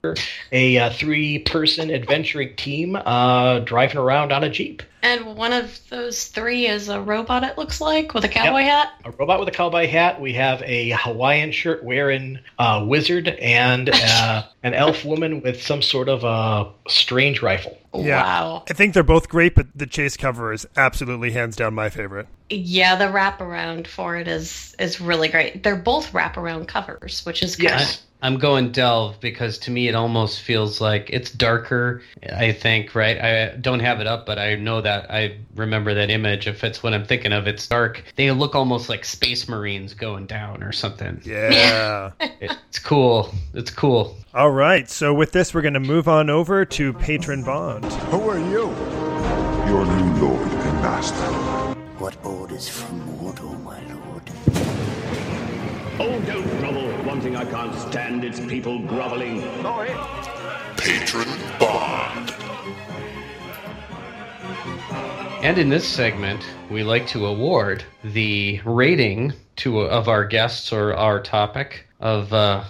a 0.51 0.77
uh, 0.77 0.89
three 0.91 1.39
person 1.39 1.91
adventuring 1.91 2.55
team 2.55 2.95
uh, 2.95 3.59
driving 3.59 3.97
around 3.97 4.31
on 4.31 4.43
a 4.43 4.49
Jeep. 4.49 4.81
And 5.01 5.37
one 5.37 5.53
of 5.53 5.79
those 5.89 6.25
three 6.25 6.67
is 6.67 6.89
a 6.89 7.01
robot, 7.01 7.43
it 7.43 7.57
looks 7.57 7.79
like, 7.79 8.13
with 8.13 8.25
a 8.25 8.27
cowboy 8.27 8.59
yep. 8.59 8.69
hat. 8.69 8.89
A 9.05 9.11
robot 9.11 9.39
with 9.39 9.47
a 9.47 9.51
cowboy 9.51 9.87
hat. 9.87 10.19
We 10.19 10.33
have 10.33 10.61
a 10.63 10.91
Hawaiian 10.91 11.51
shirt 11.51 11.83
wearing 11.83 12.39
uh, 12.57 12.85
wizard 12.87 13.27
and 13.27 13.89
uh, 13.93 14.43
an 14.63 14.73
elf 14.73 15.05
woman 15.05 15.41
with 15.41 15.61
some 15.61 15.81
sort 15.81 16.09
of 16.09 16.23
a 16.23 16.71
strange 16.89 17.41
rifle. 17.41 17.77
Yeah. 17.93 18.21
Wow. 18.21 18.63
I 18.69 18.73
think 18.73 18.93
they're 18.93 19.03
both 19.03 19.29
great, 19.29 19.55
but 19.55 19.67
the 19.73 19.87
chase 19.87 20.17
cover 20.17 20.53
is 20.53 20.67
absolutely 20.75 21.31
hands 21.31 21.55
down 21.55 21.73
my 21.73 21.89
favorite. 21.89 22.27
Yeah, 22.49 22.95
the 22.95 23.05
wraparound 23.05 23.87
for 23.87 24.17
it 24.17 24.27
is 24.27 24.75
is 24.79 24.99
really 24.99 25.27
great. 25.27 25.63
They're 25.63 25.75
both 25.75 26.11
wraparound 26.13 26.67
covers, 26.67 27.25
which 27.25 27.41
is 27.43 27.55
good. 27.55 27.69
Yes. 27.69 28.03
I'm 28.21 28.37
going 28.37 28.73
delve 28.73 29.19
because 29.21 29.57
to 29.59 29.71
me 29.71 29.87
it 29.87 29.95
almost 29.95 30.41
feels 30.41 30.81
like 30.81 31.09
it's 31.09 31.31
darker. 31.31 32.01
I 32.35 32.51
think 32.51 32.93
right. 32.93 33.17
I 33.17 33.55
don't 33.55 33.79
have 33.79 34.01
it 34.01 34.07
up, 34.07 34.25
but 34.25 34.37
I 34.37 34.55
know 34.55 34.81
that 34.81 35.09
I 35.09 35.37
remember 35.55 35.93
that 35.93 36.09
image. 36.09 36.45
If 36.45 36.65
it's 36.65 36.83
what 36.83 36.93
I'm 36.93 37.05
thinking 37.05 37.31
of, 37.31 37.47
it's 37.47 37.65
dark. 37.65 38.03
They 38.17 38.29
look 38.31 38.55
almost 38.55 38.89
like 38.89 39.05
space 39.05 39.47
marines 39.47 39.93
going 39.93 40.25
down 40.25 40.63
or 40.63 40.73
something. 40.73 41.21
Yeah, 41.23 42.11
it's 42.19 42.79
cool. 42.79 43.33
It's 43.53 43.71
cool. 43.71 44.17
All 44.33 44.51
right. 44.51 44.89
So 44.89 45.13
with 45.13 45.31
this, 45.31 45.53
we're 45.53 45.61
going 45.61 45.73
to 45.75 45.79
move 45.79 46.09
on 46.09 46.29
over 46.29 46.65
to 46.65 46.93
Patron 46.93 47.43
Bond. 47.43 47.85
Who 47.85 48.29
are 48.29 48.37
you? 48.37 48.67
Your 49.69 49.85
new 49.85 50.27
lord 50.27 50.41
and 50.41 50.81
master. 50.81 51.15
What 51.99 52.17
orders 52.25 52.67
from 52.67 53.01
Mordor, 53.01 53.63
my 53.63 53.81
lord? 53.93 54.23
Oh, 56.01 56.19
don't 56.25 56.43
grovel. 56.43 56.58
One 57.19 57.33
thing 57.33 57.35
I 57.35 57.43
can't 57.43 57.75
stand, 57.77 58.23
it's 58.23 58.39
people 58.39 58.79
groveling. 58.79 59.41
Sorry. 59.61 59.89
Patron 60.77 61.27
Bond. 61.59 62.33
And 65.43 65.57
in 65.57 65.67
this 65.67 65.85
segment, 65.85 66.41
we 66.71 66.81
like 66.81 67.07
to 67.07 67.25
award 67.25 67.83
the 68.05 68.61
rating 68.63 69.33
to 69.57 69.81
of 69.81 70.07
our 70.07 70.23
guests 70.23 70.71
or 70.71 70.93
our 70.93 71.21
topic 71.21 71.85
of 71.99 72.31
uh, 72.31 72.63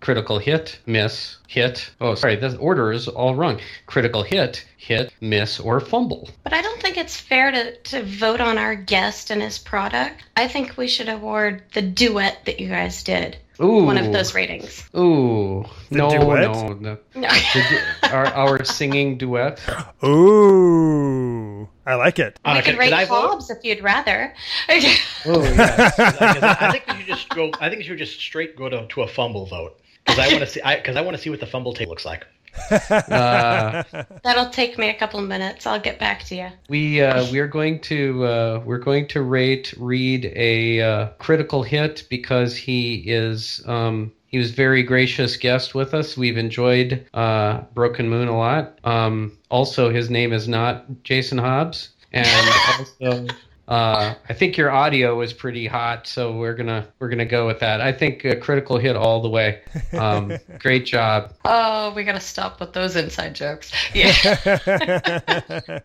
critical 0.00 0.38
hit, 0.38 0.78
miss, 0.84 1.38
hit. 1.48 1.90
Oh, 1.98 2.14
sorry, 2.14 2.36
the 2.36 2.58
order 2.58 2.92
is 2.92 3.08
all 3.08 3.34
wrong. 3.34 3.58
Critical 3.86 4.22
hit, 4.22 4.66
hit, 4.76 5.14
miss, 5.22 5.58
or 5.58 5.80
fumble. 5.80 6.28
But 6.42 6.52
I 6.52 6.60
don't 6.60 6.78
think 6.82 6.98
it's 6.98 7.18
fair 7.18 7.50
to, 7.50 7.74
to 7.74 8.02
vote 8.02 8.42
on 8.42 8.58
our 8.58 8.74
guest 8.74 9.30
and 9.30 9.40
his 9.40 9.58
product. 9.58 10.24
I 10.36 10.46
think 10.46 10.76
we 10.76 10.88
should 10.88 11.08
award 11.08 11.62
the 11.72 11.80
duet 11.80 12.44
that 12.44 12.60
you 12.60 12.68
guys 12.68 13.02
did. 13.02 13.38
Ooh. 13.60 13.84
One 13.84 13.98
of 13.98 14.12
those 14.12 14.34
ratings. 14.34 14.88
Ooh, 14.96 15.64
The 15.90 15.98
no, 15.98 16.10
duet? 16.10 16.50
no, 16.50 16.68
no. 16.72 16.98
No. 17.14 17.28
The 17.54 17.62
du- 18.02 18.12
our, 18.14 18.26
our 18.26 18.64
singing 18.64 19.16
duet. 19.18 19.60
Ooh, 20.02 21.68
I 21.86 21.94
like 21.94 22.18
it. 22.18 22.38
Uh, 22.44 22.54
we 22.56 22.62
can- 22.62 22.72
could 22.72 22.78
rate 22.80 22.90
can 22.90 22.98
I? 23.00 23.04
Hobbs 23.04 23.50
if 23.50 23.58
you'd 23.64 23.82
rather. 23.82 24.34
Oh 25.26 25.42
yes. 25.42 25.94
'Cause 25.96 26.42
I, 26.42 26.56
I 26.60 26.72
think 26.72 26.84
you 26.88 26.94
should 26.98 27.06
just 27.06 27.28
go. 27.30 27.50
I 27.60 27.68
think 27.68 27.78
we 27.78 27.84
should 27.84 27.98
just 27.98 28.18
straight 28.20 28.56
go 28.56 28.68
to, 28.68 28.86
to 28.86 29.02
a 29.02 29.08
fumble 29.08 29.46
vote 29.46 29.80
because 30.04 30.18
I 30.18 30.28
want 30.28 30.40
to 30.40 30.46
see. 30.46 30.60
Because 30.64 30.96
I, 30.96 31.00
want 31.00 31.16
to 31.16 31.22
see 31.22 31.30
what 31.30 31.40
the 31.40 31.46
fumble 31.46 31.72
tape 31.72 31.88
looks 31.88 32.04
like. 32.04 32.26
Uh, 32.70 33.82
That'll 34.22 34.50
take 34.50 34.78
me 34.78 34.88
a 34.88 34.94
couple 34.94 35.20
of 35.20 35.28
minutes. 35.28 35.66
I'll 35.66 35.80
get 35.80 35.98
back 35.98 36.24
to 36.24 36.34
you. 36.34 36.48
we 36.68 37.02
uh, 37.02 37.30
we 37.30 37.38
are 37.38 37.48
going 37.48 37.80
to 37.82 38.24
uh, 38.24 38.62
we're 38.64 38.78
going 38.78 39.06
to 39.08 39.22
rate 39.22 39.74
Reid 39.76 40.32
a 40.34 40.80
uh, 40.80 41.06
critical 41.18 41.62
hit 41.62 42.04
because 42.08 42.56
he 42.56 42.96
is 43.06 43.62
um, 43.66 44.12
he 44.26 44.38
was 44.38 44.50
very 44.50 44.82
gracious 44.82 45.36
guest 45.36 45.74
with 45.74 45.94
us. 45.94 46.16
We've 46.16 46.36
enjoyed 46.38 47.06
uh, 47.14 47.60
Broken 47.72 48.08
Moon 48.08 48.28
a 48.28 48.36
lot. 48.36 48.78
Um, 48.82 49.38
also, 49.48 49.90
his 49.90 50.10
name 50.10 50.32
is 50.32 50.48
not 50.48 51.04
Jason 51.04 51.38
Hobbs, 51.38 51.90
and 52.12 52.26
also. 52.78 53.26
Uh, 53.66 54.14
I 54.28 54.34
think 54.34 54.56
your 54.56 54.70
audio 54.70 55.20
is 55.22 55.32
pretty 55.32 55.66
hot, 55.66 56.06
so 56.06 56.36
we're 56.36 56.54
gonna 56.54 56.86
we're 56.98 57.08
gonna 57.08 57.24
go 57.24 57.46
with 57.46 57.60
that. 57.60 57.80
I 57.80 57.92
think 57.92 58.24
a 58.24 58.36
critical 58.36 58.76
hit 58.76 58.94
all 58.94 59.22
the 59.22 59.28
way. 59.28 59.62
Um, 59.92 60.32
great 60.58 60.84
job. 60.84 61.32
Oh, 61.44 61.92
we 61.94 62.04
gotta 62.04 62.20
stop 62.20 62.60
with 62.60 62.74
those 62.74 62.96
inside 62.96 63.34
jokes. 63.34 63.72
Yeah. 63.94 64.12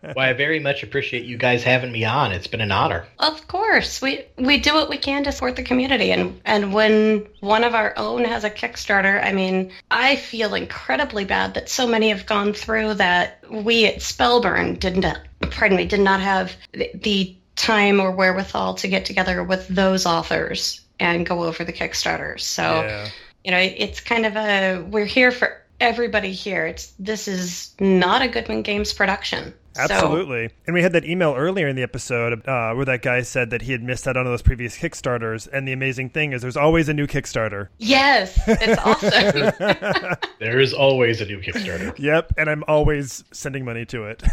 Well, 0.02 0.26
I 0.26 0.32
very 0.32 0.58
much 0.58 0.82
appreciate 0.82 1.24
you 1.24 1.36
guys 1.36 1.62
having 1.62 1.92
me 1.92 2.04
on. 2.04 2.32
It's 2.32 2.46
been 2.46 2.60
an 2.60 2.72
honor. 2.72 3.06
Of 3.18 3.46
course, 3.48 4.02
we 4.02 4.24
we 4.36 4.58
do 4.58 4.74
what 4.74 4.88
we 4.88 4.96
can 4.98 5.24
to 5.24 5.32
support 5.32 5.56
the 5.56 5.62
community, 5.62 6.10
and 6.10 6.40
and 6.44 6.72
when 6.72 7.26
one 7.40 7.64
of 7.64 7.74
our 7.74 7.94
own 7.96 8.24
has 8.24 8.44
a 8.44 8.50
Kickstarter, 8.50 9.22
I 9.24 9.32
mean, 9.32 9.70
I 9.90 10.16
feel 10.16 10.54
incredibly 10.54 11.24
bad 11.24 11.54
that 11.54 11.68
so 11.68 11.86
many 11.86 12.08
have 12.08 12.26
gone 12.26 12.52
through 12.52 12.94
that. 12.94 13.44
We 13.50 13.86
at 13.86 13.96
Spellburn 13.96 14.78
didn't, 14.78 15.06
pardon 15.50 15.76
me, 15.76 15.86
did 15.86 16.00
not 16.00 16.20
have 16.20 16.54
the, 16.72 16.90
the 16.94 17.36
time 17.60 18.00
or 18.00 18.10
wherewithal 18.10 18.74
to 18.74 18.88
get 18.88 19.04
together 19.04 19.42
with 19.44 19.68
those 19.68 20.06
authors 20.06 20.80
and 20.98 21.26
go 21.26 21.44
over 21.44 21.64
the 21.64 21.72
Kickstarters. 21.72 22.40
So 22.40 22.82
Yeah. 22.82 23.08
you 23.44 23.50
know, 23.50 23.58
it's 23.58 24.00
kind 24.00 24.26
of 24.26 24.36
a 24.36 24.82
we're 24.90 25.04
here 25.06 25.30
for 25.30 25.56
everybody 25.80 26.32
here. 26.32 26.66
It's 26.66 26.92
this 26.98 27.26
is 27.28 27.74
not 27.80 28.22
a 28.22 28.28
Goodman 28.28 28.62
Games 28.62 28.92
production. 28.92 29.54
So- 29.74 29.82
Absolutely. 29.82 30.50
And 30.66 30.74
we 30.74 30.82
had 30.82 30.92
that 30.94 31.04
email 31.04 31.34
earlier 31.34 31.68
in 31.68 31.76
the 31.76 31.82
episode 31.82 32.46
uh, 32.48 32.72
where 32.74 32.84
that 32.86 33.02
guy 33.02 33.22
said 33.22 33.50
that 33.50 33.62
he 33.62 33.72
had 33.72 33.82
missed 33.82 34.08
out 34.08 34.16
on 34.16 34.24
those 34.24 34.42
previous 34.42 34.76
Kickstarters. 34.76 35.48
And 35.52 35.66
the 35.66 35.72
amazing 35.72 36.10
thing 36.10 36.32
is 36.32 36.42
there's 36.42 36.56
always 36.56 36.88
a 36.88 36.94
new 36.94 37.06
Kickstarter. 37.06 37.68
yes, 37.78 38.38
it's 38.46 38.80
awesome. 38.82 40.16
There 40.40 40.58
is 40.58 40.72
always 40.72 41.20
a 41.20 41.26
new 41.26 41.38
Kickstarter. 41.40 41.96
Yep. 41.98 42.32
And 42.38 42.48
I'm 42.48 42.64
always 42.66 43.22
sending 43.30 43.64
money 43.64 43.84
to 43.86 44.04
it. 44.06 44.22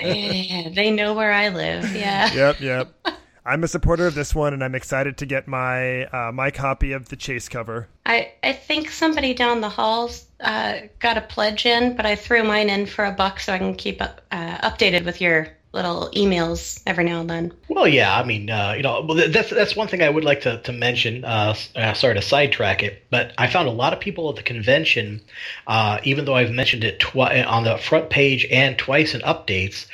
Yeah, 0.00 0.68
they 0.70 0.90
know 0.90 1.14
where 1.14 1.32
I 1.32 1.48
live. 1.48 1.94
Yeah. 1.94 2.32
yep. 2.32 2.60
Yep. 2.60 2.94
I'm 3.46 3.64
a 3.64 3.68
supporter 3.68 4.06
of 4.06 4.14
this 4.14 4.34
one, 4.34 4.52
and 4.52 4.62
I'm 4.62 4.74
excited 4.74 5.16
to 5.18 5.26
get 5.26 5.48
my 5.48 6.04
uh, 6.04 6.32
my 6.32 6.50
copy 6.50 6.92
of 6.92 7.08
the 7.08 7.16
chase 7.16 7.48
cover. 7.48 7.88
I, 8.04 8.32
I 8.42 8.52
think 8.52 8.90
somebody 8.90 9.32
down 9.34 9.60
the 9.62 9.68
halls 9.70 10.26
uh, 10.40 10.80
got 10.98 11.16
a 11.16 11.22
pledge 11.22 11.66
in, 11.66 11.96
but 11.96 12.06
I 12.06 12.14
threw 12.14 12.44
mine 12.44 12.70
in 12.70 12.86
for 12.86 13.04
a 13.04 13.12
buck 13.12 13.40
so 13.40 13.52
I 13.52 13.58
can 13.58 13.74
keep 13.74 14.00
up, 14.00 14.20
uh, 14.30 14.58
updated 14.58 15.04
with 15.04 15.20
your 15.20 15.48
little 15.72 16.10
emails 16.14 16.82
every 16.86 17.04
now 17.04 17.20
and 17.20 17.28
then. 17.28 17.52
Well, 17.68 17.86
yeah, 17.86 18.18
I 18.18 18.24
mean, 18.24 18.48
uh, 18.48 18.74
you 18.76 18.82
know, 18.82 19.06
that's 19.14 19.50
that's 19.50 19.76
one 19.76 19.86
thing 19.88 20.02
I 20.02 20.08
would 20.08 20.24
like 20.24 20.40
to 20.42 20.60
to 20.62 20.72
mention. 20.72 21.24
Uh, 21.24 21.54
uh, 21.76 21.92
sorry 21.92 22.14
to 22.14 22.22
sidetrack 22.22 22.82
it, 22.82 23.04
but 23.10 23.32
I 23.36 23.48
found 23.48 23.68
a 23.68 23.72
lot 23.72 23.92
of 23.92 24.00
people 24.00 24.28
at 24.30 24.36
the 24.36 24.42
convention, 24.42 25.20
uh, 25.66 25.98
even 26.04 26.24
though 26.24 26.34
I've 26.34 26.52
mentioned 26.52 26.84
it 26.84 27.00
twi- 27.00 27.42
on 27.42 27.64
the 27.64 27.76
front 27.76 28.10
page 28.10 28.46
and 28.50 28.78
twice 28.78 29.14
in 29.14 29.20
updates, 29.22 29.86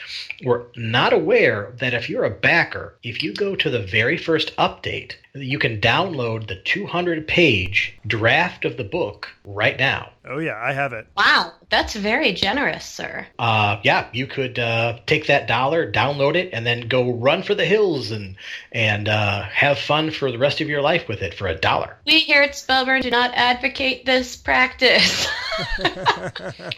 were 0.45 0.67
not 0.77 1.13
aware 1.13 1.73
that 1.79 1.95
if 1.95 2.09
you're 2.09 2.25
a 2.25 2.31
backer, 2.31 2.95
if 3.03 3.23
you 3.23 3.35
go 3.35 3.57
to 3.57 3.71
the 3.71 3.83
very 3.83 4.17
first 4.17 4.55
update, 4.57 5.15
you 5.35 5.59
can 5.59 5.81
download 5.81 6.47
the 6.47 6.57
200 6.57 7.27
page 7.27 7.99
draft 8.07 8.65
of 8.65 8.77
the 8.77 8.85
book 8.85 9.29
right 9.45 9.77
now. 9.79 10.11
Oh 10.27 10.39
yeah, 10.39 10.59
I 10.63 10.73
have 10.73 10.93
it. 10.93 11.07
Wow, 11.17 11.53
that's 11.71 11.95
very 11.95 12.33
generous, 12.33 12.85
sir. 12.87 13.27
uh, 13.39 13.79
yeah, 13.83 14.09
you 14.13 14.27
could 14.27 14.59
uh, 14.59 14.99
take 15.07 15.27
that 15.27 15.47
dollar, 15.49 15.91
download 15.91 16.35
it, 16.37 16.51
and 16.53 16.65
then 16.65 16.89
go 16.89 17.13
run 17.13 17.43
for 17.43 17.55
the 17.55 17.65
hills 17.67 18.11
and 18.11 18.37
and 18.73 19.09
uh, 19.09 19.43
have 19.43 19.79
fun 19.79 20.11
for 20.11 20.31
the 20.31 20.39
rest 20.39 20.61
of 20.61 20.69
your 20.69 20.81
life 20.81 21.09
with 21.09 21.21
it 21.21 21.35
for 21.35 21.47
a 21.47 21.55
dollar. 21.55 21.97
We 22.07 22.21
here 22.21 22.43
at 22.43 22.53
Spellburn 22.53 23.03
do 23.03 23.11
not 23.11 23.33
advocate 23.35 24.07
this 24.07 24.37
practice. 24.37 25.27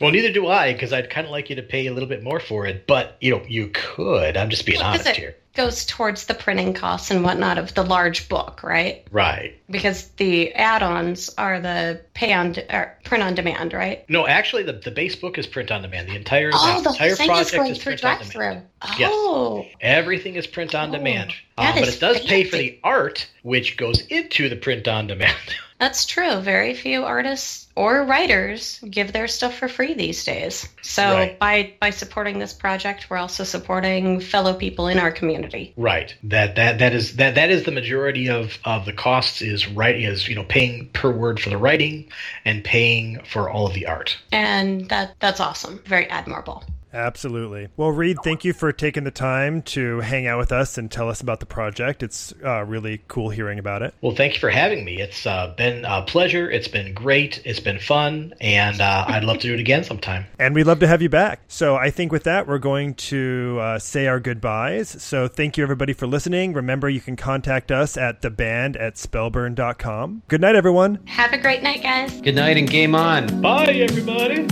Well, 0.01 0.11
neither 0.11 0.31
do 0.31 0.49
I, 0.49 0.75
because 0.75 0.93
I'd 0.93 1.09
kind 1.09 1.27
of 1.27 1.31
like 1.31 1.49
you 1.49 1.57
to 1.57 1.63
pay 1.63 1.87
a 1.87 1.93
little 1.95 2.09
bit 2.09 2.23
more 2.23 2.41
for 2.41 2.67
it. 2.67 2.87
But 2.87 3.17
you 3.21 3.31
know, 3.31 3.43
you 3.49 3.71
could. 3.73 4.37
I'm 4.37 4.51
just 4.51 4.67
being 4.67 4.79
Because 4.79 5.01
honest 5.07 5.17
here. 5.17 5.35
Goes 5.57 5.85
towards 5.87 6.27
the 6.27 6.35
printing 6.35 6.75
costs 6.75 7.11
and 7.11 7.25
whatnot 7.25 7.59
of 7.59 7.75
the 7.75 7.83
large 7.83 8.29
book, 8.29 8.63
right? 8.63 9.07
Right. 9.11 9.59
Because 9.71 10.09
the 10.11 10.55
add-ons 10.55 11.31
are 11.39 11.61
the 11.61 12.01
pay 12.15 12.33
on 12.33 12.55
or 12.71 12.97
print 13.05 13.25
on 13.25 13.35
demand, 13.35 13.73
right? 13.73 14.09
No, 14.09 14.27
actually, 14.27 14.63
the, 14.63 14.75
the 14.75 14.91
base 14.91 15.17
book 15.17 15.39
is 15.39 15.47
print 15.47 15.71
on 15.73 15.83
demand. 15.83 16.09
The 16.09 16.17
entire 16.17 16.51
Oh, 16.53 16.83
the 16.83 16.91
entire 16.91 17.15
thing 17.15 17.31
is 17.31 17.51
project 17.51 17.57
going 17.57 17.73
is 17.73 17.83
through 17.83 17.97
print 17.97 18.05
on 18.05 18.19
demand. 18.19 18.31
through. 18.33 18.99
Yes. 18.99 19.11
Oh, 19.13 19.67
Everything 19.81 20.37
is 20.37 20.47
print 20.47 20.75
on 20.75 20.93
demand. 20.93 21.35
Uh, 21.59 21.73
that 21.73 21.81
but 21.81 21.89
it 21.89 21.99
does 22.01 22.21
pay 22.21 22.45
for 22.45 22.57
the 22.57 22.79
art, 22.85 23.29
which 23.43 23.77
goes 23.77 24.03
into 24.07 24.49
the 24.49 24.57
print 24.57 24.87
on 24.87 25.07
demand. 25.07 25.37
that's 25.79 26.05
true. 26.07 26.37
Very 26.41 26.75
few 26.75 27.05
artists 27.05 27.66
or 27.77 28.05
writers 28.05 28.81
give 28.91 29.13
their 29.13 29.29
stuff 29.29 29.55
for 29.57 29.69
free 29.69 29.95
these 29.95 30.25
days. 30.25 30.69
So 30.83 31.13
Right. 31.13 31.39
by 31.39 31.73
by 31.79 31.91
supporting 31.91 32.39
this 32.39 32.53
project, 32.53 33.09
we're 33.09 33.19
also 33.19 33.45
supporting 33.45 34.21
fellow 34.21 34.55
people 34.55 34.89
in 34.89 34.99
our 34.99 35.13
community. 35.13 35.75
Right. 35.77 36.15
That 36.25 36.57
that 36.57 36.79
that 36.79 36.95
is 36.95 37.17
that 37.17 37.35
that 37.35 37.51
is 37.51 37.65
the 37.65 37.73
majority 37.73 38.29
of 38.29 38.59
of 38.65 38.87
the 38.87 38.93
costs 38.93 39.43
is 39.43 39.69
right 39.69 39.95
is 39.97 40.27
you 40.29 40.35
know 40.35 40.45
paying 40.45 40.89
per 40.93 41.11
word 41.11 41.39
for 41.39 41.51
the 41.51 41.59
writing 41.59 42.09
and 42.45 42.65
paying 42.65 43.21
for 43.25 43.51
all 43.51 43.67
of 43.67 43.75
the 43.75 43.87
art. 43.87 44.17
And 44.33 44.89
that 44.89 45.15
that's 45.21 45.41
awesome. 45.41 45.81
Very 45.85 46.09
admirable. 46.09 46.65
Absolutely. 46.97 47.69
Well, 47.77 47.91
Reid, 47.91 48.17
thank 48.25 48.45
you 48.45 48.55
for 48.55 48.73
taking 48.73 49.05
the 49.05 49.11
time 49.11 49.61
to 49.63 50.01
hang 50.01 50.27
out 50.27 50.39
with 50.39 50.51
us 50.51 50.79
and 50.79 50.91
tell 50.91 51.11
us 51.11 51.21
about 51.21 51.41
the 51.41 51.47
project. 51.47 52.03
It's 52.03 52.33
uh, 52.43 52.65
really 52.65 53.03
cool 53.07 53.29
hearing 53.29 53.59
about 53.59 53.83
it. 53.83 53.95
Well, 54.01 54.15
thank 54.15 54.35
you 54.35 54.41
for 54.41 54.49
having 54.49 54.85
me. 54.85 55.01
It's 55.01 55.27
uh, 55.27 55.53
been 55.57 55.85
a 55.85 56.03
pleasure. 56.03 56.51
It's 56.51 56.69
been 56.69 56.95
great. 56.95 57.43
It's 57.45 57.61
been 57.61 57.79
fun, 57.79 58.35
and 58.41 58.81
uh, 58.81 59.05
I'd 59.07 59.25
love 59.25 59.39
to 59.39 59.49
do 59.49 59.55
it 59.55 59.61
again 59.61 59.85
sometime. 59.85 60.27
And 60.39 60.55
we'd 60.55 60.65
love 60.65 60.79
to 60.81 60.87
have 60.87 61.03
you 61.03 61.09
back. 61.09 61.41
So 61.49 61.75
I 61.77 61.91
think 61.91 62.13
with 62.13 62.25
that, 62.25 62.47
we're 62.47 62.59
going 62.59 62.95
to 62.95 63.59
uh, 63.61 63.79
say 63.81 64.07
our 64.07 64.21
goodbyes. 64.21 65.03
So 65.03 65.27
thank 65.27 65.57
you, 65.57 65.65
everybody, 65.65 65.93
for 65.93 66.07
listening. 66.07 66.53
Remember, 66.53 66.89
you 66.89 67.01
can 67.01 67.17
contact 67.17 67.73
us 67.73 67.97
at 67.97 68.23
the 68.23 68.31
band 68.31 68.77
at 68.77 68.95
spellburn.com. 68.95 70.23
Good 70.29 70.41
night, 70.41 70.55
everyone. 70.55 71.01
Have 71.07 71.33
a 71.33 71.39
great 71.39 71.63
night, 71.63 71.83
guys. 71.83 72.21
Good 72.21 72.37
night 72.37 72.59
and 72.59 72.71
game 72.71 72.95
on. 72.95 73.41
Bye, 73.41 73.73
everybody. 73.73 74.43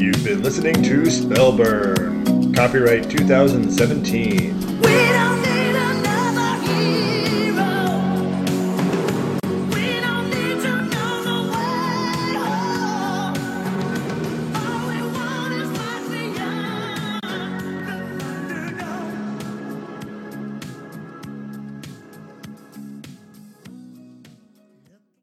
You've 0.00 0.24
been 0.24 0.42
listening 0.42 0.82
to 0.84 1.02
Spellburn. 1.02 1.89
Copyright 2.54 3.10
2017. 3.10 5.39